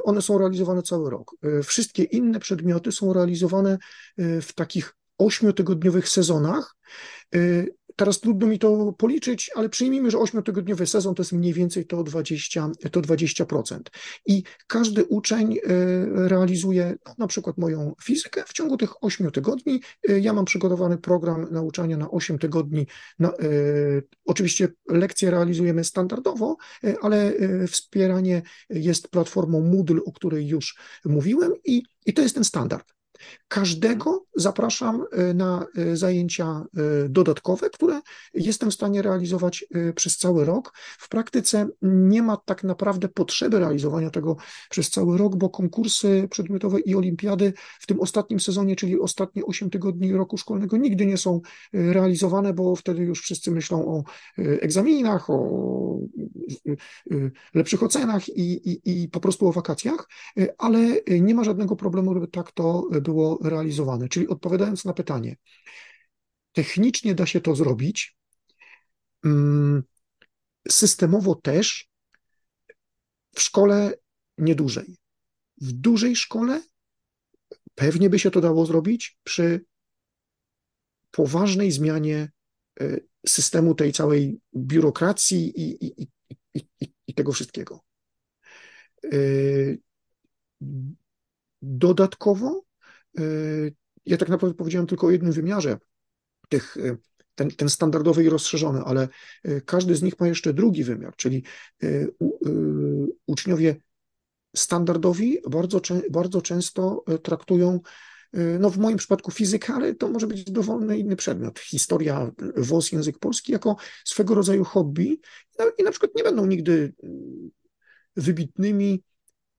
[0.04, 1.36] One są realizowane cały rok.
[1.64, 3.78] Wszystkie inne przedmioty są realizowane
[4.18, 6.76] w takich ośmiotygodniowych sezonach
[7.96, 11.98] Teraz trudno mi to policzyć, ale przyjmijmy, że ośmiotygodniowy sezon to jest mniej więcej to
[11.98, 12.72] 20%.
[12.92, 13.80] To 20%.
[14.26, 15.60] I każdy uczeń e,
[16.28, 19.82] realizuje no, na przykład moją fizykę w ciągu tych 8 tygodni.
[20.10, 22.88] E, ja mam przygotowany program nauczania na 8 tygodni.
[23.20, 23.34] Na, e,
[24.26, 26.58] oczywiście lekcje realizujemy standardowo,
[27.02, 27.34] ale
[27.68, 32.94] wspieranie jest platformą Moodle, o której już mówiłem i, i to jest ten standard.
[33.47, 38.01] Każdego zapraszam e, na e, zajęcia e, dodatkowe, które
[38.34, 39.65] jestem w stanie realizować
[39.95, 40.74] przez cały rok.
[40.99, 44.36] W praktyce nie ma tak naprawdę potrzeby realizowania tego
[44.69, 49.69] przez cały rok, bo konkursy przedmiotowe i olimpiady w tym ostatnim sezonie, czyli ostatnie 8
[49.69, 51.41] tygodni roku szkolnego, nigdy nie są
[51.74, 54.03] realizowane, bo wtedy już wszyscy myślą o
[54.38, 55.99] egzaminach, o
[57.53, 60.09] lepszych ocenach i, i, i po prostu o wakacjach,
[60.57, 60.80] ale
[61.22, 64.09] nie ma żadnego problemu, żeby tak to było realizowane.
[64.09, 65.36] Czyli odpowiadając na pytanie,
[66.51, 68.18] technicznie da się to zrobić,
[69.26, 69.84] mm,
[70.70, 71.89] systemowo też,
[73.36, 73.93] w szkole
[74.38, 74.97] nie dłużej.
[75.62, 76.62] W dużej szkole
[77.76, 79.66] pewnie by się to dało zrobić przy
[81.12, 82.32] poważnej zmianie
[82.80, 82.97] e,
[83.28, 86.07] systemu tej całej biurokracji i, i,
[86.53, 87.84] i, i tego wszystkiego.
[89.03, 89.09] E,
[91.62, 92.64] dodatkowo
[94.05, 95.78] ja tak naprawdę powiedziałem tylko o jednym wymiarze
[96.49, 96.97] tych, y,
[97.36, 99.07] ten, ten standardowy i rozszerzony, ale
[99.45, 101.43] y, każdy z nich ma jeszcze drugi wymiar, czyli
[103.26, 103.76] uczniowie
[104.55, 105.82] standardowi bardzo,
[106.12, 107.80] bardzo często traktują,
[108.59, 113.20] no w moim przypadku fizykę, ale to może być dowolny inny przedmiot, historia, WOS, język
[113.20, 115.20] polski, jako swego rodzaju hobby.
[115.59, 116.93] No i na przykład nie będą nigdy
[118.16, 119.03] wybitnymi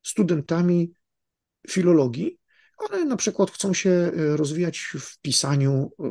[0.02, 0.92] studentami
[1.68, 2.38] filologii,
[2.78, 6.04] ale na przykład chcą się e, rozwijać w pisaniu e,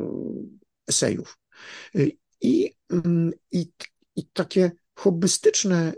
[0.88, 1.38] esejów.
[1.94, 1.98] E,
[2.40, 3.72] I, mm, i,
[4.16, 5.92] i takie hobbystyczne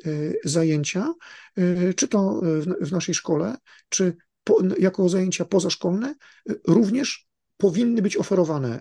[0.45, 1.15] zajęcia,
[1.97, 3.57] czy to w, w naszej szkole,
[3.89, 6.15] czy po, jako zajęcia pozaszkolne,
[6.67, 8.81] również powinny być oferowane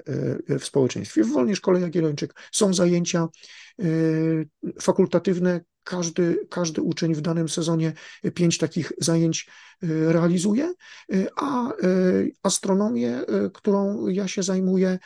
[0.60, 1.24] w społeczeństwie.
[1.24, 3.28] W Wolnej Szkole Jagiellończyk są zajęcia
[4.82, 7.94] fakultatywne, każdy, każdy uczeń w danym sezonie
[8.34, 9.48] pięć takich zajęć
[9.84, 10.74] e, realizuje,
[11.14, 11.74] e, a e,
[12.44, 13.22] astronomię,
[13.54, 15.00] którą ja się zajmuję,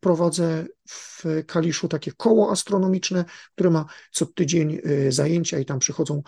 [0.00, 6.22] prowadzę w Kaliszu takie koło astronomiczne, które ma co tydzień zajęcia i tam przychodzą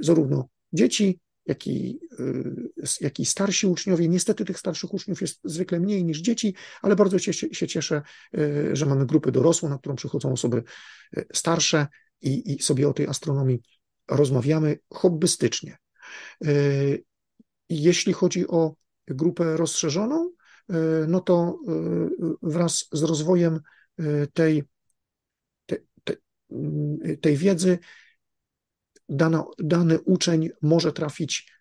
[0.00, 2.00] zarówno dzieci, jak i,
[3.00, 4.08] jak i starsi uczniowie.
[4.08, 8.02] Niestety tych starszych uczniów jest zwykle mniej niż dzieci, ale bardzo się, się cieszę,
[8.72, 10.62] że mamy grupę dorosłą, na którą przychodzą osoby
[11.32, 11.86] starsze
[12.20, 13.62] i, i sobie o tej astronomii
[14.08, 15.78] rozmawiamy hobbystycznie.
[16.44, 16.50] E,
[17.68, 18.74] jeśli chodzi o
[19.06, 20.30] grupę rozszerzoną,
[20.68, 20.74] e,
[21.08, 21.78] no to e,
[22.42, 23.60] wraz z rozwojem
[24.32, 24.64] tej,
[25.66, 26.16] tej,
[27.20, 27.78] tej wiedzy
[29.08, 31.52] dana, dany uczeń może trafić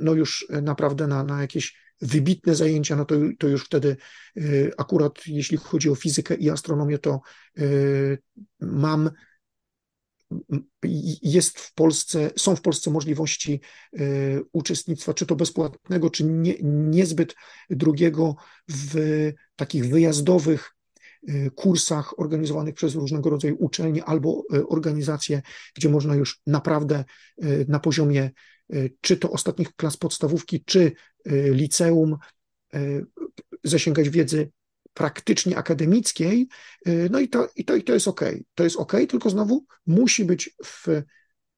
[0.00, 3.96] no już naprawdę na, na jakieś wybitne zajęcia, no to, to już wtedy
[4.78, 7.20] akurat jeśli chodzi o fizykę i astronomię, to
[8.60, 9.10] mam
[11.22, 13.60] jest w Polsce, są w Polsce możliwości
[13.92, 14.00] e,
[14.52, 17.34] uczestnictwa, czy to bezpłatnego, czy nie, niezbyt
[17.70, 18.36] drugiego
[18.68, 18.96] w
[19.56, 20.76] takich wyjazdowych
[21.28, 25.42] e, kursach organizowanych przez różnego rodzaju uczelnie albo e, organizacje,
[25.74, 27.04] gdzie można już naprawdę
[27.68, 28.30] na poziomie
[29.00, 30.92] czy to ostatnich klas podstawówki, czy
[31.52, 32.16] liceum
[33.64, 34.50] zasięgać wiedzy
[34.96, 36.48] praktycznie akademickiej,
[36.88, 38.20] y, no i to, i to, i to jest ok.
[38.54, 41.02] To jest ok, tylko znowu musi być w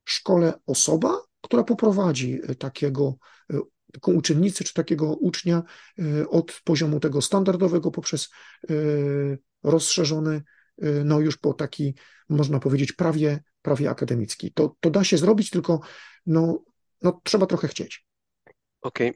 [0.05, 3.17] szkole osoba, która poprowadzi takiego,
[3.53, 3.59] y,
[3.93, 5.63] taką uczennicę czy takiego ucznia
[5.99, 8.29] y, od poziomu tego standardowego poprzez
[9.63, 10.43] rozszerzony,
[11.05, 11.95] no już po taki,
[12.29, 14.53] można powiedzieć, prawie, prawie akademicki.
[14.53, 15.81] To, to da się zrobić, tylko
[16.27, 16.65] no,
[17.03, 18.08] no, trzeba trochę chcieć.
[18.83, 19.13] Okej,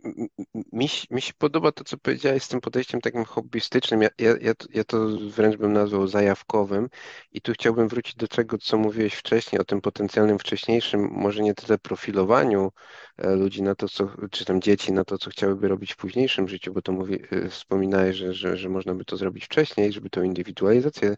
[0.72, 4.02] mi, mi się podoba to, co powiedziałeś z tym podejściem takim hobbystycznym.
[4.02, 6.88] Ja, ja, ja, to, ja to wręcz bym nazwał zajawkowym.
[7.32, 11.54] I tu chciałbym wrócić do tego, co mówiłeś wcześniej, o tym potencjalnym wcześniejszym, może nie
[11.54, 12.72] tyle profilowaniu
[13.18, 16.48] e, ludzi na to, co, czy tam dzieci na to, co chciałyby robić w późniejszym
[16.48, 20.10] życiu, bo to mówi, e, wspominałeś, że, że, że można by to zrobić wcześniej, żeby
[20.10, 21.14] tą indywidualizację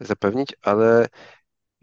[0.00, 1.08] zapewnić, ale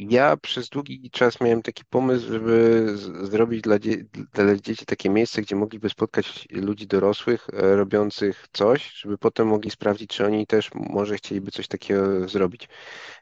[0.09, 2.87] ja przez długi czas miałem taki pomysł, żeby
[3.21, 8.93] zrobić dla, dzie dla, dzieci takie miejsce, gdzie mogliby spotkać ludzi dorosłych e, robiących coś,
[8.93, 12.69] żeby potem mogli sprawdzić, czy oni też może chcieliby coś takiego zrobić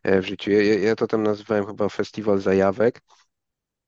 [0.03, 0.51] e, w życiu.
[0.51, 3.01] Ja, ja to tam nazywałem chyba festiwal zajawek,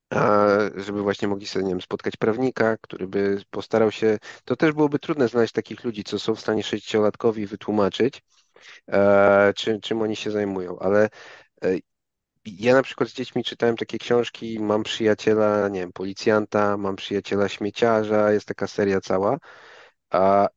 [0.10, 4.72] a żeby właśnie mogli sobie, nie wiem, spotkać prawnika, który by postarał się, to też
[4.72, 8.22] byłoby trudne znaleźć takich ludzi, co są w stanie sześciolatkowi wytłumaczyć,
[8.88, 11.10] e, czym, czym oni się zajmują, ale
[11.64, 11.78] e,
[12.46, 17.50] ja na przykład z dziećmi czytałem takie książki, mam przyjaciela, nie wiem, policjanta, mam przyjaciela
[17.50, 19.38] śmieciarza, jest taka seria cała.
[20.10, 20.50] A,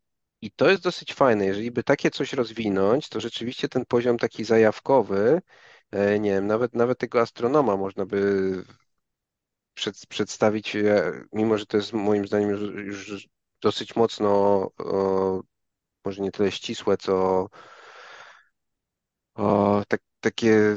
[0.43, 1.47] I to jest dosyć fajne.
[1.47, 5.43] Jeżeli by takie coś rozwinąć, to rzeczywiście ten poziom taki zajawkowy,
[5.91, 8.53] e, nie wiem, nawet, nawet tego astronoma można by
[9.75, 12.61] przed, przedstawić, e, mimo że to jest moim zdaniem już,
[13.11, 13.29] już
[13.63, 14.29] dosyć mocno,
[14.79, 15.43] o,
[16.05, 17.49] może nie tyle ścisłe, co
[19.35, 20.77] o, tak, takie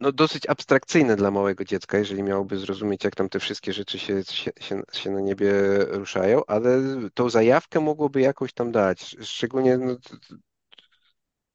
[0.00, 4.24] no, dosyć abstrakcyjne dla małego dziecka, jeżeli miałoby zrozumieć, jak tam te wszystkie rzeczy się,
[4.24, 6.70] się, się, się na niebie ruszają, ale
[7.14, 9.16] tą zajawkę mogłoby jakoś tam dać.
[9.22, 9.96] Szczególnie no,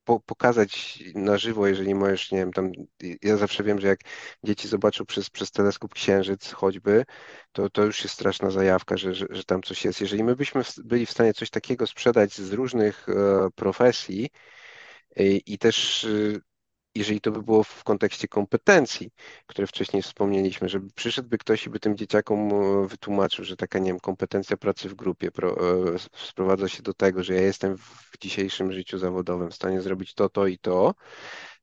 [0.04, 2.72] po, pokazać na żywo, jeżeli możesz, nie wiem, tam
[3.22, 4.00] ja zawsze wiem, że jak
[4.44, 7.06] dzieci zobaczą przez, przez teleskop księżyc choćby,
[7.52, 10.02] to, to już jest straszna zajawka, że, że, że tam coś jest.
[10.02, 13.14] Jeżeli my byśmy byli w stanie coś takiego sprzedać z różnych e,
[13.56, 14.30] profesji,
[15.46, 16.42] i też y,
[16.96, 19.12] jeżeli to by było w kontekście kompetencji,
[19.46, 23.92] które wcześniej wspomnieliśmy, żeby przyszedłby ktoś i by tym dzieciakom e, wytłumaczył, że taka, nie
[23.92, 25.50] wiem, kompetencja pracy w grupie e,
[26.28, 30.30] sprowadza się do tego, że ja jestem w dzisiejszym życiu zawodowym w stanie zrobić to,
[30.30, 30.94] to i to,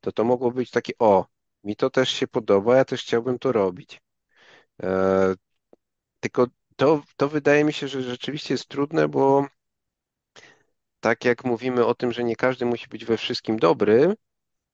[0.01, 1.27] to to mogło być takie, o,
[1.65, 4.01] mi to też się podoba, ja też chciałbym to robić.
[4.83, 5.35] E,
[6.21, 9.47] tylko to, to wydaje mi się, że rzeczywiście jest trudne, bo
[11.01, 14.15] tak jak mówimy o tym, że nie każdy musi być we wszystkim dobry,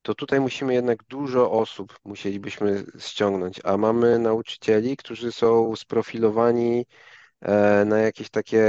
[0.06, 6.86] to tutaj musimy jednak dużo osób musielibyśmy ściągnąć, a mamy nauczycieli, którzy są sprofilowani
[7.40, 8.64] e, na jakieś takie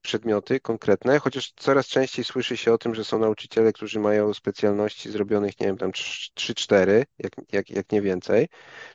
[0.00, 5.10] przedmioty konkretne, chociaż coraz częściej słyszy się o tym, że są nauczyciele, którzy mają specjalności
[5.10, 8.48] zrobionych, nie wiem, tam 3-4, jak, jak, jak nie więcej,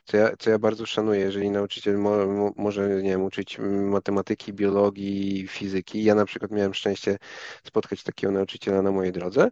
[0.04, 4.52] co ja, co ja bardzo szanuję, jeżeli nauczyciel mo, mo, może, nie wiem, uczyć matematyki,
[4.52, 6.04] biologii, fizyki.
[6.04, 7.16] Ja na przykład miałem szczęście
[7.64, 9.50] spotkać takiego nauczyciela na mojej drodze.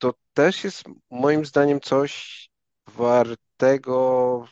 [0.00, 2.40] To też jest moim zdaniem coś
[2.96, 4.48] wartego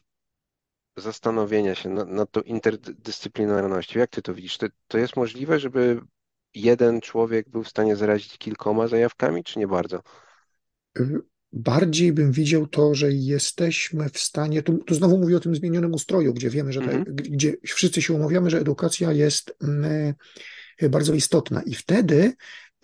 [0.97, 4.01] zastanowienia się nad, nad tą interdyscyplinarnością.
[4.01, 4.59] Jak ty to widzisz?
[4.59, 6.01] To, to jest możliwe, żeby
[6.55, 10.03] jeden człowiek był w stanie zarazić kilkoma zajawkami, czy nie bardzo?
[11.53, 15.95] Bardziej bym widział to, że jesteśmy w stanie, tu, tu znowu mówię o tym zmienionym
[15.95, 17.17] ustroju, gdzie wiemy, że te, mhm.
[17.17, 20.15] gdzie wszyscy się umawiamy, że edukacja jest mm,
[20.91, 22.33] bardzo istotna i wtedy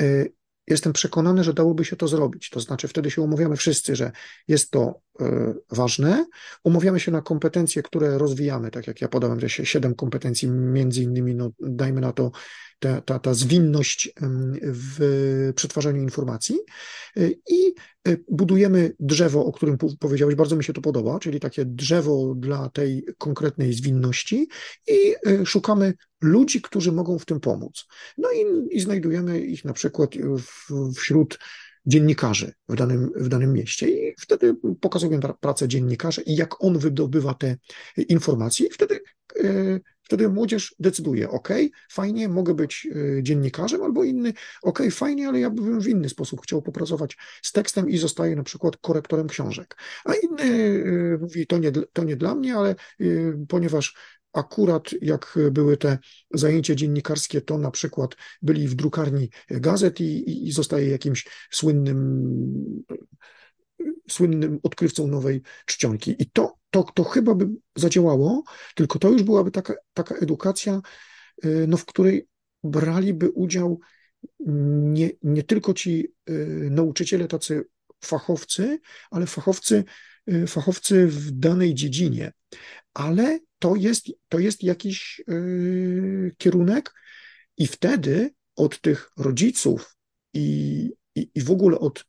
[0.03, 0.33] y,
[0.67, 2.51] jestem przekonany, że dałoby się to zrobić.
[2.51, 4.13] To znaczy, wtedy się umawiamy wszyscy, że
[4.49, 5.01] jest to
[5.71, 6.27] ważne.
[6.65, 11.35] Umawiamy się na kompetencje, które rozwijamy, tak jak ja podałem, że siedem kompetencji, między innymi,
[11.35, 12.31] no, dajmy na to
[12.79, 14.13] ta, ta, ta zwinność
[14.63, 16.59] w przetwarzaniu informacji
[17.17, 17.75] y, i
[18.09, 22.69] y, budujemy drzewo, o którym powiedziałeś, bardzo mi się to podoba, czyli takie drzewo dla
[22.69, 24.49] tej konkretnej zwinności
[24.87, 27.85] i y, szukamy ludzi, którzy mogą w tym pomóc.
[28.19, 28.45] No i,
[28.77, 31.39] i znajdujemy ich na przykład w, wśród
[31.87, 37.35] dziennikarzy w danym, w danym mieście i wtedy pokazuję pracę dziennikarza i jak on wydobywa
[37.35, 37.57] te
[37.97, 39.01] informacje i wtedy
[40.05, 41.49] wtedy młodzież decyduje, ok,
[41.91, 44.33] fajnie, mogę być y, dziennikarzem, albo inny,
[44.63, 48.43] ok, fajnie, ale ja bym w inny sposób chciał popracować z tekstem i zostaję na
[48.43, 49.77] przykład korektorem książek.
[50.05, 52.75] A inny y, mówi, to nie, to nie dla mnie, ale
[53.49, 53.95] ponieważ
[54.35, 55.99] akurat jak były te
[56.35, 62.85] zajęcia dziennikarskie, to na przykład byli w drukarni gazet i, i zostaje jakimś słynnym
[64.11, 66.17] słynnym odkrywcą nowej czcionki.
[66.19, 68.43] I to, to, to chyba by zadziałało,
[68.75, 70.81] tylko to już byłaby taka, taka edukacja,
[71.45, 72.29] y, no, w której
[72.65, 73.81] braliby udział
[74.47, 77.65] nie, nie tylko ci y, nauczyciele, tacy
[78.05, 78.81] fachowcy,
[79.11, 79.85] ale fachowcy,
[80.29, 82.33] y, fachowcy w danej dziedzinie.
[82.95, 85.23] Ale to jest, to jest jakiś
[86.39, 86.93] kierunek,
[87.57, 89.97] i wtedy od tych rodziców
[90.33, 92.05] i, i, i w ogóle od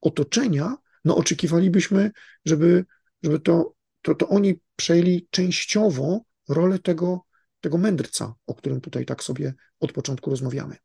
[0.00, 2.10] otoczenia no oczekiwalibyśmy,
[2.44, 2.84] żeby,
[3.22, 7.20] żeby to, to, to oni przejęli częściowo rolę tego,
[7.60, 10.76] tego mędrca, o którym tutaj tak sobie od początku rozmawiamy.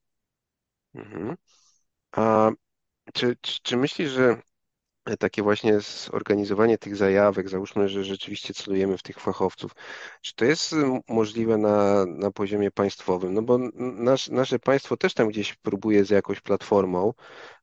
[0.94, 1.36] Mhm.
[2.12, 2.52] A
[3.14, 4.42] czy, czy, czy myślisz, że
[5.16, 9.72] takie właśnie zorganizowanie tych zajawek, załóżmy, że rzeczywiście celujemy w tych fachowców.
[10.22, 10.76] Czy to jest
[11.10, 13.34] możliwe na, na poziomie państwowym?
[13.34, 17.14] No bo nasz, nasze państwo też tam gdzieś próbuje z jakąś platformą,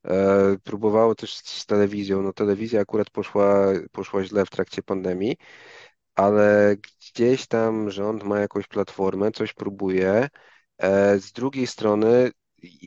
[0.04, 2.22] e, próbowało też z telewizją.
[2.22, 5.36] No telewizja akurat poszła, poszła źle w trakcie pandemii,
[6.14, 10.28] ale gdzieś tam rząd ma jakąś platformę, coś próbuje.
[10.78, 12.30] E, z drugiej strony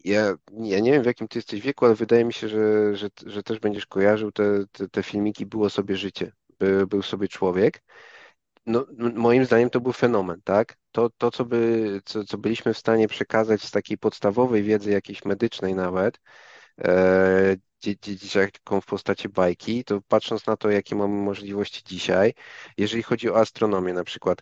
[0.05, 3.09] ja, ja nie wiem, w jakim ty jesteś wieku, ale wydaje mi się, że, że,
[3.25, 7.83] że też będziesz kojarzył te, te, te filmiki Było sobie życie, by, był sobie człowiek.
[8.65, 10.77] No, moim zdaniem to był fenomen, tak?
[10.91, 15.25] To, to co, by, co, co byliśmy w stanie przekazać z takiej podstawowej wiedzy jakiejś
[15.25, 16.19] medycznej nawet,
[16.85, 22.33] e, dzieciakom w postaci bajki, to patrząc na to, jakie mamy możliwości dzisiaj,
[22.77, 24.41] jeżeli chodzi o astronomię na przykład,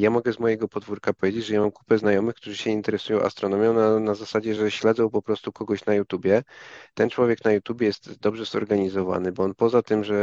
[0.00, 3.72] ja mogę z mojego podwórka powiedzieć, że ja mam kupę znajomych, którzy się interesują astronomią
[3.72, 6.42] na, na zasadzie, że śledzą po prostu kogoś na YouTubie.
[6.94, 10.16] Ten człowiek na YouTubie jest dobrze zorganizowany, bo on poza tym, że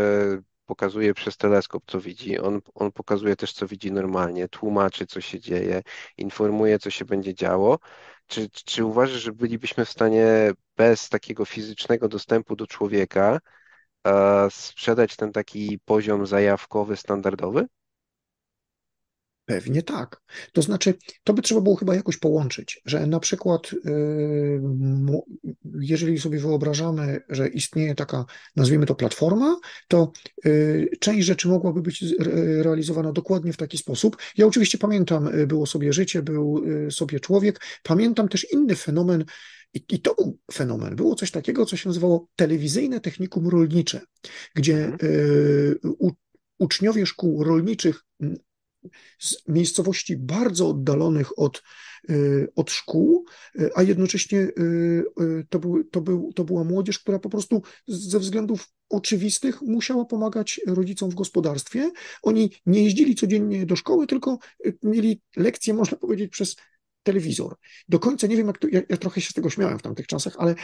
[0.65, 2.39] pokazuje przez teleskop, co widzi.
[2.39, 5.81] On, on pokazuje też, co widzi normalnie, tłumaczy, co się dzieje,
[6.17, 7.79] informuje, co się będzie działo.
[8.27, 13.39] Czy, czy uważasz, że bylibyśmy w stanie bez takiego fizycznego dostępu do człowieka
[14.07, 17.67] e, sprzedać ten taki poziom zajawkowy, standardowy?
[19.45, 20.21] Pewnie tak.
[20.53, 24.61] To znaczy, to by trzeba było chyba jakoś połączyć, że na przykład, y,
[25.79, 28.25] jeżeli sobie wyobrażamy, że istnieje taka,
[28.55, 30.11] nazwijmy to platforma, to
[30.45, 32.05] y, część rzeczy mogłaby być
[32.61, 34.17] realizowana dokładnie w taki sposób.
[34.37, 37.61] Ja oczywiście pamiętam, y, było sobie życie, był sobie człowiek.
[37.83, 39.25] Pamiętam też inny fenomen,
[39.89, 40.95] i, to był fenomen.
[40.95, 44.01] Było coś takiego, co się nazywało telewizyjne technikum rolnicze,
[44.55, 45.75] gdzie mhm.
[46.59, 48.03] uczniowie szkół rolniczych
[49.19, 51.63] z miejscowości bardzo oddalonych od,
[52.09, 53.25] y, od szkół,
[53.59, 55.03] y, a jednocześnie y,
[55.49, 60.61] to, był, to, był, to była młodzież, która po prostu ze względów oczywistych musiała pomagać
[60.67, 61.91] rodzicom w gospodarstwie.
[62.23, 64.37] Oni nie jeździli codziennie do szkoły, tylko
[64.83, 66.55] mieli lekcje, można powiedzieć, przez
[67.03, 67.55] telewizor.
[67.89, 70.07] Do końca nie wiem, jak to, ja, ja, trochę się z tego śmiałem w tamtych
[70.07, 70.55] czasach, ale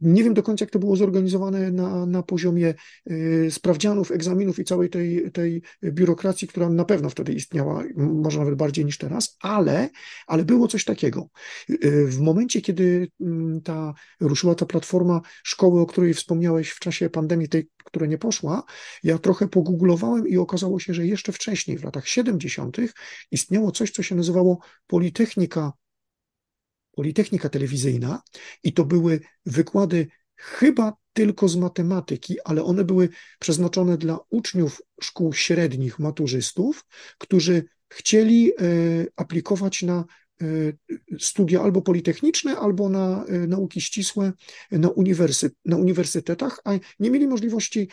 [0.00, 2.74] nie wiem do końca, jak to było zorganizowane na, na poziomie
[3.10, 8.54] y, sprawdzianów, egzaminów i całej tej, tej biurokracji, która na pewno wtedy istniała, może nawet
[8.54, 9.88] bardziej niż teraz, ale,
[10.26, 11.28] ale było coś takiego.
[11.70, 17.10] Y, w momencie, kiedy mm, ta, ruszyła ta platforma szkoły, o której wspomniałeś w czasie
[17.10, 18.62] pandemii, tej, która nie poszła,
[19.02, 22.76] ja trochę pogooglowałem i okazało się, że jeszcze wcześniej, w latach 70.,
[23.30, 25.72] istniało coś, co się nazywało Politechnika,
[26.96, 28.22] Politechnika Telewizyjna
[28.62, 35.32] i to były wykłady chyba tylko z matematyki, ale one były przeznaczone dla uczniów szkół
[35.32, 36.84] średnich, maturzystów,
[37.18, 38.54] którzy chcieli e,
[39.16, 40.04] aplikować na
[41.18, 44.32] studia albo politechniczne, albo na e, nauki ścisłe
[44.70, 44.90] na,
[45.64, 47.88] na uniwersytetach, a nie mieli możliwości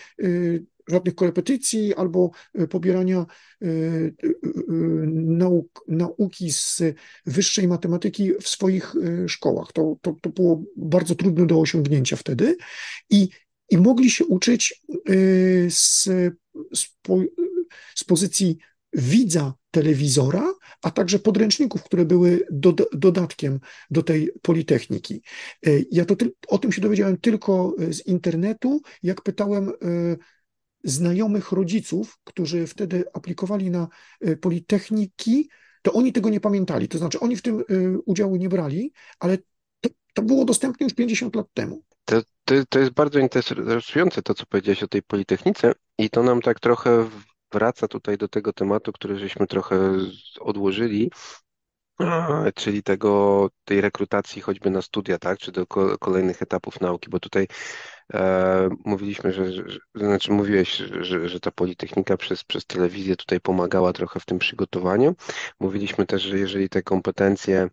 [0.87, 2.31] żadnych korepetycji albo
[2.69, 3.25] pobierania
[5.13, 6.81] nauk, nauki z
[7.25, 8.93] wyższej matematyki w swoich
[9.27, 9.71] szkołach.
[9.73, 12.57] To, to, to było bardzo trudne do osiągnięcia wtedy
[13.09, 13.29] i,
[13.69, 14.83] i mogli się uczyć
[15.69, 16.03] z,
[16.73, 16.89] z,
[17.95, 18.57] z pozycji
[18.93, 23.59] widza telewizora, a także podręczników, które były do, dodatkiem
[23.91, 25.21] do tej Politechniki.
[25.91, 26.15] Ja to,
[26.47, 29.71] o tym się dowiedziałem tylko z internetu, jak pytałem
[30.83, 33.87] znajomych rodziców, którzy wtedy aplikowali na
[34.41, 35.49] Politechniki,
[35.81, 36.87] to oni tego nie pamiętali.
[36.87, 37.63] To znaczy, oni w tym
[38.05, 39.37] udziału nie brali, ale
[39.81, 41.83] to, to było dostępne już 50 lat temu.
[42.05, 46.41] To, to, to jest bardzo interesujące to, co powiedziałeś o tej Politechnice i to nam
[46.41, 47.09] tak trochę
[47.53, 49.79] wraca tutaj do tego tematu, który żeśmy trochę
[50.39, 51.11] odłożyli,
[52.55, 55.67] czyli tego, tej rekrutacji choćby na studia, tak, czy do
[55.99, 57.47] kolejnych etapów nauki, bo tutaj
[58.13, 63.93] e, mówiliśmy, że, że, znaczy mówiłeś, że, że ta Politechnika przez, przez telewizję tutaj pomagała
[63.93, 65.15] trochę w tym przygotowaniu.
[65.59, 67.69] Mówiliśmy też, że jeżeli te kompetencje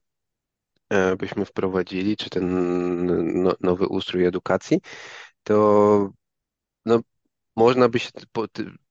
[0.90, 4.80] e, byśmy wprowadzili, czy ten no, nowy ustrój edukacji,
[5.42, 6.10] to
[6.84, 7.00] no,
[7.56, 8.10] można by się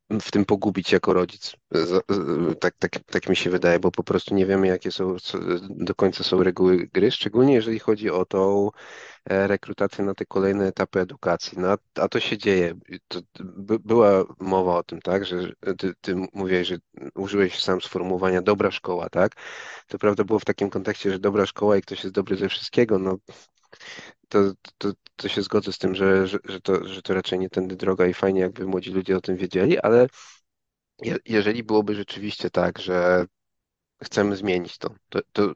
[0.10, 1.56] w tym pogubić jako rodzic.
[2.60, 5.16] Tak, tak, tak mi się wydaje, bo po prostu nie wiemy, jakie są
[5.70, 8.70] do końca są reguły gry, szczególnie jeżeli chodzi o tą
[9.26, 11.58] e, rekrutację na te kolejne etapy edukacji.
[11.58, 12.76] No, a to się dzieje.
[13.08, 16.78] To, by, była mowa o tym, tak, że ty, ty mówiłeś, że
[17.16, 19.32] użyłeś sam sformułowania dobra szkoła, tak?
[19.88, 23.00] To prawda było w takim kontekście, że dobra szkoła i ktoś jest dobry ze wszystkiego,
[23.00, 23.18] no
[24.30, 27.50] to, to, to się zgodzę z tym, że, że, że, to, że to raczej nie
[27.50, 30.08] tędy droga i fajnie, jakby młodzi ludzie o tym wiedzieli, ale
[31.02, 33.26] je, jeżeli byłoby rzeczywiście tak, że
[34.04, 35.54] chcemy zmienić to, to, to,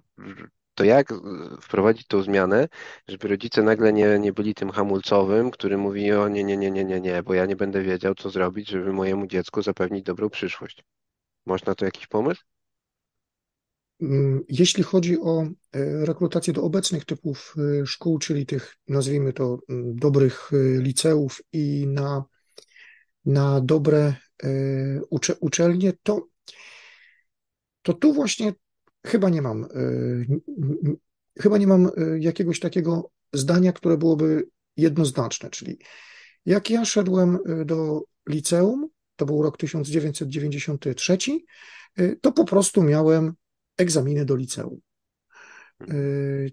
[0.75, 1.13] to jak
[1.61, 2.67] wprowadzić tą zmianę,
[3.07, 6.85] żeby rodzice nagle nie, nie byli tym hamulcowym, który mówi o nie, nie, nie, nie,
[6.85, 10.83] nie, nie, bo ja nie będę wiedział, co zrobić, żeby mojemu dziecku zapewnić dobrą przyszłość.
[11.45, 12.43] Można to jakiś pomysł?
[14.03, 19.59] Mm, jeśli chodzi o e, rekrutację do obecnych typów e, szkół, czyli tych, nazwijmy to,
[19.69, 22.23] mm, dobrych e, liceów i na,
[23.25, 24.15] na dobre
[25.09, 26.27] ucze, uczelnie, to,
[27.81, 28.53] to tu właśnie
[29.05, 29.67] chyba nie mam,
[31.39, 31.89] chyba nie mam
[32.19, 34.47] jakiegoś takiego zdania, które byłoby
[34.77, 35.79] jednoznaczne, czyli
[36.45, 41.17] jak ja szedłem do liceum, to był rok 1993,
[42.21, 43.33] to po prostu miałem
[43.77, 44.79] egzaminy do liceum.
[45.91, 46.51] Y,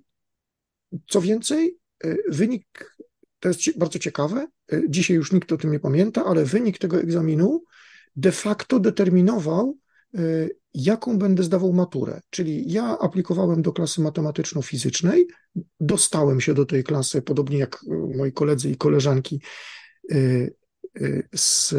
[1.08, 2.96] co więcej, y, wynik,
[3.38, 7.00] to jest bardzo ciekawe, y, dzisiaj już nikt o tym nie pamięta, ale wynik tego
[7.00, 7.64] egzaminu
[8.16, 9.78] de facto determinował,
[10.74, 12.20] jaką będę zdawał maturę.
[12.30, 15.26] Czyli ja aplikowałem do klasy matematyczno-fizycznej,
[15.80, 17.84] dostałem się do tej klasy, podobnie jak
[18.16, 19.42] moi koledzy i koleżanki
[21.34, 21.74] z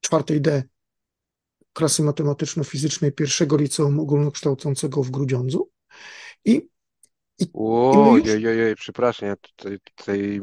[0.00, 0.62] czwartej D
[1.72, 5.70] klasy matematyczno-fizycznej pierwszego liceum ogólnokształcącego w Grudziądzu.
[6.44, 6.68] I,
[7.38, 8.28] i, o, już...
[8.28, 10.40] ojej, przepraszam, ja tutaj, tutaj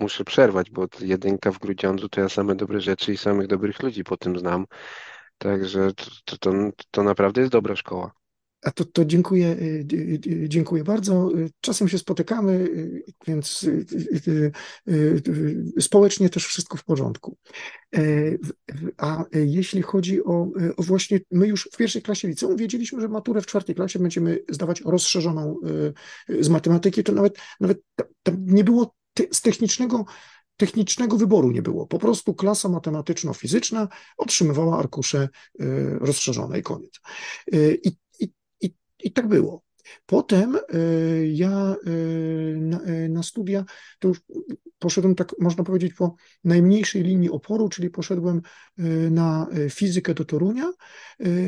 [0.00, 4.04] muszę przerwać, bo jedynka w Grudziądzu to ja same dobre rzeczy i samych dobrych ludzi
[4.04, 4.66] po tym znam.
[5.38, 5.90] Także
[6.24, 6.50] to, to,
[6.90, 8.12] to naprawdę jest dobra szkoła.
[8.62, 11.30] A to, to dziękuję, y, y, y, dziękuję bardzo.
[11.60, 12.68] Czasem się spotykamy,
[13.26, 13.66] więc
[15.80, 17.36] społecznie też wszystko w porządku.
[17.96, 18.00] E,
[18.96, 23.40] a jeśli chodzi o, o, właśnie, my już w pierwszej klasie liceum wiedzieliśmy, że maturę
[23.40, 25.56] w czwartej klasie będziemy zdawać rozszerzoną
[26.40, 27.78] z matematyki, to nawet, nawet
[28.38, 28.94] nie było
[29.32, 30.04] z technicznego
[30.56, 31.86] technicznego wyboru nie było.
[31.86, 35.28] Po prostu klasa matematyczno-fizyczna otrzymywała arkusze
[36.00, 37.00] rozszerzone i koniec.
[37.84, 37.96] I
[39.02, 39.62] i tak było.
[40.06, 43.64] Potem y, ja y, na, y, na, studia
[43.98, 44.20] to już
[44.78, 46.14] poszedłem tak, można powiedzieć, po
[46.44, 48.42] najmniejszej linii oporu, czyli poszedłem
[49.10, 50.72] na fizykę do Torunia,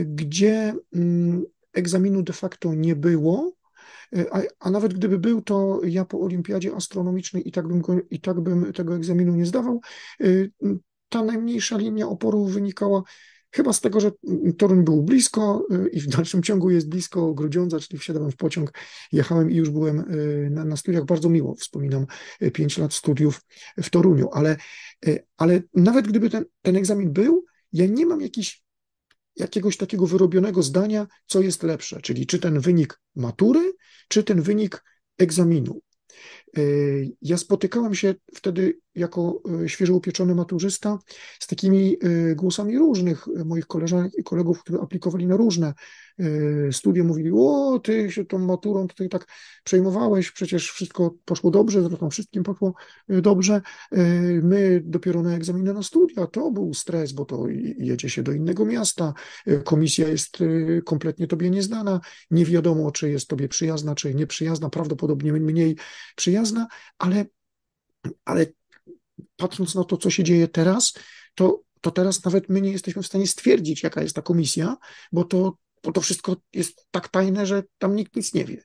[0.05, 3.53] gdzie mm, egzaminu de facto nie było,
[4.31, 8.21] a, a, nawet gdyby był, to ja po olimpiadzie astronomicznej i tak bym, go, i
[8.21, 9.81] tak bym tego egzaminu nie zdawał.
[11.09, 13.03] Ta najmniejsza linia oporu wynikała
[13.55, 14.11] Chyba z tego, że
[14.59, 18.73] Toruń był blisko y, i w dalszym ciągu jest blisko Grudziądza, czyli wsiadałem w pociąg,
[19.13, 21.05] jechałem i już byłem y, na, na studiach.
[21.05, 22.07] Bardzo miło wspominam
[22.43, 23.41] y, pięć lat studiów
[23.83, 24.57] w Toruniu, ale,
[25.37, 28.21] ale nawet gdyby ten, ten egzamin był, ja nie mam
[29.37, 33.73] jakiegoś takiego wyrobionego zdania, co jest lepsze, czyli czy ten wynik matury,
[34.09, 34.85] czy ten wynik
[35.19, 35.81] egzaminu.
[37.23, 40.99] Ja spotykałem się wtedy jako e, świeżo upieczony maturzysta
[41.41, 45.75] z takimi e, głosami różnych moich koleżanek i kolegów, którzy aplikowali na różne
[46.19, 49.27] e, studia, mówili, o, ty się tą maturą tutaj tak
[49.65, 52.75] przejmowałeś, przecież wszystko poszło dobrze, zresztą wszystkim poszło
[53.09, 53.63] dobrze,
[54.43, 58.65] my dopiero na egzaminy na studia, to był stres, bo to jedzie się do innego
[58.65, 59.13] miasta,
[59.65, 60.39] komisja jest
[60.85, 62.01] kompletnie tobie nieznana,
[62.31, 65.77] nie wiadomo, czy jest tobie przyjazna, czy nieprzyjazna, prawdopodobnie mniej
[66.17, 66.67] przyjazna,
[66.99, 67.25] ale
[68.25, 68.47] ale
[69.37, 70.95] patrząc na to, co się dzieje teraz,
[71.35, 74.77] to, to teraz nawet my nie jesteśmy w stanie stwierdzić, jaka jest ta komisja,
[75.13, 78.65] bo to, bo to wszystko jest tak tajne, że tam nikt nic nie wie.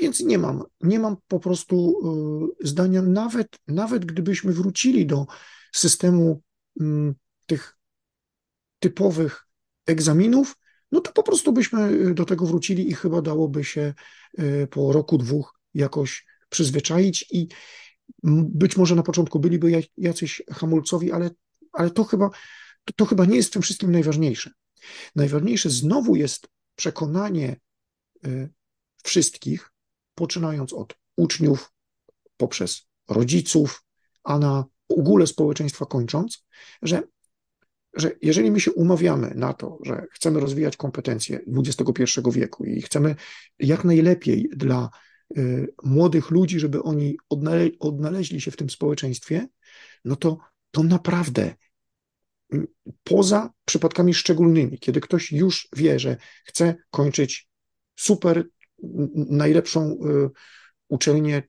[0.00, 1.94] Więc nie mam, nie mam po prostu
[2.62, 5.26] y, zdania, nawet, nawet gdybyśmy wrócili do
[5.72, 6.42] systemu
[6.80, 6.84] y,
[7.46, 7.78] tych
[8.78, 9.46] typowych
[9.86, 10.56] egzaminów,
[10.92, 13.94] no to po prostu byśmy do tego wrócili i chyba dałoby się
[14.38, 17.48] y, po roku, dwóch jakoś przyzwyczaić i,
[18.22, 21.30] być może na początku byliby jacyś hamulcowi, ale,
[21.72, 22.30] ale to chyba
[22.84, 24.50] to, to chyba nie jest w tym wszystkim najważniejsze.
[25.16, 27.56] Najważniejsze znowu jest przekonanie
[28.26, 28.48] y,
[29.04, 29.72] wszystkich,
[30.14, 31.72] poczynając od uczniów,
[32.36, 33.84] poprzez rodziców,
[34.24, 36.44] a na ogóle społeczeństwa kończąc,
[36.82, 37.02] że,
[37.94, 43.16] że jeżeli my się umawiamy na to, że chcemy rozwijać kompetencje XXI wieku i chcemy
[43.58, 44.90] jak najlepiej dla
[45.38, 49.48] y, młodych ludzi, żeby oni odnale odnaleźli się w tym społeczeństwie,
[50.04, 50.38] no to,
[50.70, 51.54] to naprawdę
[53.04, 57.48] poza przypadkami szczególnymi, kiedy ktoś już wie, że chce kończyć
[57.96, 58.48] super,
[59.14, 60.30] najlepszą y,
[60.88, 61.42] uczelnię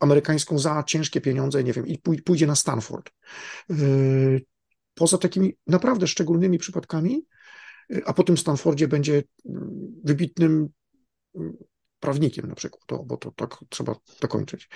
[0.00, 3.10] amerykańską za ciężkie pieniądze, nie wiem, i pójdzie na Stanford.
[3.70, 4.44] Y,
[4.94, 7.26] poza takimi naprawdę szczególnymi przypadkami,
[7.92, 9.22] y, a po tym Stanfordzie będzie
[10.04, 10.68] wybitnym
[12.00, 14.68] prawnikiem na przykład, to, bo to tak trzeba dokończyć.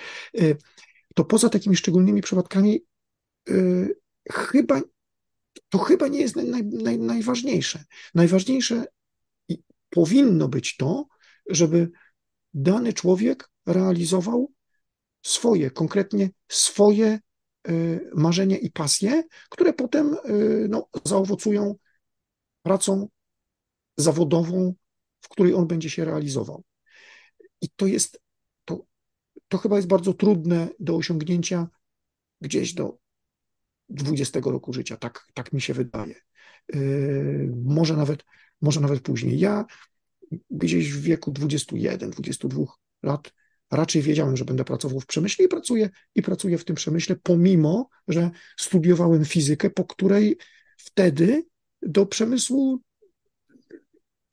[1.15, 2.85] To poza takimi szczególnymi przypadkami
[4.31, 4.81] chyba
[5.69, 7.83] to chyba nie jest naj, naj, najważniejsze.
[8.15, 8.85] Najważniejsze
[9.89, 11.07] powinno być to,
[11.49, 11.91] żeby
[12.53, 14.51] dany człowiek realizował
[15.21, 17.19] swoje, konkretnie swoje
[17.69, 21.75] y, marzenia i pasje, które potem y, no, zaowocują
[22.61, 23.07] pracą
[23.97, 24.73] zawodową,
[25.21, 26.63] w której on będzie się realizował.
[27.61, 28.19] I to jest,
[28.65, 28.85] to,
[29.47, 31.67] to chyba jest bardzo trudne do osiągnięcia
[32.41, 32.97] gdzieś do
[33.89, 36.15] 20 roku życia, tak, tak mi się wydaje.
[36.73, 38.23] Yy, może nawet,
[38.61, 39.39] może nawet później.
[39.39, 39.65] Ja
[40.49, 42.65] gdzieś w wieku 21, 22
[43.03, 43.33] lat
[43.71, 47.89] raczej wiedziałem, że będę pracował w przemyśle i pracuję, i pracuję w tym przemyśle, pomimo,
[48.07, 50.37] że studiowałem fizykę, po której
[50.77, 51.43] wtedy
[51.81, 52.81] do przemysłu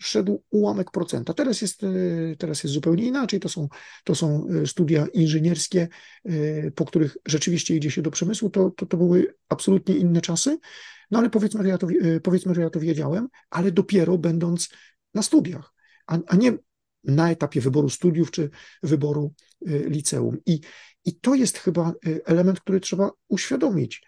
[0.01, 1.35] szedł ułamek procenta.
[1.35, 1.89] Teraz jest, e,
[2.39, 3.41] teraz jest zupełnie inaczej.
[3.41, 3.69] To są,
[4.05, 5.89] to są e, studia inżynierskie,
[6.25, 8.51] e, po których rzeczywiście idzie się do przemysłu.
[8.51, 10.59] To, to, to były absolutnie inne czasy.
[11.11, 11.87] No ale powiedzmy, że ja to,
[12.23, 14.69] powiedzmy, że ja to wiedziałem, ale dopiero będąc
[15.15, 15.75] na studiach,
[16.07, 16.59] a, a nie
[17.05, 18.51] na etapie wyboru studiów czy
[18.83, 19.35] wyboru
[19.67, 20.39] liceum.
[20.47, 20.61] I,
[21.05, 21.93] I to jest chyba
[22.25, 24.03] element, który trzeba uświadomić.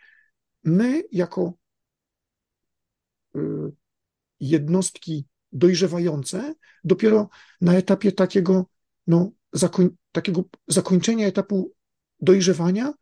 [0.65, 1.55] My, jako
[4.41, 6.55] jednostki dojrzewające,
[6.85, 7.29] dopiero
[7.61, 8.67] na etapie takiego,
[9.07, 11.73] no, zakoń, takiego zakończenia etapu
[12.21, 12.93] dojrzewania,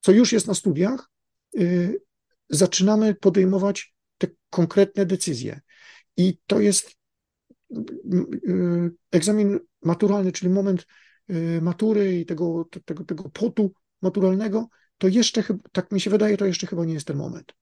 [0.00, 1.10] co już jest na studiach,
[1.52, 2.00] yy,
[2.50, 5.60] zaczynamy podejmować te konkretne decyzje.
[6.16, 6.96] I to jest
[7.70, 10.86] yy, egzamin maturalny, czyli moment
[11.62, 16.66] matury i tego, tego, tego potu maturalnego, to jeszcze, tak mi się wydaje, to jeszcze
[16.66, 17.52] chyba nie jest ten moment.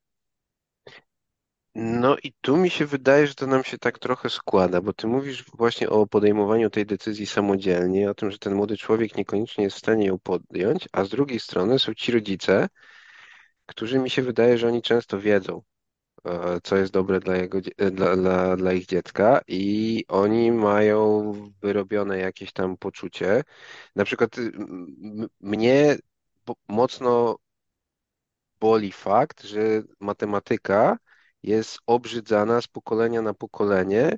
[1.75, 5.07] No i tu mi się wydaje, że to nam się tak trochę składa, bo ty
[5.07, 9.75] mówisz właśnie o podejmowaniu tej decyzji samodzielnie, o tym, że ten młody człowiek niekoniecznie jest
[9.75, 12.67] w stanie ją podjąć, a z drugiej strony są ci rodzice,
[13.65, 15.61] którzy mi się wydaje, że oni często wiedzą,
[16.25, 21.31] e, co jest dobre dla, jego, e, dla, dla, dla ich dziecka i oni mają
[21.61, 23.43] wyrobione jakieś tam poczucie.
[23.95, 24.35] Na przykład
[25.41, 25.97] mnie
[26.67, 27.37] mocno
[28.59, 29.59] boli fakt, że
[29.99, 30.97] matematyka
[31.43, 34.17] jest obrzydzana z pokolenia na pokolenie,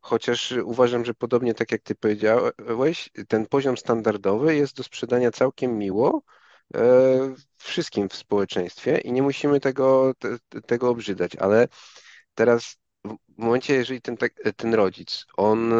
[0.00, 5.78] chociaż uważam, że podobnie tak jak ty powiedziałeś, ten poziom standardowy jest do sprzedania całkiem
[5.78, 6.22] miło
[6.74, 11.68] e, wszystkim w społeczeństwie i nie musimy tego, te, tego obrzydzać, ale
[12.34, 15.72] teraz w momencie, jeżeli ten, tak, ten rodzic, on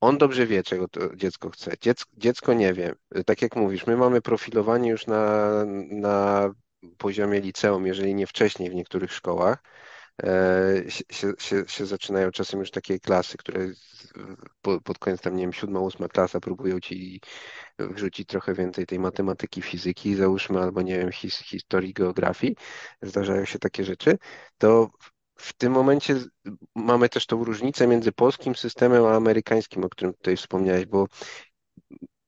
[0.00, 1.72] on dobrze wie, czego to dziecko chce.
[1.80, 2.94] Dziecko, dziecko nie wie.
[3.26, 5.50] Tak jak mówisz, my mamy profilowanie już na,
[5.90, 6.50] na
[6.98, 9.62] poziomie liceum, jeżeli nie wcześniej w niektórych szkołach,
[10.22, 13.68] e, się, się, się zaczynają czasem już takie klasy, które
[14.84, 17.20] pod koniec tam, nie wiem, siódma, ósma klasa próbują ci
[17.78, 22.56] wrzucić trochę więcej tej matematyki, fizyki, załóżmy, albo nie wiem, his, historii, geografii,
[23.02, 24.18] zdarzają się takie rzeczy,
[24.58, 24.90] to
[25.38, 26.16] w tym momencie
[26.74, 31.06] mamy też tą różnicę między polskim systemem a amerykańskim, o którym tutaj wspomniałeś, bo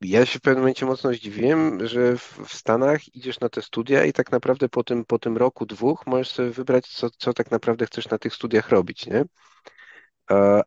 [0.01, 4.13] ja się w pewnym momencie mocno zdziwiłem, że w, Stanach idziesz na te studia i
[4.13, 7.87] tak naprawdę po tym, po tym roku, dwóch możesz sobie wybrać, co, co tak naprawdę
[7.87, 9.25] chcesz na tych studiach robić, nie?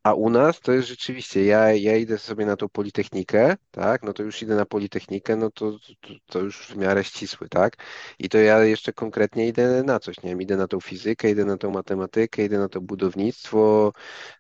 [0.04, 4.14] A u nas to jest rzeczywiście, ja, ja idę sobie na tą Politechnikę, tak, no
[4.14, 7.76] to już idę na Politechnikę, no to, to, to, już w miarę ścisły, tak,
[8.20, 11.46] i to ja jeszcze konkretnie idę na coś, nie wiem, idę na tą fizykę, idę
[11.46, 13.94] na tą matematykę, idę na to budownictwo,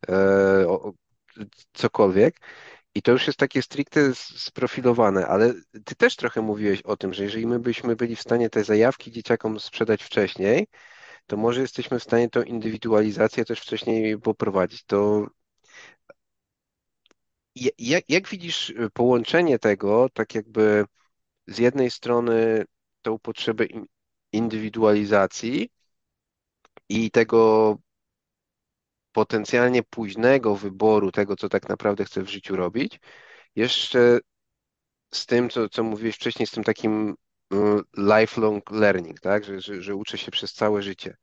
[0.10, 0.94] e, o,
[1.74, 2.40] cokolwiek,
[2.96, 5.54] i to już jest takie stricte sprofilowane, ale
[5.86, 9.12] ty też trochę mówiłeś o tym, że jeżeli my byśmy byli w stanie te zajawki
[9.12, 10.68] dzieciakom sprzedać wcześniej,
[11.28, 14.84] to może jesteśmy w stanie tą indywidualizację też wcześniej poprowadzić.
[14.84, 15.28] To
[17.80, 20.86] jak, jak widzisz połączenie tego, tak jakby
[21.48, 22.66] z jednej strony
[23.02, 23.66] tą potrzebę
[24.32, 25.70] indywidualizacji,
[26.90, 27.78] i tego
[29.14, 33.02] potencjalnie późnego wyboru tego, co tak naprawdę chcę w życiu robić,
[33.56, 34.20] jeszcze
[35.14, 37.16] z tym, co, co mówiłeś wcześniej, z tym takim
[37.52, 39.44] mm, lifelong learning, tak?
[39.46, 41.18] Że, że, że uczę się przez całe życie.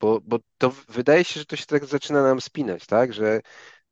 [0.00, 3.12] Bo, bo to wydaje się, że to się tak zaczyna nam spinać, tak?
[3.12, 3.40] Że,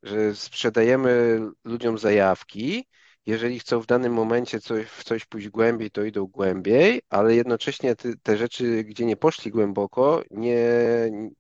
[0.03, 2.87] że sprzedajemy ludziom zajawki,
[3.31, 7.97] jeżeli chcą w danym momencie coś, w coś pójść głębiej, to idą głębiej, ale jednocześnie
[7.97, 10.59] te, te rzeczy, gdzie nie poszli głęboko, nie,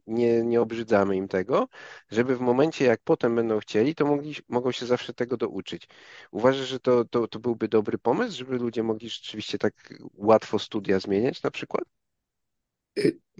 [0.06, 1.68] nie, nie obrzydzamy im tego,
[2.10, 5.88] żeby w momencie, jak potem będą chcieli, to mogli, mogą się zawsze tego douczyć.
[6.30, 9.74] Uważasz, że to, to, to byłby dobry pomysł, żeby ludzie mogli rzeczywiście tak
[10.14, 11.84] łatwo studia zmieniać na przykład?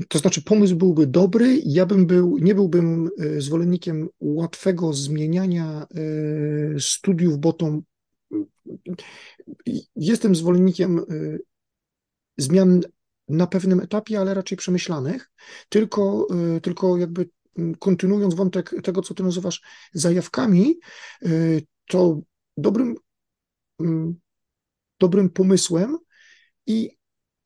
[0.09, 6.81] To znaczy, pomysł byłby dobry, ja bym był, nie byłbym e, zwolennikiem łatwego zmieniania e,
[6.81, 7.81] studiów, bo to
[9.97, 11.41] jestem zwolennikiem y,
[12.37, 12.81] zmian
[13.29, 15.31] na pewnym etapie, ale raczej przemyślanych,
[15.69, 16.27] tylko,
[16.57, 17.31] y, tylko jakby
[17.79, 20.79] kontynuując wątek tego, co ty nazywasz zajawkami,
[21.27, 22.21] y, to
[22.57, 22.95] dobrym,
[25.01, 25.99] dobrym pomysłem
[26.67, 26.91] i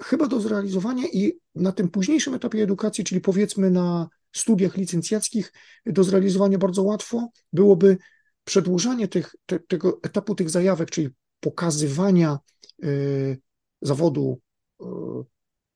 [0.03, 5.53] chyba do zrealizowania i na tym późniejszym etapie edukacji, czyli powiedzmy na studiach licencjackich,
[5.87, 7.99] do zrealizowania bardzo łatwo byłoby
[8.45, 11.09] przedłużanie tych, te, tego etapu tych zajawek, czyli
[11.41, 12.39] pokazywania
[12.85, 13.41] y,
[13.83, 14.41] zawodu
[14.81, 14.85] y,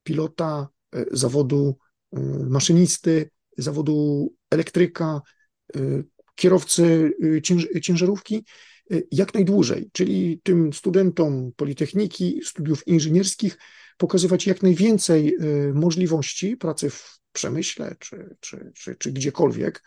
[0.03, 1.79] pilota, y, zawodu
[2.49, 5.21] maszynisty, zawodu elektryka,
[6.35, 7.13] kierowcy
[7.83, 8.45] ciężarówki
[9.13, 13.59] jak najdłużej, czyli tym studentom Politechniki, studiów inżynierskich
[13.97, 15.37] pokazywać jak najwięcej
[15.75, 19.83] możliwości pracy w przemyśle czy, czy, czy, czy gdziekolwiek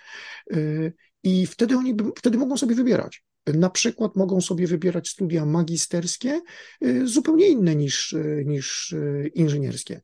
[1.24, 3.24] i wtedy oni wtedy mogą sobie wybierać.
[3.48, 6.42] Na przykład mogą sobie wybierać studia magisterskie,
[6.86, 10.02] y, zupełnie inne niż, y, niż y, inżynierskie.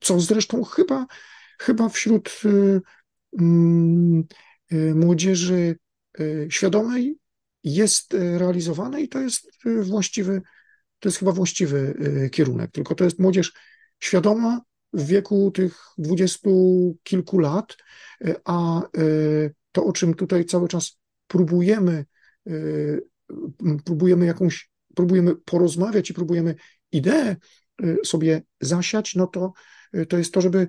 [0.00, 1.06] Co zresztą chyba,
[1.60, 2.40] chyba wśród
[3.38, 4.24] mm,
[4.94, 5.76] młodzieży
[6.48, 7.18] świadomej
[7.64, 9.50] jest realizowane i to jest
[9.82, 10.42] właściwy,
[10.98, 11.94] to jest chyba właściwy
[12.32, 12.70] kierunek.
[12.70, 13.52] Tylko to jest młodzież
[14.00, 14.60] świadoma,
[14.92, 17.76] w wieku tych dwudziestu kilku lat,
[18.24, 18.88] e, a e,
[19.72, 22.04] to, o czym tutaj cały czas próbujemy,
[22.46, 22.52] e,
[23.84, 26.54] próbujemy jakąś, próbujemy porozmawiać i próbujemy
[26.92, 27.36] ideę
[28.04, 29.52] sobie zasiać, no to,
[30.08, 30.68] to jest to, żeby,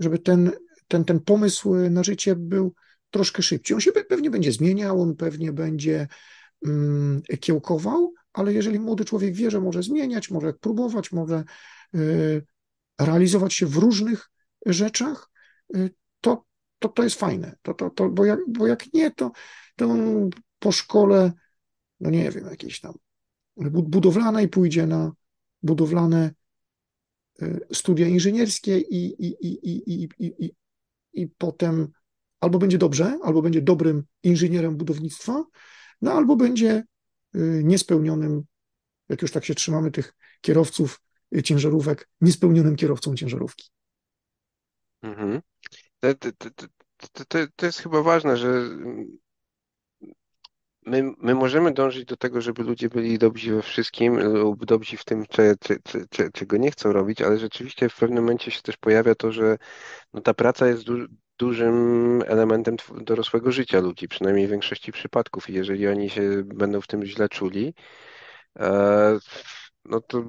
[0.00, 0.50] żeby ten,
[0.88, 2.74] ten, ten pomysł na życie był
[3.10, 3.74] troszkę szybciej.
[3.74, 6.08] On się pewnie będzie zmieniał, on pewnie będzie
[6.66, 11.44] mm, kiełkował, ale jeżeli młody człowiek wie, że może zmieniać, może próbować, może
[13.00, 14.30] realizować się w różnych
[14.66, 15.30] rzeczach,
[15.76, 16.44] y, to,
[16.78, 17.56] to, to jest fajne.
[17.62, 19.30] To, to, to, bo, jak, bo jak nie, to,
[19.76, 19.96] to
[20.58, 21.32] po szkole,
[22.00, 22.94] no nie wiem, jakieś tam
[23.70, 25.12] budowlanej pójdzie na
[25.62, 26.34] budowlane
[27.42, 30.54] y, studia inżynierskie i, i, i, i, i, i,
[31.12, 31.92] i potem
[32.40, 35.44] albo będzie dobrze, albo będzie dobrym inżynierem budownictwa,
[36.02, 36.84] no albo będzie
[37.34, 38.42] y, niespełnionym,
[39.08, 41.00] jak już tak się trzymamy tych kierowców
[41.44, 43.70] ciężarówek niespełnionym kierowcą ciężarówki.
[45.02, 45.40] Mhm.
[46.00, 48.68] To, to, to, to, jest chyba ważne, że
[50.86, 55.04] my, my możemy dążyć do tego, żeby ludzie byli dobrzy we wszystkim lub dobrzy w
[55.04, 55.76] tym, cze, cze,
[56.10, 59.58] cze, czego nie chcą robić, ale rzeczywiście w pewnym momencie się też pojawia to, że
[60.12, 61.06] no, ta praca jest du
[61.38, 65.50] dużym elementem dorosłego życia ludzi, przynajmniej w większości przypadków.
[65.50, 67.74] I jeżeli oni się będą w tym źle czuli,
[68.58, 69.18] e,
[69.84, 70.24] no to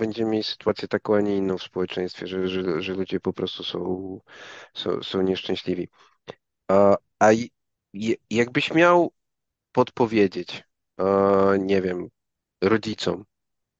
[0.00, 3.64] będziemy mieli sytuację taką, a nie inną w społeczeństwie, że, że, że ludzie po prostu
[3.64, 4.20] są,
[4.74, 5.88] są, są nieszczęśliwi.
[6.68, 7.28] A, a
[8.30, 9.12] jakbyś miał
[9.72, 10.64] podpowiedzieć,
[11.58, 12.08] nie wiem,
[12.62, 13.24] rodzicom,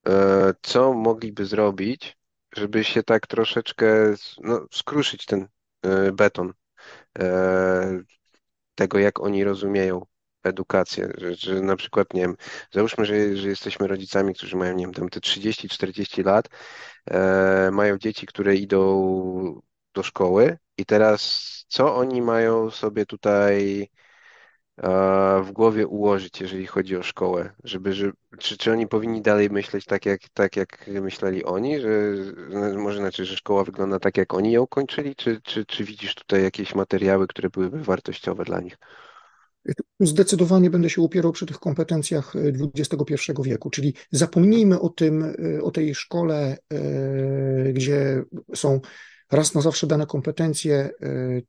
[0.09, 2.19] e, co mogliby zrobić,
[2.57, 5.49] żeby się tak troszeczkę no, skruszyć ten
[5.83, 6.53] e, beton
[7.19, 8.03] e,
[8.75, 10.07] tego, jak oni rozumieją
[10.43, 12.37] edukację, że, że na przykład, nie wiem,
[12.73, 16.49] załóżmy, że, że jesteśmy rodzicami, którzy mają, nie wiem, tam te 30-40 lat,
[17.11, 19.61] e, mają dzieci, które idą
[19.95, 23.83] do szkoły i teraz co oni mają sobie tutaj
[24.77, 29.51] e, w głowie ułożyć, jeżeli chodzi o szkołę, żeby, że, czy, czy oni powinni dalej
[29.51, 31.89] myśleć tak jak, tak, jak myśleli oni, że
[32.77, 36.43] może znaczy, że szkoła wygląda tak, jak oni ją kończyli, czy, czy, czy widzisz tutaj
[36.43, 38.77] jakieś materiały, które byłyby wartościowe dla nich?
[40.01, 42.33] Zdecydowanie będę się upierał przy tych kompetencjach
[42.77, 48.25] XXI e, wieku, czyli zapomnijmy o tym, e, o tej szkole, e, gdzie
[48.55, 48.81] są
[49.31, 50.91] raz na zawsze dane kompetencje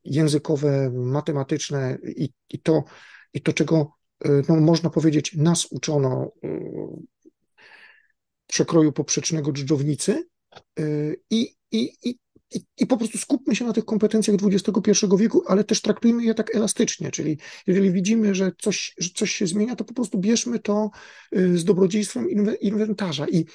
[0.03, 2.83] językowe, matematyczne i, i, to,
[3.33, 3.91] i to, czego
[4.49, 6.31] no, można powiedzieć, nas uczono
[8.47, 10.27] przekroju poprzecznego dżdżownicy
[11.29, 12.19] i, i, i
[12.51, 16.33] i, I, po prostu skupmy się na tych kompetencjach XXI wieku, ale też traktujmy je
[16.33, 17.37] tak elastycznie, czyli
[17.67, 20.89] jeżeli widzimy, że coś, że coś się zmienia, to po prostu bierzmy to
[21.35, 22.27] y, z dobrodziejstwem
[22.61, 23.27] inwentarza.
[23.29, 23.45] I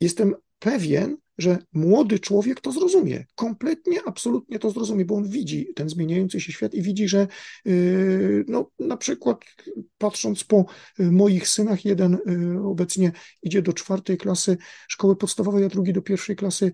[0.00, 5.88] jestem pewien, że młody człowiek to zrozumie, kompletnie, absolutnie to zrozumie, bo on widzi ten
[5.88, 7.28] zmieniający się świat i widzi, że
[7.64, 9.44] yy, no, na przykład
[9.98, 10.66] patrząc po
[10.98, 13.12] yy, moich synach, jeden yy, obecnie
[13.42, 14.56] idzie do czwartej klasy
[14.88, 16.72] szkoły podstawowej, a drugi do pierwszej klasy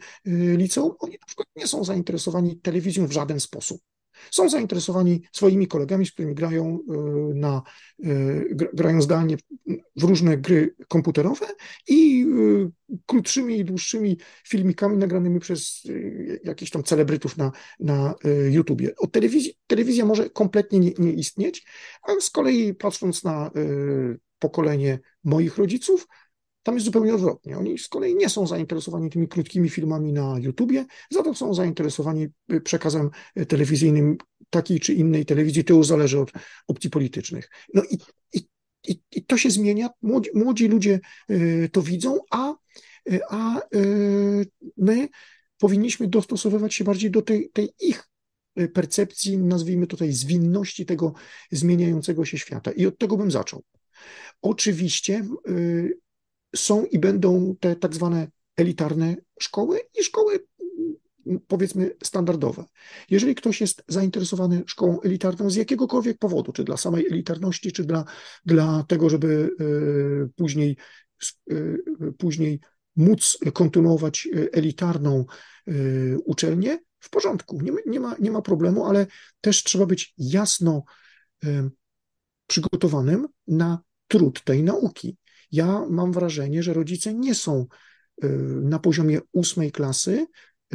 [0.57, 3.94] liceum, oni na przykład nie są zainteresowani telewizją w żaden sposób.
[4.31, 6.95] Są zainteresowani swoimi kolegami, z którymi grają, e,
[7.35, 7.63] na,
[8.05, 8.09] e,
[8.55, 9.37] grają zdalnie
[9.97, 11.47] w różne gry komputerowe
[11.89, 12.27] i
[12.95, 14.19] e, krótszymi i dłuższymi
[14.49, 15.83] filmikami nagranymi przez
[16.45, 18.15] jakichś tam celebrytów na, na
[18.51, 18.97] YouTubie.
[18.97, 21.67] Od telewizji, telewizja może kompletnie nie, nie istnieć,
[22.03, 23.51] a z kolei patrząc na
[24.39, 26.07] pokolenie moich rodziców,
[26.65, 27.59] tam jest zupełnie odwrotnie.
[27.59, 32.27] Oni z kolei nie są zainteresowani tymi krótkimi filmami na YouTubie, za to są zainteresowani
[32.53, 34.17] y, przekazem y, telewizyjnym
[34.51, 35.65] takiej czy innej telewizji.
[35.65, 36.33] To już zależy od
[36.69, 37.51] opcji politycznych.
[37.75, 37.99] No i,
[38.33, 38.49] i,
[38.89, 39.91] i, i to się zmienia.
[40.03, 41.01] Młodzi, młodzi ludzie
[41.31, 42.55] y, to widzą, a,
[43.31, 43.61] a
[44.77, 45.09] my
[45.59, 48.09] powinniśmy dostosowywać się bardziej do tej, tej ich
[48.75, 51.15] percepcji, nazwijmy tutaj zwinności tego
[51.53, 52.73] zmieniającego się świata.
[52.73, 53.63] I od tego bym zaczął.
[54.43, 55.25] Oczywiście
[56.55, 60.41] są i będą te tak zwane elitarne szkoły i szkoły
[61.49, 62.65] powiedzmy standardowe.
[63.11, 68.05] Jeżeli ktoś jest zainteresowany szkołą elitarną z jakiegokolwiek powodu, czy dla samej elitarności, czy dla,
[68.47, 69.65] dla tego, żeby e,
[70.37, 70.77] później,
[71.51, 71.55] e,
[72.19, 72.61] później
[72.97, 75.25] móc kontynuować elitarną
[75.67, 75.73] e,
[76.19, 79.07] uczelnię, w porządku, nie nie, ma, nie ma problemu, ale
[79.41, 80.85] też trzeba być jasno
[82.47, 83.79] przygotowanym na
[84.09, 85.17] trud tej nauki.
[85.53, 87.67] Ja mam wrażenie, że rodzice nie są
[88.25, 88.29] y,
[88.63, 90.27] na poziomie ósmej klasy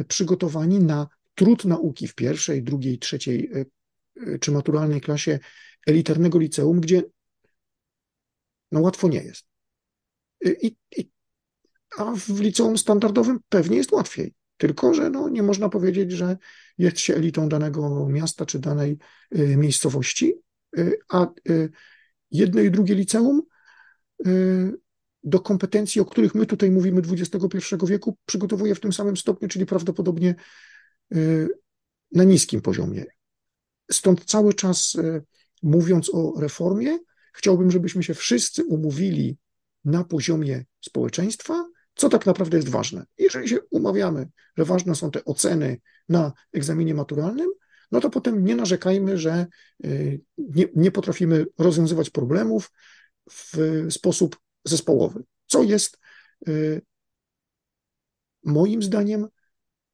[0.08, 3.66] przygotowani na trud nauki w pierwszej, drugiej, trzeciej y,
[4.28, 5.38] y, czy maturalnej klasie
[5.86, 7.02] elitarnego liceum, gdzie
[8.72, 9.46] no łatwo nie jest.
[10.62, 11.10] I, i,
[11.98, 14.34] a w liceum standardowym pewnie jest łatwiej.
[14.56, 16.36] Tylko, że no, nie można powiedzieć, że
[16.78, 18.98] jest się elitą danego miasta czy danej
[19.32, 20.34] miejscowości,
[21.08, 21.26] a
[22.30, 23.49] jedno i drugie liceum Y,
[25.24, 29.66] do kompetencji, o których my tutaj mówimy XXI wieku, przygotowuje w tym samym stopniu, czyli
[29.66, 30.34] prawdopodobnie
[31.14, 31.48] y,
[32.12, 33.04] na niskim poziomie.
[33.90, 35.22] Stąd cały czas y,
[35.62, 36.98] mówiąc o reformie,
[37.32, 39.38] chciałbym, żebyśmy się wszyscy umówili
[39.84, 43.04] na poziomie społeczeństwa, co tak naprawdę jest ważne.
[43.18, 47.50] Jeżeli się umawiamy, że ważne są te oceny na egzaminie maturalnym,
[47.92, 49.46] no to potem nie narzekajmy, że
[50.38, 52.70] nie, nie potrafimy rozwiązywać problemów,
[53.30, 55.98] w sposób zespołowy, co jest
[56.48, 56.82] y,
[58.44, 59.28] moim zdaniem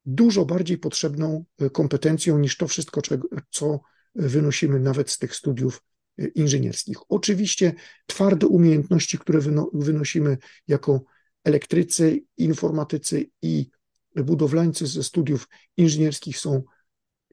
[0.05, 3.01] dużo bardziej potrzebną y, kompetencją niż to wszystko,
[3.49, 3.79] co
[4.15, 5.83] wynosimy nawet z tych studiów
[6.19, 6.97] y, inżynierskich.
[7.09, 7.73] Oczywiście
[8.05, 9.39] twarde umiejętności, które
[9.73, 10.37] wynosimy
[10.67, 11.03] jako
[11.43, 13.69] elektrycy, informatycy i
[14.15, 15.47] budowlańcy ze studiów
[15.77, 16.63] inżynierskich są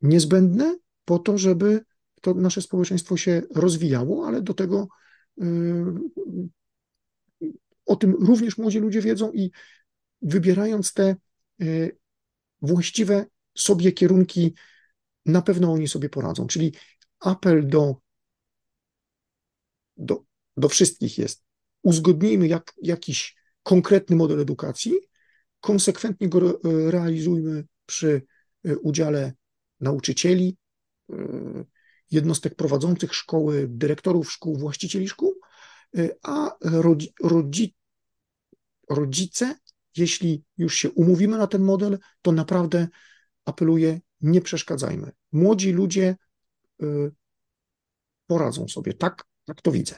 [0.03, 1.85] niezbędne po to, żeby
[2.21, 4.89] to nasze społeczeństwo się rozwijało, ale do tego
[7.87, 9.51] o tym również młodzi ludzie wiedzą i
[10.23, 11.17] wybierając te
[11.59, 11.97] yy,
[12.63, 14.55] właściwe sobie kierunki,
[15.27, 16.47] na pewno oni sobie poradzą.
[16.47, 16.73] Czyli
[17.21, 17.97] apel do,
[19.97, 20.25] do,
[20.57, 21.43] do wszystkich jest:
[21.83, 24.93] uzgodnijmy jak, jakiś konkretny model edukacji,
[25.61, 28.23] konsekwentnie go realizujmy przy
[28.65, 29.33] yy, udziale
[29.81, 30.57] nauczycieli,
[32.11, 35.35] jednostek prowadzących szkoły, dyrektorów szkół, właścicieli szkół,
[35.99, 37.75] y, a rodzi, rodzi,
[38.91, 39.55] rodzice,
[39.97, 42.89] jeśli już się umówimy na ten model, to naprawdę
[43.45, 45.13] apeluję, nie przeszkadzajmy.
[45.33, 46.17] Młodzi ludzie
[46.83, 47.13] y,
[48.27, 48.95] poradzą sobie.
[48.95, 49.97] Tak, tak to widzę.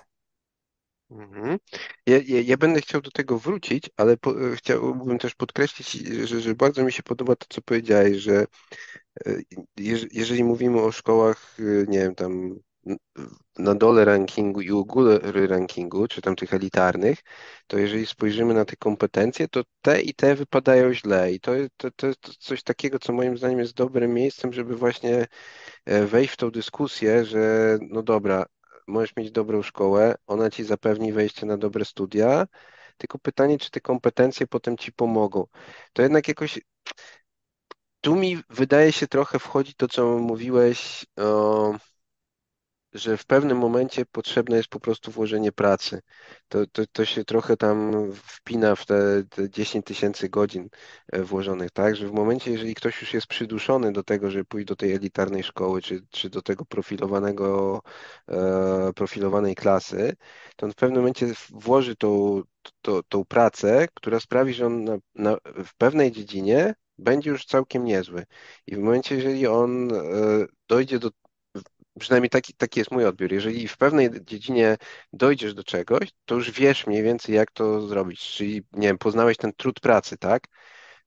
[1.11, 1.59] Mhm.
[2.07, 5.91] Ja, ja, ja, będę chciał do tego wrócić, ale po, chciałbym też podkreślić,
[6.28, 8.47] że, że bardzo mi się podoba to, co powiedziałeś, że
[9.27, 9.37] E,
[10.12, 12.55] jeżeli mówimy o szkołach, e, nie wiem, tam
[13.59, 17.19] na dole rankingu i u góry rankingu, czy tam tych elitarnych,
[17.66, 21.33] to jeżeli spojrzymy na te kompetencje, to te i te wypadają źle.
[21.33, 25.27] I to, to, to jest coś takiego, co moim zdaniem jest dobrym miejscem, żeby właśnie
[25.87, 28.47] e, wejść w tą dyskusję, że no dobra,
[28.87, 32.47] możesz mieć dobrą szkołę, ona ci zapewni wejście na dobre studia,
[32.97, 35.47] tylko pytanie, czy te kompetencje potem ci pomogą.
[35.93, 36.61] To jednak jakoś
[38.01, 41.75] tu mi wydaje się trochę wchodzi to, co mówiłeś o,
[42.98, 46.01] że w pewnym momencie potrzebne jest po prostu włożenie pracy.
[46.48, 50.68] To, to, to się trochę tam wpina w te, te 10 tysięcy godzin
[51.12, 51.97] e, włożonych, tak?
[51.97, 55.43] Że w momencie, jeżeli ktoś już jest przyduszony do tego, żeby pójść do tej elitarnej
[55.43, 57.82] szkoły, czy, czy do tego profilowanego,
[58.28, 60.16] e, profilowanej klasy,
[60.56, 62.43] to on w pewnym momencie włoży tą,
[62.82, 67.85] tą, tą pracę, która sprawi, że on na, na, w pewnej dziedzinie będzie już całkiem
[67.85, 68.27] niezły.
[68.66, 69.98] I w momencie, jeżeli on e,
[70.68, 71.10] dojdzie do
[72.01, 73.32] Przynajmniej taki, taki jest mój odbiór.
[73.32, 74.77] Jeżeli w pewnej dziedzinie
[75.12, 78.20] dojdziesz do czegoś, to już wiesz mniej więcej, jak to zrobić.
[78.20, 80.47] Czyli, nie wiem, poznałeś ten trud pracy, tak?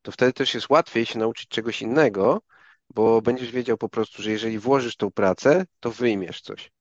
[0.02, 2.42] To wtedy też jest łatwiej się nauczyć czegoś innego,
[2.90, 6.72] bo będziesz wiedział po prostu, że jeżeli włożysz tą pracę, to wyjmiesz coś.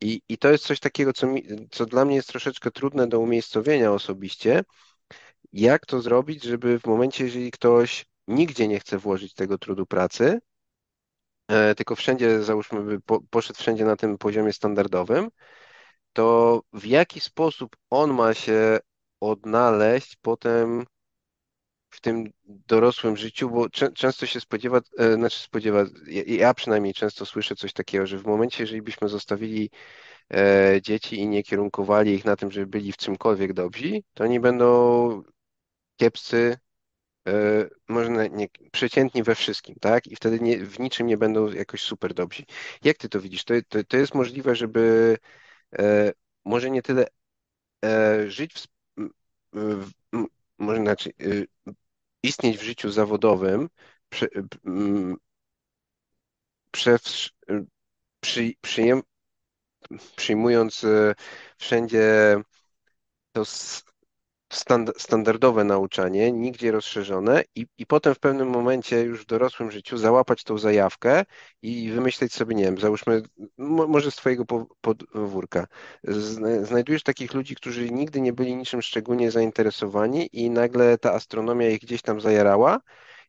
[0.00, 3.20] I, i to jest coś takiego, co, mi, co dla mnie jest troszeczkę trudne do
[3.20, 4.64] umiejscowienia osobiście.
[5.52, 10.38] Jak to zrobić, żeby w momencie, jeżeli ktoś nigdzie nie chce włożyć tego trudu pracy,
[11.76, 12.98] tylko wszędzie, załóżmy, by
[13.30, 15.30] poszedł wszędzie na tym poziomie standardowym,
[16.12, 18.78] to w jaki sposób on ma się
[19.20, 20.86] odnaleźć potem
[21.90, 27.26] w tym dorosłym życiu, bo często się spodziewa, e, znaczy spodziewa, ja, ja przynajmniej często
[27.26, 29.70] słyszę coś takiego, że w momencie, jeżeli byśmy zostawili
[30.34, 34.40] e, dzieci i nie kierunkowali ich na tym, żeby byli w czymkolwiek dobrzy, to oni
[34.40, 35.22] będą
[35.96, 36.67] kiepscy E,
[37.88, 40.06] można nie, przeciętni we wszystkim, tak?
[40.06, 42.44] I wtedy nie, w niczym nie będą jakoś super dobrzy.
[42.84, 43.44] Jak ty to widzisz?
[43.44, 45.16] To, to, to jest możliwe, żeby
[45.78, 46.12] e,
[46.44, 47.06] może nie tyle
[47.84, 48.66] e, żyć w,
[49.52, 49.90] w,
[50.58, 51.44] może znaczy e,
[52.22, 53.68] istnieć w życiu zawodowym
[54.08, 54.26] prze,
[54.66, 55.16] m,
[56.70, 56.98] prze,
[58.20, 59.02] przy, przyjem,
[60.16, 61.14] przyjmując e,
[61.58, 62.36] wszędzie
[63.32, 63.44] to
[64.96, 70.44] standardowe nauczanie, nigdzie rozszerzone i, i potem w pewnym momencie już w dorosłym życiu załapać
[70.44, 71.24] tą zajawkę
[71.62, 73.22] i wymyśleć sobie, nie wiem, załóżmy,
[73.58, 74.44] może z twojego
[74.80, 75.66] podwórka.
[76.62, 81.80] Znajdujesz takich ludzi, którzy nigdy nie byli niczym szczególnie zainteresowani i nagle ta astronomia ich
[81.80, 82.80] gdzieś tam zajarała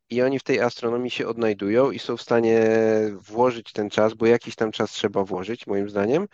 [0.10, 2.70] i oni w tej astronomii się odnajdują i są w stanie
[3.12, 6.28] włożyć ten czas, bo jakiś tam czas trzeba włożyć, moim zdaniem,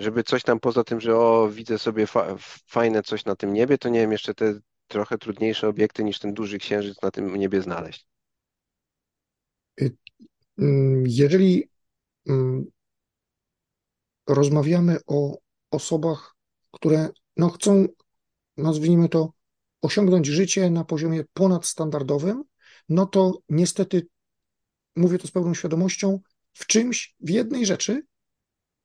[0.00, 2.36] żeby coś tam poza tym, że o, widzę sobie fa
[2.66, 6.34] fajne coś na tym niebie, to nie wiem, jeszcze te trochę trudniejsze obiekty niż ten
[6.34, 8.06] duży księżyc na tym niebie znaleźć.
[9.80, 9.96] Y,
[10.58, 11.70] mm, jeżeli
[12.28, 12.64] mm,
[14.26, 15.38] rozmawiamy o
[15.70, 16.36] osobach,
[16.70, 17.86] które no, chcą,
[18.56, 19.32] nazwijmy to,
[19.82, 22.44] osiągnąć życie na poziomie ponadstandardowym,
[22.88, 24.06] no to niestety,
[24.96, 26.20] mówię to z pełną świadomością,
[26.52, 28.02] w czymś, w jednej rzeczy,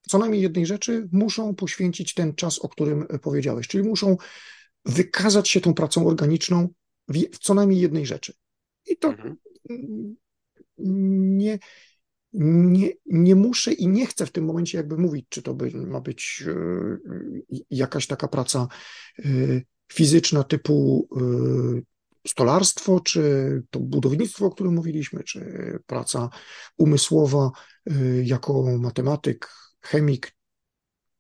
[0.10, 4.18] co najmniej jednej rzeczy, muszą poświęcić ten czas, o którym powiedziałeś, czyli muszą
[4.86, 6.70] wykazać się tą pracą organiczną
[7.08, 8.34] w, co najmniej jednej rzeczy.
[8.88, 9.36] I to mhm.
[10.80, 11.60] nie,
[12.34, 16.02] nie, nie muszę i nie chcę w tym momencie jakby mówić, czy to by, ma
[16.02, 16.56] być e,
[17.70, 18.68] jakaś taka praca
[19.20, 19.24] e,
[19.94, 21.82] fizyczna typu e,
[22.28, 25.40] stolarstwo, czy to budownictwo, o którym mówiliśmy, czy
[25.86, 26.30] praca
[26.78, 27.52] umysłowa
[28.24, 29.50] jako matematyk,
[29.88, 30.36] chemik,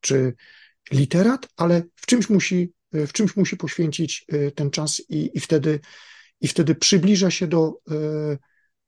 [0.01, 0.33] czy
[0.91, 5.79] literat, ale w czymś musi, w czymś musi poświęcić y, ten czas i, i, wtedy,
[6.41, 8.37] i wtedy przybliża się do, y,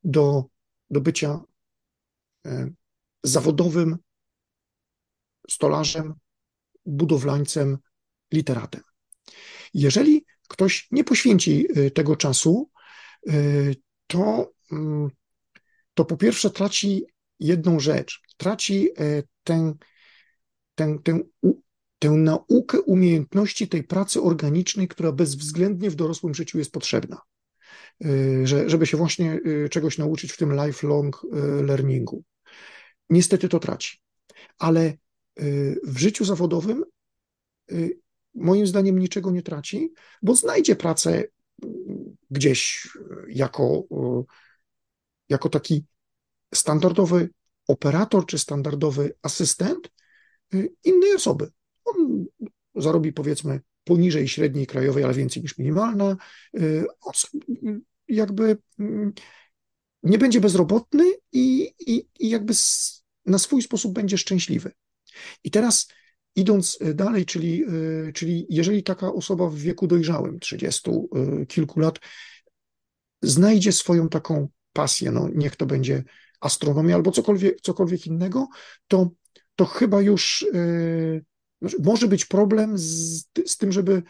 [0.04, 0.44] do,
[0.90, 1.40] do bycia
[3.24, 3.98] zawodowym
[5.50, 6.14] stolarzem,
[6.86, 7.78] budowlańcem,
[8.34, 8.82] literatem.
[9.74, 12.72] Jeżeli ktoś nie poświęci tego czasu,
[14.08, 15.10] to, mm,
[15.94, 17.06] to po pierwsze traci
[17.40, 18.22] jedną rzecz.
[18.38, 19.74] Traci y, tę,
[20.76, 21.20] tę, tę,
[22.00, 27.22] tę naukę umiejętności tej pracy organicznej, która bezwzględnie w dorosłym życiu jest potrzebna.
[28.44, 29.40] Że, żeby się właśnie
[29.72, 31.22] czegoś nauczyć w tym lifelong
[31.62, 32.24] learningu.
[33.10, 33.98] Niestety to traci.
[34.60, 34.94] Ale
[35.84, 36.84] w życiu zawodowym
[38.36, 41.24] moim zdaniem niczego nie traci, bo znajdzie pracę
[42.32, 42.88] gdzieś
[43.28, 43.84] jako,
[45.30, 45.86] jako taki
[46.56, 47.30] standardowy
[47.68, 49.92] operator czy standardowy asystent
[50.84, 51.52] innej osoby.
[51.86, 52.26] On
[52.76, 56.18] zarobi powiedzmy poniżej średniej krajowej, ale więcej niż minimalna.
[57.02, 57.14] On
[58.08, 58.58] jakby
[60.04, 62.54] nie będzie bezrobotny i, i, i jakby
[63.26, 64.72] na swój sposób będzie szczęśliwy.
[65.44, 65.88] I teraz
[66.38, 67.66] Idąc e, dalej, czyli,
[68.14, 72.00] czyli jeżeli taka osoba w wieku dojrzałym, 30 e, kilku lat,
[73.22, 76.04] znajdzie swoją taką pasję, no niech to będzie
[76.40, 78.48] astronomia albo cokolwiek, cokolwiek innego,
[78.88, 79.10] to,
[79.56, 80.46] to chyba już
[81.62, 84.04] znaczy, może być problem z, z tym, żeby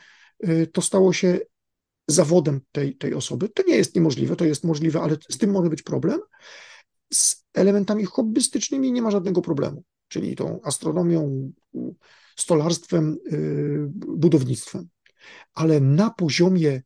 [0.74, 1.40] to stało się
[2.08, 3.50] zawodem tej, tej osoby.
[3.50, 6.20] To nie jest niemożliwe, to jest możliwe, ale z tym może być problem.
[7.14, 9.84] Z elementami hobbystycznymi nie ma żadnego problemu.
[10.08, 11.52] czyli tą astronomią,
[12.38, 14.88] stolarstwem, y, budownictwem,
[15.54, 16.82] ale na poziomie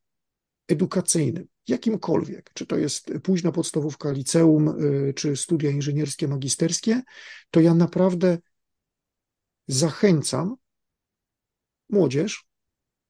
[0.67, 7.01] edukacyjnym, jakimkolwiek, czy to jest późna podstawówka, liceum, y, czy studia inżynierskie, magisterskie,
[7.51, 8.37] to ja naprawdę
[9.67, 10.55] zachęcam
[11.89, 12.45] młodzież,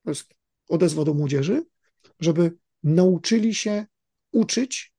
[0.03, 0.33] to jest
[0.69, 1.65] odezwa do młodzieży,
[2.19, 3.85] żeby nauczyli się
[4.31, 4.93] uczyć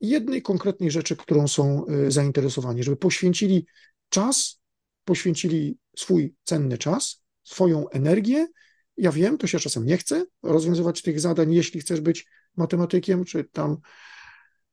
[0.00, 3.66] jednej konkretnej rzeczy, którą są y, zainteresowani, żeby poświęcili
[4.08, 4.60] czas,
[5.04, 8.46] poświęcili swój cenny czas, swoją energię.
[8.96, 13.44] Ja wiem, to się czasem nie chce rozwiązywać tych zadań, jeśli chcesz być matematykiem, czy
[13.44, 13.76] tam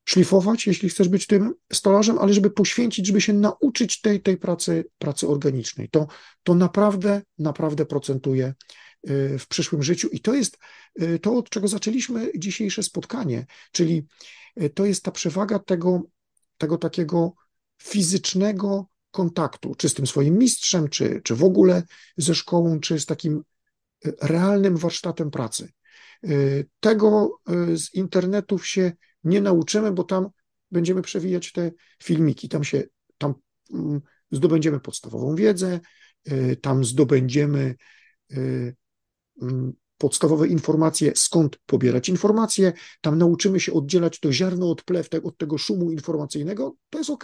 [0.06, 4.86] szlifować, jeśli chcesz być tym stolarzem, ale żeby poświęcić, żeby się nauczyć tej, tej pracy,
[4.98, 5.90] pracy organicznej.
[5.90, 6.08] To,
[6.44, 8.54] to naprawdę, naprawdę procentuje
[9.10, 10.58] y, w przyszłym życiu i to jest
[11.02, 14.06] y, to, od czego zaczęliśmy dzisiejsze spotkanie, czyli
[14.62, 16.02] y, to jest ta przewaga tego,
[16.58, 17.34] tego takiego
[17.82, 21.84] fizycznego kontaktu, czy z tym swoim mistrzem, czy, czy w ogóle
[22.18, 23.44] ze szkołą, czy z takim
[24.22, 25.72] realnym warsztatem pracy.
[26.80, 27.40] Tego
[27.76, 28.92] z internetów się
[29.24, 30.30] nie nauczymy, bo tam
[30.72, 31.72] będziemy przewijać te
[32.04, 32.84] filmiki, tam się,
[33.18, 33.34] tam
[33.74, 35.80] mm, zdobędziemy podstawową wiedzę,
[36.32, 37.76] y, tam zdobędziemy
[38.32, 38.76] y,
[39.42, 45.38] mm, podstawowe informacje, skąd pobierać informacje, tam nauczymy się oddzielać to ziarno od plew, od
[45.38, 47.24] tego szumu informacyjnego, to jest ok,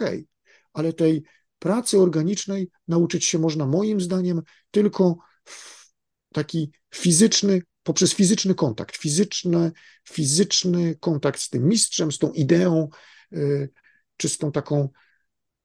[0.72, 1.22] ale tej
[1.58, 5.88] pracy organicznej nauczyć się można moim zdaniem tylko w
[6.32, 9.72] taki fizyczny, poprzez fizyczny kontakt, fizyczny,
[10.04, 12.88] fizyczny kontakt z tym mistrzem, z tą ideą,
[13.32, 13.70] y,
[14.16, 14.88] czy z tą taką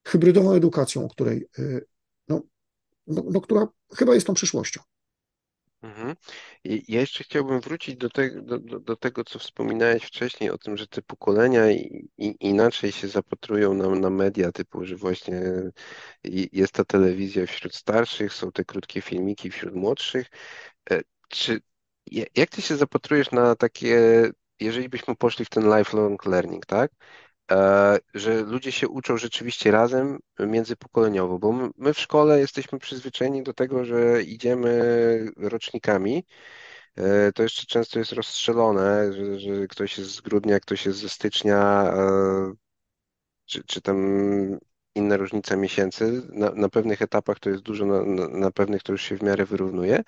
[0.08, 1.86] hybrydową edukacją, o której, y,
[2.28, 2.42] no,
[3.08, 4.82] no, no która chyba jest tą przyszłością.
[5.82, 6.16] Mhm.
[6.64, 10.78] Ja jeszcze chciałbym wrócić do, te, do, do, do, tego, co wspominałeś wcześniej, o tym,
[10.78, 15.42] że te pokolenia i, i inaczej się zapatrują na, na media, typu, że właśnie
[16.52, 20.28] jest ta telewizja wśród starszych, są te krótkie filmiki wśród młodszych.
[20.92, 21.62] E, czy
[22.12, 24.24] jak ty się zapatrujesz na takie,
[24.60, 26.92] jeżeli byśmy poszli w ten lifelong learning, tak?
[27.52, 33.54] E, że ludzie się uczą rzeczywiście razem międzypokoleniowo, bo my w szkole jesteśmy przyzwyczajeni do
[33.54, 36.26] tego, że idziemy rocznikami.
[36.96, 41.10] E, to jeszcze często jest rozstrzelone, że, że ktoś jest z grudnia, ktoś jest ze
[41.10, 42.54] stycznia, e,
[43.46, 43.98] czy, czy tam
[44.96, 46.22] inna różnica miesięcy.
[46.30, 49.24] Na, na pewnych etapach to jest dużo, na, na, na pewnych to już się w
[49.24, 50.04] miarę wyrównuje,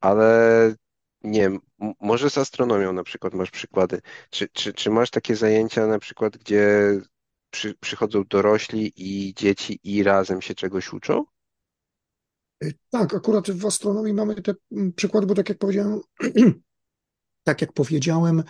[0.00, 0.74] ale
[1.26, 1.50] nie
[2.00, 4.00] może z astronomią na przykład masz przykłady.
[4.30, 6.92] Czy, czy, czy masz takie zajęcia na przykład, gdzie
[7.50, 11.24] przy, przychodzą dorośli i dzieci i razem się czegoś uczą?
[12.64, 16.00] Y, tak, akurat w astronomii mamy te mm, przykłady, bo tak jak powiedziałem,
[17.44, 18.42] tak jak powiedziałem,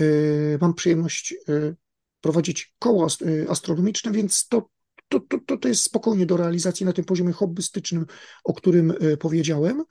[0.00, 1.76] y, mam przyjemność y,
[2.20, 3.06] prowadzić koło
[3.48, 4.68] astronomiczne, więc to
[5.08, 8.06] to, to, to jest spokojnie do realizacji na tym poziomie hobbystycznym,
[8.44, 9.84] o którym e, powiedziałem,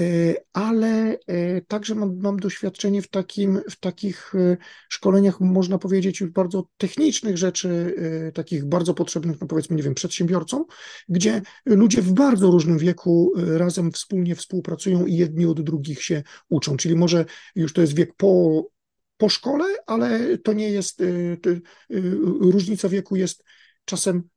[0.00, 0.04] e,
[0.52, 4.32] ale e, także mam, mam doświadczenie w, takim, w takich
[4.88, 7.94] szkoleniach, można powiedzieć, już bardzo technicznych rzeczy,
[8.34, 10.64] takich bardzo potrzebnych, no powiedzmy, nie wiem, przedsiębiorcom,
[11.08, 16.76] gdzie ludzie w bardzo różnym wieku razem wspólnie współpracują i jedni od drugich się uczą.
[16.76, 17.24] Czyli może
[17.54, 18.62] już to jest wiek po,
[19.16, 21.02] po szkole, ale to nie jest,
[21.42, 21.50] to,
[22.40, 23.44] różnica wieku jest
[23.84, 24.28] czasem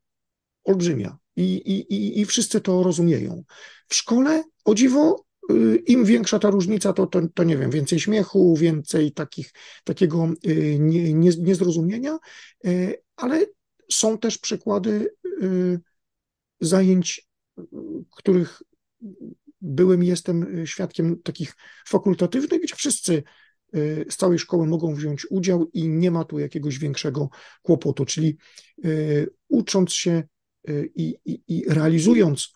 [0.64, 3.44] olbrzymia i, i, i wszyscy to rozumieją.
[3.88, 8.00] W szkole, o dziwo, y, im większa ta różnica, to, to, to nie wiem, więcej
[8.00, 9.52] śmiechu, więcej takich,
[9.84, 12.18] takiego y, nie, nie, niezrozumienia,
[12.66, 13.46] y, ale
[13.90, 15.14] są też przykłady
[16.60, 17.28] zajęć,
[18.10, 18.62] których
[19.60, 21.54] byłem i jestem świadkiem takich
[21.86, 23.22] fakultatywnych, gdzie wszyscy
[24.10, 27.28] z całej szkoły mogą wziąć udział i nie ma tu jakiegoś większego
[27.62, 28.04] kłopotu.
[28.04, 28.36] Czyli
[29.48, 30.22] ucząc się
[30.94, 32.52] i, i, i realizując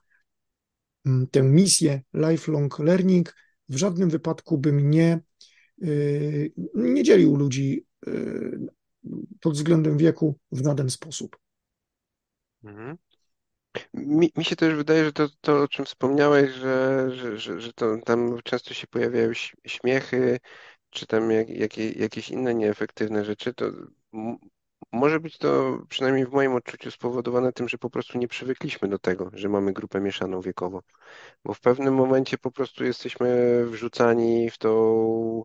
[1.06, 3.34] mm, tę misję lifelong learning,
[3.68, 5.20] w żadnym wypadku bym nie,
[5.82, 8.58] y, nie dzielił ludzi y,
[9.40, 11.36] pod względem wieku w żaden sposób.
[12.64, 12.96] Mhm.
[13.94, 17.72] Mi, mi, się też wydaje, że to, to o czym wspomniałeś, że, że, że, że
[17.72, 19.32] to, tam często się pojawiają
[19.66, 20.38] śmiechy,
[20.90, 23.72] czy tam jak, jak, jakieś inne nieefektywne rzeczy, to
[24.92, 28.98] może być to przynajmniej w moim odczuciu spowodowane tym, że po prostu nie przywykliśmy do
[28.98, 30.82] tego, że mamy grupę mieszaną wiekowo.
[31.44, 35.44] Bo w pewnym momencie po prostu jesteśmy wrzucani w tą.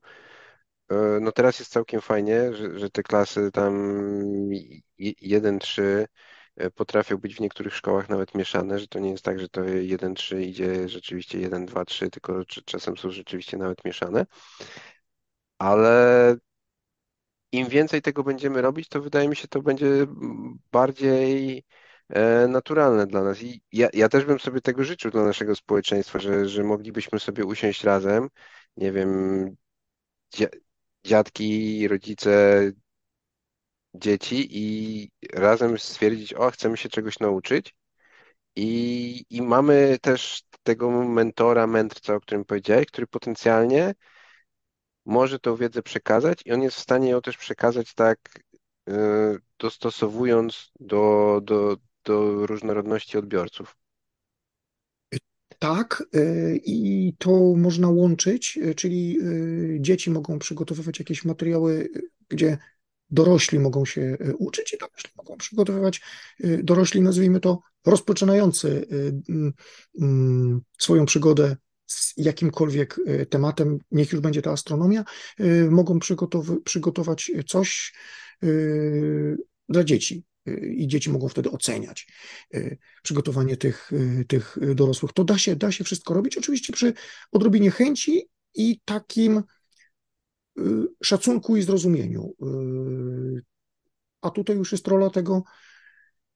[0.92, 3.74] E, no teraz jest całkiem fajnie, że, że te klasy tam
[5.00, 5.82] 1-3
[6.56, 9.62] e, potrafią być w niektórych szkołach nawet mieszane, że to nie jest tak, że to
[9.62, 14.26] 1-3 idzie rzeczywiście 1-2-3, tylko czasem są rzeczywiście nawet mieszane.
[15.58, 16.36] Ale
[17.52, 20.08] im więcej tego będziemy robić, to wydaje mi się, to będzie
[20.72, 21.64] bardziej
[22.10, 23.42] e, naturalne dla nas.
[23.44, 27.46] I ja, ja też bym sobie tego życzył dla naszego społeczeństwa, że, że moglibyśmy sobie
[27.46, 28.30] usiąść razem,
[28.78, 29.50] nie wiem,
[31.04, 32.72] dziadki, rodzice,
[33.94, 37.76] dzieci i razem stwierdzić, o, chcemy się czegoś nauczyć.
[38.56, 43.94] I, I mamy też tego mentora, mędrca, o którym powiedziałeś, który potencjalnie
[45.06, 48.20] może tą wiedzę przekazać i on jest w stanie ją też przekazać tak,
[48.90, 48.94] y,
[49.60, 53.78] dostosowując do, do, do różnorodności odbiorców.
[55.60, 59.18] Tak, y, i to można łączyć, y, czyli
[59.80, 61.90] dzieci mogą przygotowywać jakieś materiały,
[62.30, 62.58] gdzie
[63.10, 66.02] dorośli mogą się uczyć i dorośli mogą przygotowywać,
[66.40, 68.88] dorośli nazwijmy to rozpoczynający
[70.78, 71.56] swoją przygodę
[71.92, 75.04] z jakimkolwiek e, tematem, niech już będzie to astronomia,
[75.40, 77.94] e, mogą przygotow przygotować coś
[78.44, 78.48] e,
[79.70, 80.24] dla dzieci.
[80.78, 82.08] I dzieci mogą wtedy oceniać
[83.04, 83.92] przygotowanie tych,
[84.28, 85.14] tych dorosłych.
[85.14, 86.94] To da się, da się wszystko robić, oczywiście przy
[87.32, 89.44] odrobinie chęci i takim
[91.04, 92.34] szacunku i zrozumieniu.
[94.22, 95.44] A tutaj już jest rola tego,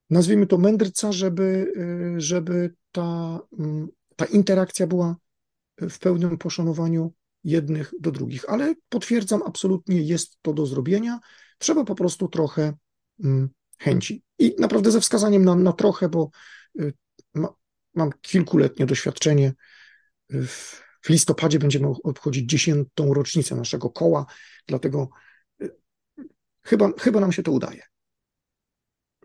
[0.09, 1.73] nazwijmy to mędrca, żeby,
[2.17, 5.15] żeby ta, mm, ta interakcja była
[5.81, 8.49] w pełnym poszanowaniu jednych do drugich.
[8.49, 11.19] Ale potwierdzam, absolutnie jest to do zrobienia.
[11.57, 12.73] Trzeba po prostu trochę
[13.23, 13.49] mm,
[13.79, 14.23] chęci.
[14.39, 16.29] I naprawdę ze wskazaniem na, na trochę, bo
[16.79, 16.93] y,
[17.33, 17.53] ma,
[17.93, 19.53] mam kilkuletnie doświadczenie.
[20.29, 24.25] W, w listopadzie będziemy obchodzić dziesiątą rocznicę naszego koła,
[24.67, 25.09] dlatego
[25.61, 25.69] y,
[26.63, 27.81] chyba, chyba nam się to udaje.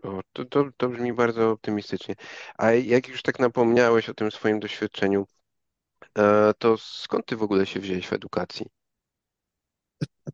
[0.03, 2.15] O, to, to, to brzmi bardzo optymistycznie.
[2.57, 5.25] A jak już tak napomniałeś o tym swoim doświadczeniu,
[6.17, 8.65] E, to skąd ty w ogóle się wziąłeś w edukacji?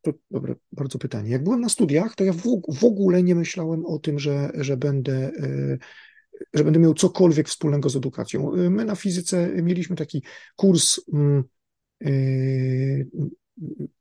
[0.02, 1.30] To dobre, bardzo pytanie.
[1.30, 4.78] Jak byłem na studiach, to ja w, w ogóle nie myślałem o tym, że, że
[4.78, 5.78] będę e,
[6.54, 8.54] że będę miał cokolwiek wspólnego z edukacją.
[8.54, 10.24] E, my na fizyce mieliśmy taki
[10.56, 11.44] kurs mm,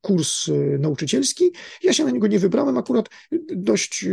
[0.00, 1.44] kurs nauczycielski.
[1.82, 3.08] Ja się na niego nie wybrałem akurat
[3.48, 4.04] dość,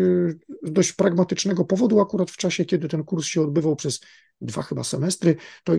[0.64, 4.00] dość pragmatycznego powodu, akurat w czasie, kiedy ten kurs się odbywał przez
[4.42, 5.74] dwa chyba semestry, to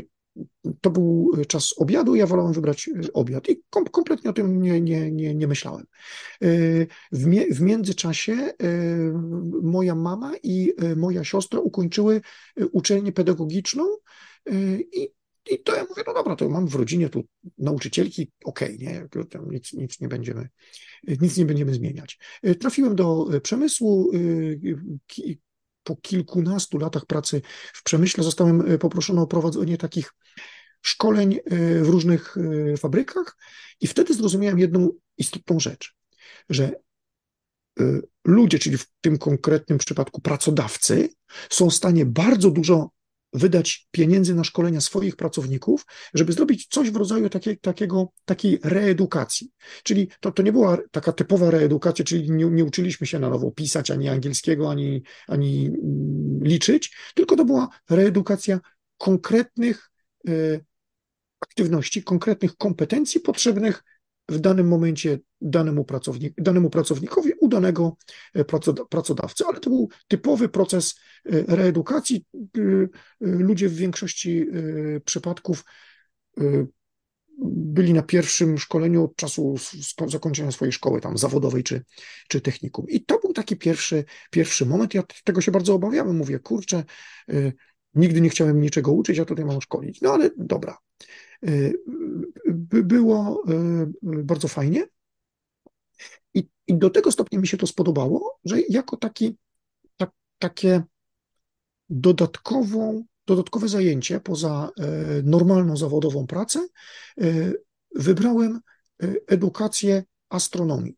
[0.80, 4.80] to był czas obiadu, ja wolałem wybrać e, obiad i kom, kompletnie o tym nie,
[4.80, 5.86] nie, nie, nie myślałem.
[6.42, 6.46] E,
[7.12, 8.54] w, mie, w międzyczasie e,
[9.62, 12.20] moja mama i moja siostra ukończyły
[12.72, 13.84] uczelnię pedagogiczną
[14.92, 15.08] i
[15.50, 17.24] i to ja mówię, no dobra, to mam w rodzinie tu
[17.58, 20.48] nauczycielki, okej, okay, nie, nic, nic nie będziemy,
[21.20, 22.18] nic nie będziemy zmieniać.
[22.60, 24.10] Trafiłem do przemysłu,
[25.84, 27.42] po kilkunastu latach pracy
[27.72, 30.12] w przemyśle zostałem e, poproszony o prowadzenie takich
[30.82, 31.40] szkoleń e,
[31.82, 33.36] w różnych e, fabrykach
[33.80, 35.94] i wtedy zrozumiałem jedną istotną rzecz,
[36.50, 36.72] że
[38.24, 41.08] ludzie, czyli w tym konkretnym przypadku pracodawcy,
[41.50, 42.90] są w stanie bardzo dużo
[43.34, 49.50] wydać pieniędzy na szkolenia swoich pracowników, żeby zrobić coś w rodzaju takiej, takiego, takiej reedukacji.
[49.82, 53.50] Czyli to, to nie była taka typowa reedukacja, czyli nie, nie uczyliśmy się na nowo
[53.50, 58.60] pisać ani angielskiego, ani, ani mm, liczyć, tylko to była reedukacja
[58.98, 59.90] konkretnych
[60.28, 60.64] y,
[61.40, 63.82] aktywności, konkretnych kompetencji potrzebnych
[64.28, 67.96] w danym momencie danemu, pracownik, danemu pracownikowi u danego
[68.34, 68.44] e,
[68.88, 70.94] pracodawcy, ale to był typowy proces
[71.24, 72.26] e, reedukacji.
[72.34, 72.58] E,
[73.20, 74.46] ludzie w większości
[75.04, 75.64] przypadków
[77.46, 79.54] byli na pierwszym szkoleniu od czasu
[80.06, 81.82] zakończenia swojej szkoły tam zawodowej czy,
[82.28, 82.86] czy technikum.
[82.88, 84.94] I to był taki pierwszy, pierwszy moment.
[84.94, 86.16] Ja tego się bardzo obawiałem.
[86.16, 86.84] Mówię, kurczę,
[87.94, 90.00] nigdy nie chciałem niczego uczyć, a tutaj mam szkolić.
[90.00, 90.78] No ale dobra.
[92.68, 93.44] Było
[94.02, 94.86] bardzo fajnie.
[96.34, 99.36] I, I do tego stopnia mi się to spodobało, że jako taki,
[99.96, 100.82] tak, takie
[101.88, 104.86] dodatkową, dodatkowe zajęcie poza e,
[105.22, 106.68] normalną zawodową pracę
[107.20, 107.52] e,
[107.94, 108.60] wybrałem
[109.02, 110.96] e, edukację astronomii.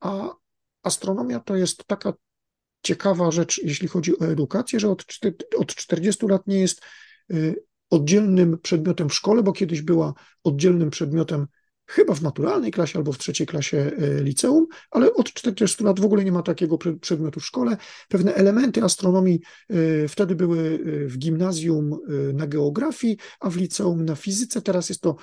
[0.00, 0.34] A
[0.82, 2.12] astronomia to jest taka
[2.82, 5.04] ciekawa rzecz, jeśli chodzi o edukację, że od,
[5.56, 6.82] od 40 lat nie jest
[7.90, 10.14] oddzielnym przedmiotem w szkole, bo kiedyś była
[10.44, 11.46] oddzielnym przedmiotem
[11.86, 16.04] chyba w naturalnej klasie albo w trzeciej klasie e, liceum, ale od 40 lat w
[16.04, 17.76] ogóle nie ma takiego przedmiotu w szkole.
[18.08, 19.40] Pewne elementy astronomii
[19.70, 21.98] e, wtedy były w gimnazjum
[22.34, 24.62] na geografii, a w liceum na fizyce.
[24.62, 25.16] Teraz jest to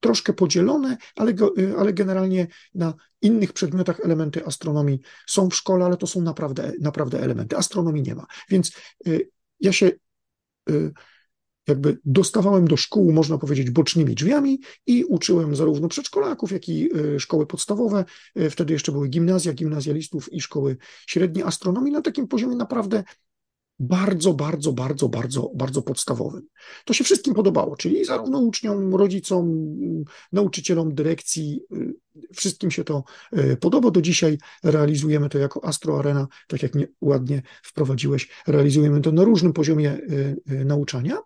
[0.00, 1.34] troszkę podzielone, ale,
[1.78, 7.20] ale generalnie na innych przedmiotach elementy astronomii są w szkole, ale to są naprawdę, naprawdę
[7.20, 7.56] elementy.
[7.56, 8.26] Astronomii nie ma.
[8.50, 8.72] Więc
[9.60, 9.90] ja się
[11.68, 17.46] jakby dostawałem do szkół, można powiedzieć, bocznymi drzwiami i uczyłem zarówno przedszkolaków, jak i szkoły
[17.46, 18.04] podstawowe.
[18.50, 20.76] Wtedy jeszcze były gimnazja, gimnazjalistów i szkoły
[21.06, 23.04] średnie astronomii na takim poziomie naprawdę
[23.82, 26.46] bardzo, bardzo, bardzo, bardzo, bardzo podstawowym.
[26.84, 29.66] To się wszystkim podobało, czyli zarówno uczniom, rodzicom,
[30.32, 31.94] nauczycielom, dyrekcji, y,
[32.34, 33.04] wszystkim się to
[33.38, 33.90] y, podoba.
[33.90, 39.24] Do dzisiaj realizujemy to jako Astro Arena, tak jak mnie ładnie wprowadziłeś, realizujemy to na
[39.24, 39.98] różnym poziomie
[40.50, 41.18] y, nauczania.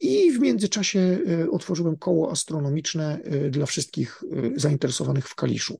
[0.00, 1.18] I w międzyczasie
[1.50, 3.20] otworzyłem koło astronomiczne
[3.50, 4.22] dla wszystkich
[4.56, 5.78] zainteresowanych w Kaliszu.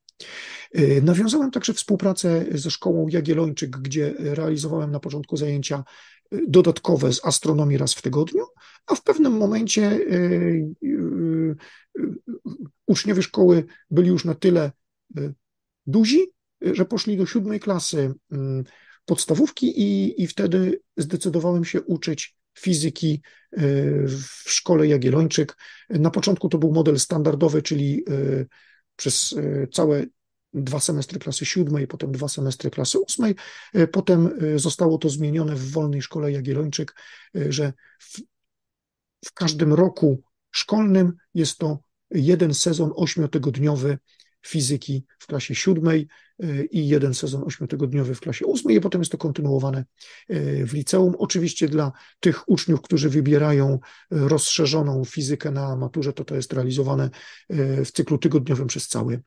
[1.02, 5.84] Nawiązałem także współpracę ze szkołą Jagiellończyk, gdzie realizowałem na początku zajęcia
[6.48, 8.44] dodatkowe z astronomii raz w tygodniu,
[8.86, 10.00] a w pewnym momencie
[12.86, 14.72] uczniowie szkoły byli już na tyle
[15.86, 16.26] duzi,
[16.60, 18.14] że poszli do siódmej klasy
[19.04, 23.22] podstawówki i, i wtedy zdecydowałem się uczyć fizyki
[23.52, 23.58] e,
[24.08, 25.56] w szkole Jagiellończyk.
[25.90, 28.44] Na początku to był model standardowy, czyli e,
[28.96, 30.04] przez e, całe
[30.52, 33.34] dwa semestry klasy siódmej, potem dwa semestry klasy ósmej.
[33.92, 36.94] Potem zostało to zmienione w wolnej szkole Jagiellończyk,
[37.48, 38.20] że w,
[39.24, 41.78] w każdym roku szkolnym jest to
[42.10, 43.98] jeden sezon ośmiotygodniowy
[44.46, 46.06] fizyki w klasie siódmej y,
[46.70, 49.84] i jeden sezon ośmiotygodniowy w klasie ósmej, i potem jest to kontynuowane
[50.30, 51.14] y, w liceum.
[51.18, 53.78] Oczywiście dla tych uczniów, którzy wybierają y,
[54.10, 57.10] rozszerzoną fizykę na maturze, to to jest realizowane
[57.84, 59.22] w cyklu tygodniowym przez cały,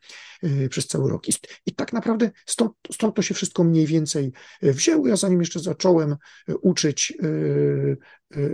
[0.70, 1.24] przez cały rok.
[1.66, 4.32] I, tak naprawdę stąd, stąd to się wszystko mniej więcej
[4.62, 5.08] wzięło.
[5.08, 6.16] Ja zanim jeszcze zacząłem
[6.62, 7.14] uczyć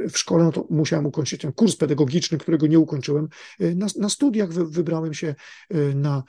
[0.09, 3.27] w szkole, no to musiałem ukończyć ten kurs pedagogiczny, którego nie ukończyłem.
[3.59, 5.35] Na, na studiach wy, wybrałem się
[5.95, 6.23] na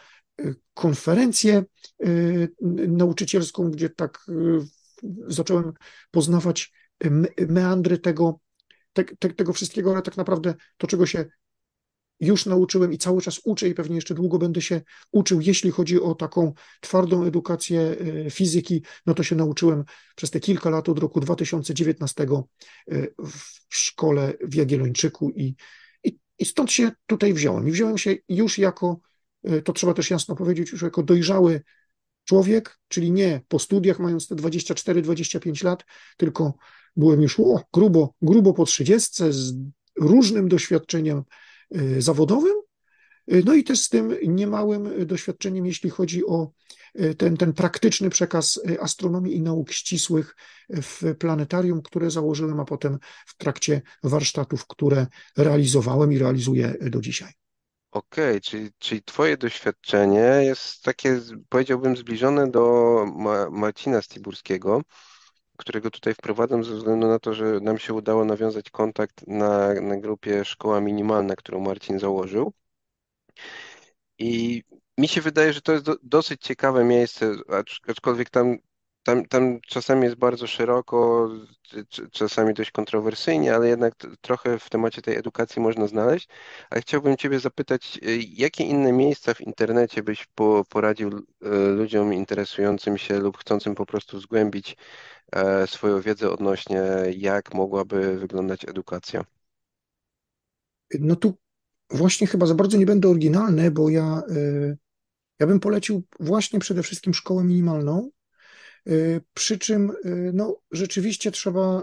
[0.74, 1.64] konferencję
[2.06, 2.48] y,
[2.88, 4.32] nauczycielską, gdzie tak y,
[5.26, 5.72] zacząłem
[6.10, 6.72] poznawać
[7.48, 8.40] meandry tego,
[8.92, 11.24] te, te, tego wszystkiego, ale tak naprawdę to, czego się
[12.20, 14.80] już nauczyłem i cały czas uczę i pewnie jeszcze długo będę się
[15.10, 17.80] uczył, jeśli chodzi o taką twardą edukację
[18.26, 19.84] y, fizyki, no to się nauczyłem
[20.16, 22.26] przez te kilka lat od roku 2019
[23.68, 25.54] w szkole w Jagiellończyku i,
[26.04, 27.68] i, i stąd się tutaj wziąłem.
[27.68, 29.13] I wziąłem się już jako Y,
[29.64, 31.60] to trzeba też jasno powiedzieć, już jako dojrzały
[32.24, 35.84] człowiek, czyli nie po studiach mając te 24-25 lat,
[36.16, 36.54] tylko
[36.96, 39.54] byłem już o, grubo, grubo po 30 z
[39.96, 41.22] różnym doświadczeniem
[41.76, 42.54] y, zawodowym,
[43.32, 46.50] y, no i też z tym niemałym doświadczeniem, jeśli chodzi o
[47.18, 50.36] ten, ten praktyczny przekaz astronomii i nauk ścisłych
[50.68, 55.06] w planetarium, które założyłem, a potem w trakcie warsztatów, które
[55.36, 57.43] realizowałem i realizuję do dzisiaj.
[57.94, 62.60] Okej, czyli, czyli Twoje doświadczenie jest takie, powiedziałbym, zbliżone do
[63.16, 64.82] Ma Marcina Stiburskiego,
[65.56, 69.96] którego tutaj wprowadzam ze względu na to, że nam się udało nawiązać kontakt na, na
[69.96, 72.52] grupie Szkoła Minimalna, którą Marcin założył.
[74.18, 74.62] I
[74.98, 77.34] mi się wydaje, że to jest do, dosyć ciekawe miejsce,
[77.86, 78.58] aczkolwiek tam
[79.04, 81.28] tam, tam czasami jest bardzo szeroko,
[82.12, 86.28] czasami dość kontrowersyjnie, ale jednak trochę w temacie tej edukacji można znaleźć.
[86.70, 91.22] Ale chciałbym Ciebie zapytać, y, jakie inne miejsca w internecie byś po, poradził y,
[91.76, 94.76] ludziom interesującym się lub chcącym po prostu zgłębić
[95.32, 96.82] e, swoją wiedzę odnośnie,
[97.16, 99.24] jak mogłaby wyglądać edukacja?
[101.00, 101.34] No tu
[101.90, 104.78] właśnie chyba za bardzo nie będę oryginalny, bo ja, y,
[105.40, 108.10] ja bym polecił właśnie przede wszystkim szkołę minimalną,
[109.34, 111.82] przy czym y, no, rzeczywiście trzeba,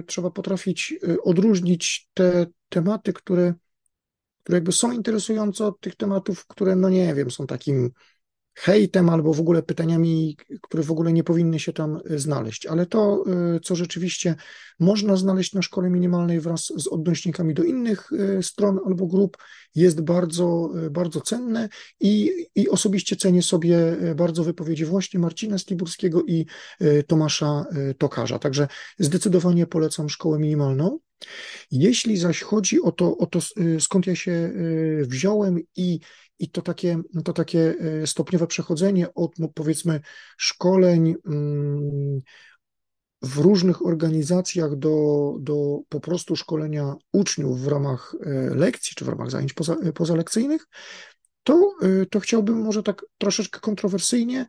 [0.00, 3.54] y, trzeba potrafić odróżnić te tematy, które,
[4.42, 7.90] które jakby są interesujące od tych tematów, które, no nie wiem, są takim
[8.54, 12.66] hejtem albo w ogóle pytaniami, które w ogóle nie powinny się tam e, znaleźć.
[12.66, 13.24] Ale to,
[13.56, 14.34] e, co rzeczywiście
[14.80, 19.36] można znaleźć na szkole minimalnej wraz z odnośnikami do innych e, stron albo grup,
[19.74, 21.68] jest bardzo, bardzo cenne
[22.00, 26.46] i, i osobiście cenię sobie bardzo wypowiedzi właśnie Marcina Stiburskiego i
[27.06, 27.64] Tomasza
[27.98, 28.38] Tokarza.
[28.38, 28.68] Także
[28.98, 30.98] zdecydowanie polecam szkołę minimalną.
[31.70, 33.38] Jeśli zaś chodzi o to, o to,
[33.80, 34.52] skąd ja się
[35.02, 36.00] wziąłem i
[36.42, 40.00] i to takie, to takie e, stopniowe przechodzenie od no powiedzmy
[40.36, 42.20] szkoleń mm,
[43.22, 49.08] w różnych organizacjach do, do po prostu szkolenia uczniów w ramach e, lekcji czy w
[49.08, 50.68] ramach zajęć poza, e, pozalekcyjnych,
[51.44, 51.74] to,
[52.10, 54.46] to chciałbym może tak troszeczkę kontrowersyjnie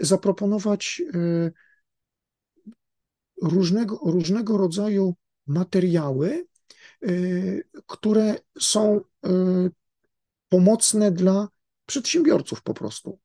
[0.00, 1.02] zaproponować
[3.42, 5.14] różnego, różnego rodzaju
[5.46, 6.46] materiały,
[7.86, 9.00] które są
[10.50, 11.48] pomocne dla
[11.86, 13.18] przedsiębiorców po prostu.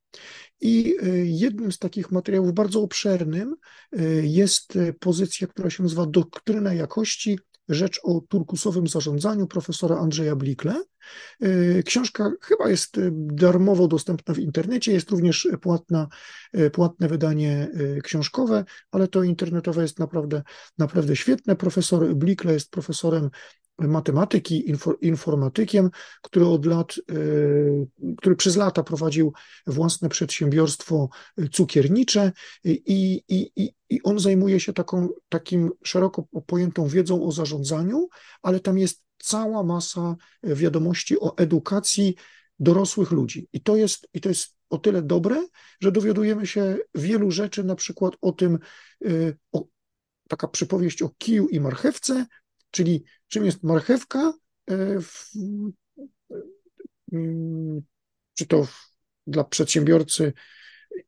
[0.62, 3.56] I e, jednym z takich materiałów bardzo obszernym
[3.92, 7.40] e, jest e, pozycja, która się nazywa Doktryna jakości,
[7.70, 10.84] rzecz o turkusowym zarządzaniu profesora Andrzeja Blikle.
[11.86, 16.08] Książka chyba jest darmowo dostępna w internecie, jest również płatna,
[16.74, 17.68] płatne wydanie
[18.04, 20.44] książkowe, ale to internetowe jest naprawdę,
[20.78, 21.56] naprawdę świetne.
[21.56, 23.30] Profesor Blikle jest profesorem
[23.80, 25.90] matematyki, informatykiem,
[26.22, 27.16] który od lat, e,
[28.18, 29.34] który przez lata prowadził
[29.68, 31.10] własne przedsiębiorstwo
[31.52, 32.32] cukiernicze
[32.64, 38.08] i, i, i on zajmuje się taką, takim szeroko pojętą wiedzą o zarządzaniu,
[38.42, 42.16] ale tam jest cała masa wiadomości o edukacji
[42.60, 43.48] dorosłych ludzi.
[43.54, 45.48] I to jest, i to jest o tyle dobre,
[45.82, 48.60] że dowiadujemy się wielu rzeczy, na przykład o tym,
[49.52, 49.66] o,
[50.30, 52.26] taka przypowieść o kiju i marchewce,
[52.76, 54.34] Czyli czym jest marchewka,
[54.70, 55.00] e,
[57.12, 57.82] mm,
[58.34, 58.68] czy to
[59.28, 60.34] dla przedsiębiorcy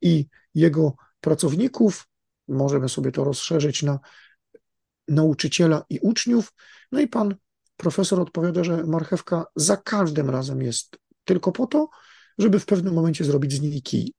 [0.02, 2.08] i jego pracowników,
[2.48, 3.98] możemy sobie to rozszerzyć na
[5.08, 6.52] nauczyciela i uczniów.
[6.92, 7.34] No i pan
[7.76, 11.88] profesor odpowiada, że marchewka za każdym razem jest tylko po to,
[12.38, 14.14] żeby w pewnym momencie zrobić z niej kij.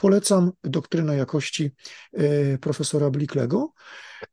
[0.00, 1.70] Polecam doktrynę jakości
[2.12, 3.72] e, profesora Bliklego.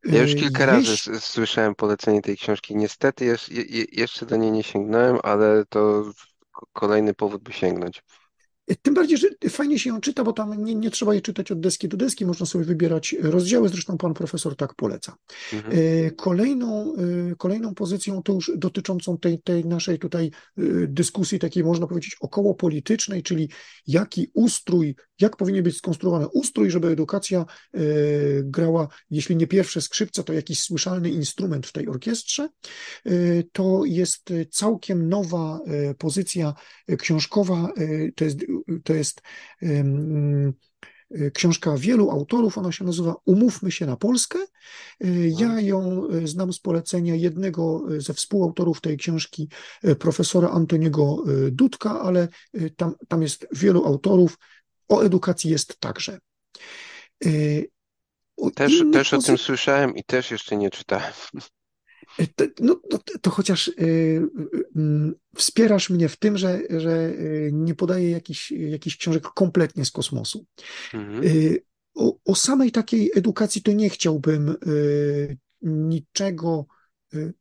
[0.03, 2.75] Ja już kilka razy słyszałem polecenie tej książki.
[2.75, 3.35] Niestety
[3.91, 6.11] jeszcze do niej nie sięgnąłem, ale to
[6.73, 8.03] kolejny powód, by sięgnąć.
[8.81, 11.59] Tym bardziej, że fajnie się ją czyta, bo tam nie, nie, trzeba je czytać od
[11.59, 15.15] deski do deski, można sobie wybierać rozdziały, zresztą pan profesor tak poleca.
[15.53, 15.77] Mhm.
[15.77, 20.25] E, kolejną, e, kolejną pozycją, to już dotyczącą tej, tej naszej tutaj
[20.57, 23.49] e, dyskusji takiej, można powiedzieć, około politycznej, czyli
[23.87, 27.45] jaki ustrój, jak powinien być skonstruowany ustrój, żeby edukacja
[28.43, 32.49] grała, jeśli nie pierwsze skrzypce, to jakiś słyszalny instrument w tej orkiestrze,
[33.51, 35.59] to jest całkiem nowa
[35.97, 36.53] pozycja
[36.97, 37.73] książkowa,
[38.15, 38.39] to jest
[38.83, 39.21] to jest
[41.33, 44.39] książka wielu autorów, ona się nazywa Umówmy się na Polskę.
[45.39, 49.49] Ja ją e, znam z polecenia jednego ze współautorów tej książki,
[49.83, 52.27] e, profesora Antoniego e, Dudka, ale
[52.75, 54.37] tam, tam jest wielu autorów.
[54.87, 56.19] O edukacji jest także.
[58.37, 61.13] O też też o tym słyszałem i też jeszcze nie czytałem.
[62.35, 64.21] To, no, to, to chociaż y, y,
[64.81, 67.11] y, wspierasz mnie w tym, że, że
[67.51, 70.45] nie podaję jakichś, jakichś książek kompletnie z kosmosu.
[70.93, 71.23] Mhm.
[71.95, 74.55] O, o, samej takiej edukacji to nie chciałbym
[75.61, 76.65] niczego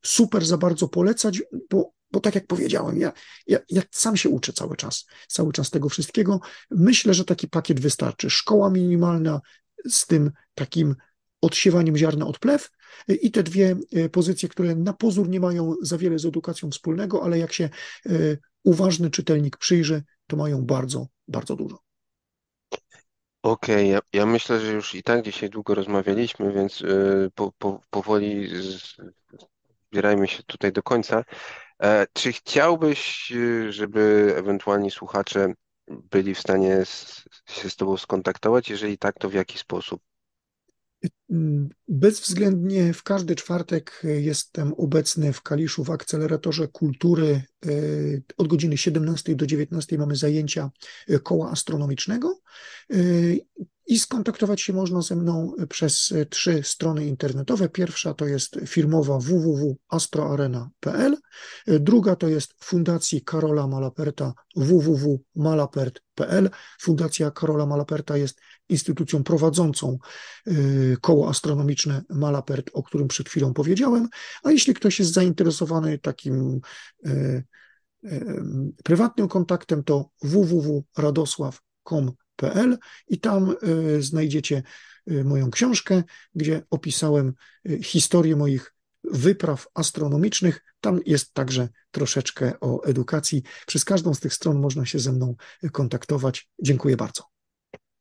[0.03, 3.12] super za bardzo polecać, bo, bo tak jak powiedziałem, ja,
[3.47, 6.41] ja, ja sam się uczę cały czas, cały czas tego wszystkiego.
[6.70, 8.31] Myślę, że taki pakiet wystarczy.
[8.31, 9.41] Szkoła minimalna
[9.89, 10.95] z tym takim
[11.41, 12.70] odsiewaniem ziarna od plew
[13.09, 17.23] i te dwie e, pozycje, które na pozór nie mają za wiele z edukacją wspólnego,
[17.23, 18.11] ale jak się e,
[18.65, 21.79] uważny czytelnik przyjrzy, to mają bardzo, bardzo dużo.
[23.43, 26.87] Okej, okay, ja, ja, myślę, że już i tak dzisiaj długo rozmawialiśmy, więc e,
[27.35, 28.51] po, po, powoli
[29.91, 31.25] zbierajmy się tutaj do końca.
[32.12, 33.33] Czy chciałbyś,
[33.69, 35.53] żeby ewentualni słuchacze
[35.89, 38.71] byli w stanie z, się z Tobą skontaktować?
[38.71, 40.03] Jeżeli tak, to w jaki sposób?
[41.89, 47.43] Bezwzględnie w każdy czwartek jestem obecny w Kaliszu w akceleratorze kultury.
[47.66, 47.70] E,
[48.36, 50.70] od godziny 17 do 19 mamy zajęcia
[51.09, 52.40] e, koła astronomicznego
[52.90, 52.97] e,
[53.86, 57.69] i skontaktować się można ze mną przez trzy strony internetowe.
[57.69, 61.16] Pierwsza to jest firmowa www.astroarena.pl,
[61.66, 66.51] druga to jest Fundacji Karola Malaperta www.malapert.pl.
[66.81, 69.98] Fundacja Karola Malaperta jest instytucją prowadzącą
[70.48, 74.09] y, koło astronomiczne Malapert, o którym przed chwilą powiedziałem,
[74.43, 76.61] a jeśli ktoś jest zainteresowany takim
[78.85, 80.11] prywatnym kontaktem, to
[83.09, 83.55] i tam
[83.98, 84.62] znajdziecie
[85.06, 86.02] moją książkę,
[86.35, 87.35] gdzie opisałem
[87.82, 88.74] historię moich
[89.05, 90.65] wypraw astronomicznych.
[90.81, 93.43] Tam jest także troszeczkę o edukacji.
[93.66, 95.35] Przez każdą z tych stron można się ze mną
[95.73, 96.48] kontaktować.
[96.62, 97.23] Dziękuję bardzo.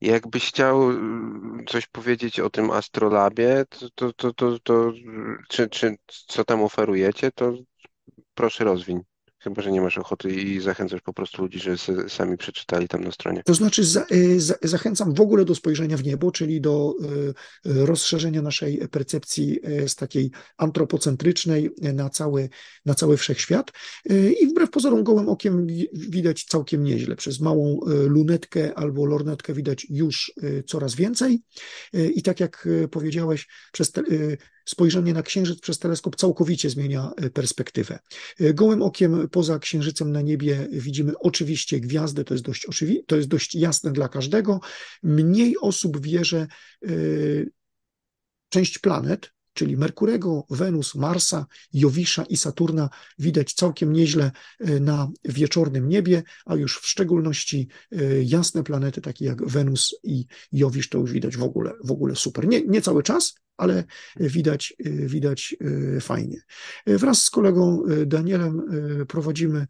[0.02, 0.90] Jakbyś chciał
[1.68, 4.94] coś powiedzieć o tym Astrolabie, to, to, to, to, to
[5.50, 7.54] czy, czy co tam oferujecie, to
[8.34, 9.00] proszę rozwiń.
[9.44, 13.12] Chyba, że nie masz ochoty i zachęcasz po prostu ludzi, żeby sami przeczytali tam na
[13.12, 13.44] stronie.
[13.46, 16.96] To znaczy, za, y, za, zachęcam w ogóle do spojrzenia w niebo, czyli do
[17.66, 22.50] y, y, rozszerzenia naszej percepcji z takiej antropocentrycznej na cały,
[22.86, 23.72] na cały wszechświat.
[24.42, 27.16] I wbrew pozorom, gołym okiem widać całkiem nieźle.
[27.16, 30.34] Przez małą lunetkę albo lornetkę widać już
[30.68, 31.40] coraz więcej.
[31.94, 34.02] I tak jak powiedziałeś, przez te,
[34.66, 38.00] spojrzenie na Księżyc przez teleskop całkowicie zmienia e, perspektywę.
[38.40, 43.16] E, gołym okiem poza Księżycem na niebie widzimy oczywiście gwiazdę, to jest dość, oczywi- to
[43.16, 44.60] jest dość jasne dla każdego.
[45.04, 46.48] Mniej osób wie, że
[46.84, 46.88] e,
[48.50, 56.24] część planet, czyli Merkurego, Wenus, Marsa, Jowisza i Saturna widać całkiem nieźle na wieczornym niebie,
[56.46, 57.68] a już w szczególności
[58.24, 62.48] jasne planety takie jak Wenus i Jowisz to już widać w ogóle, w ogóle super.
[62.48, 63.84] Nie, nie cały czas, ale
[64.16, 65.56] widać, widać
[66.02, 66.42] fajnie.
[66.88, 68.62] Wraz z kolegą Danielem
[69.08, 69.68] prowadzimy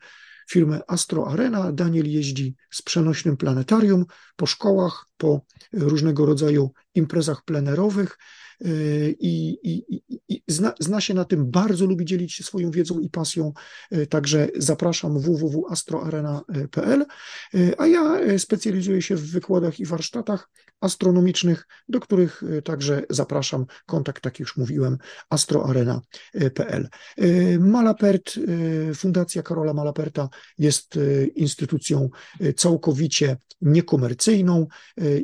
[0.49, 1.71] firmę Astro Arena.
[1.71, 4.05] Daniel jeździ z przenośnym planetarium
[4.35, 8.17] po szkołach, po różnego rodzaju imprezach plenerowych
[9.19, 13.09] i, i, i zna, zna, się na tym, bardzo lubi dzielić się swoją wiedzą i
[13.09, 13.53] pasją,
[14.09, 17.05] także zapraszam www.astroarena.pl,
[17.77, 20.49] a ja specjalizuję się w wykładach i warsztatach
[20.81, 23.65] astronomicznych, do których także zapraszam.
[23.85, 24.97] Kontakt, tak już mówiłem,
[25.29, 26.89] astroarena.pl.
[27.59, 28.39] Malapert,
[28.95, 30.99] Fundacja Karola Malaperta jest
[31.35, 32.09] instytucją
[32.55, 34.67] całkowicie niekomercyjną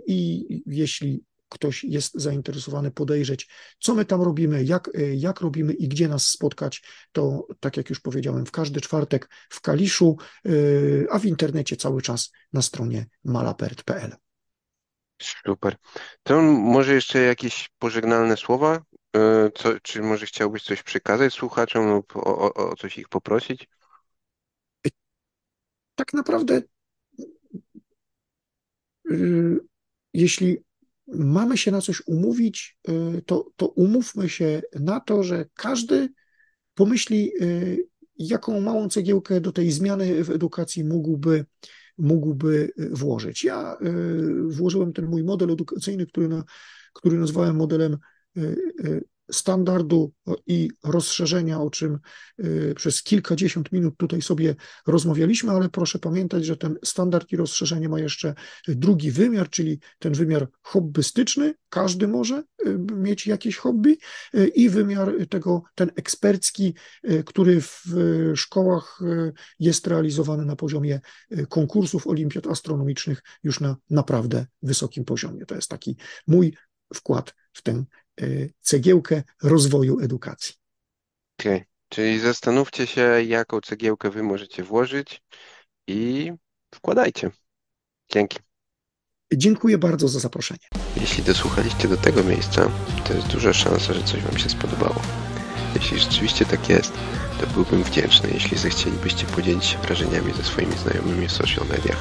[0.07, 3.49] i jeśli ktoś jest zainteresowany, podejrzeć,
[3.79, 7.99] co my tam robimy, jak, jak robimy i gdzie nas spotkać, to tak jak już
[7.99, 10.17] powiedziałem, w każdy czwartek w Kaliszu,
[11.09, 14.15] a w internecie cały czas na stronie malapert.pl.
[15.21, 15.75] Super.
[16.23, 18.81] To może jeszcze jakieś pożegnalne słowa?
[19.15, 23.67] E, co, czy może chciałbyś coś przekazać słuchaczom lub o, o, o coś ich poprosić?
[25.95, 26.61] Tak naprawdę,
[29.11, 29.59] y,
[30.13, 30.57] jeśli
[31.13, 36.09] mamy się na coś umówić, y, to, to umówmy się na to, że każdy
[36.73, 37.87] pomyśli, y,
[38.17, 41.45] jaką małą cegiełkę do tej zmiany w edukacji mógłby,
[41.97, 43.43] mógłby włożyć.
[43.43, 43.77] Ja
[44.47, 46.43] włożyłem ten mój model edukacyjny, który, na,
[46.93, 47.97] który nazwałem modelem
[49.31, 50.11] standardu
[50.47, 51.99] i rozszerzenia, o czym
[52.39, 54.55] y, przez kilkadziesiąt minut tutaj sobie
[54.87, 58.33] rozmawialiśmy, ale proszę pamiętać, że ten standard i rozszerzenie ma jeszcze
[58.67, 63.97] drugi wymiar, czyli ten wymiar hobbystyczny, każdy może y, mieć jakieś hobby
[64.35, 66.73] y, i wymiar tego, ten ekspercki,
[67.25, 67.85] który w
[68.35, 68.99] szkołach
[69.59, 70.99] jest realizowany na poziomie
[71.49, 75.45] konkursów olimpiad astronomicznych już na naprawdę wysokim poziomie.
[75.45, 75.97] To jest taki
[76.27, 76.53] mój
[76.93, 77.85] wkład w tę
[78.61, 80.55] cegiełkę rozwoju edukacji.
[81.39, 81.65] Okej, okay.
[81.89, 85.21] czyli zastanówcie się, jaką cegiełkę wy możecie włożyć
[85.87, 86.31] i
[86.75, 87.31] wkładajcie.
[88.11, 88.39] Dzięki.
[89.33, 90.67] Dziękuję bardzo za zaproszenie.
[90.97, 92.71] Jeśli dosłuchaliście do tego miejsca,
[93.07, 95.01] to jest duża szansa, że coś Wam się spodobało.
[95.75, 96.93] Jeśli rzeczywiście tak jest,
[97.39, 101.97] to byłbym wdzięczny, jeśli zechcielibyście podzielić się wrażeniami ze swoimi znajomymi w social mediach.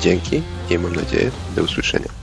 [0.00, 2.19] Dzięki i mam nadzieję do usłyszenia.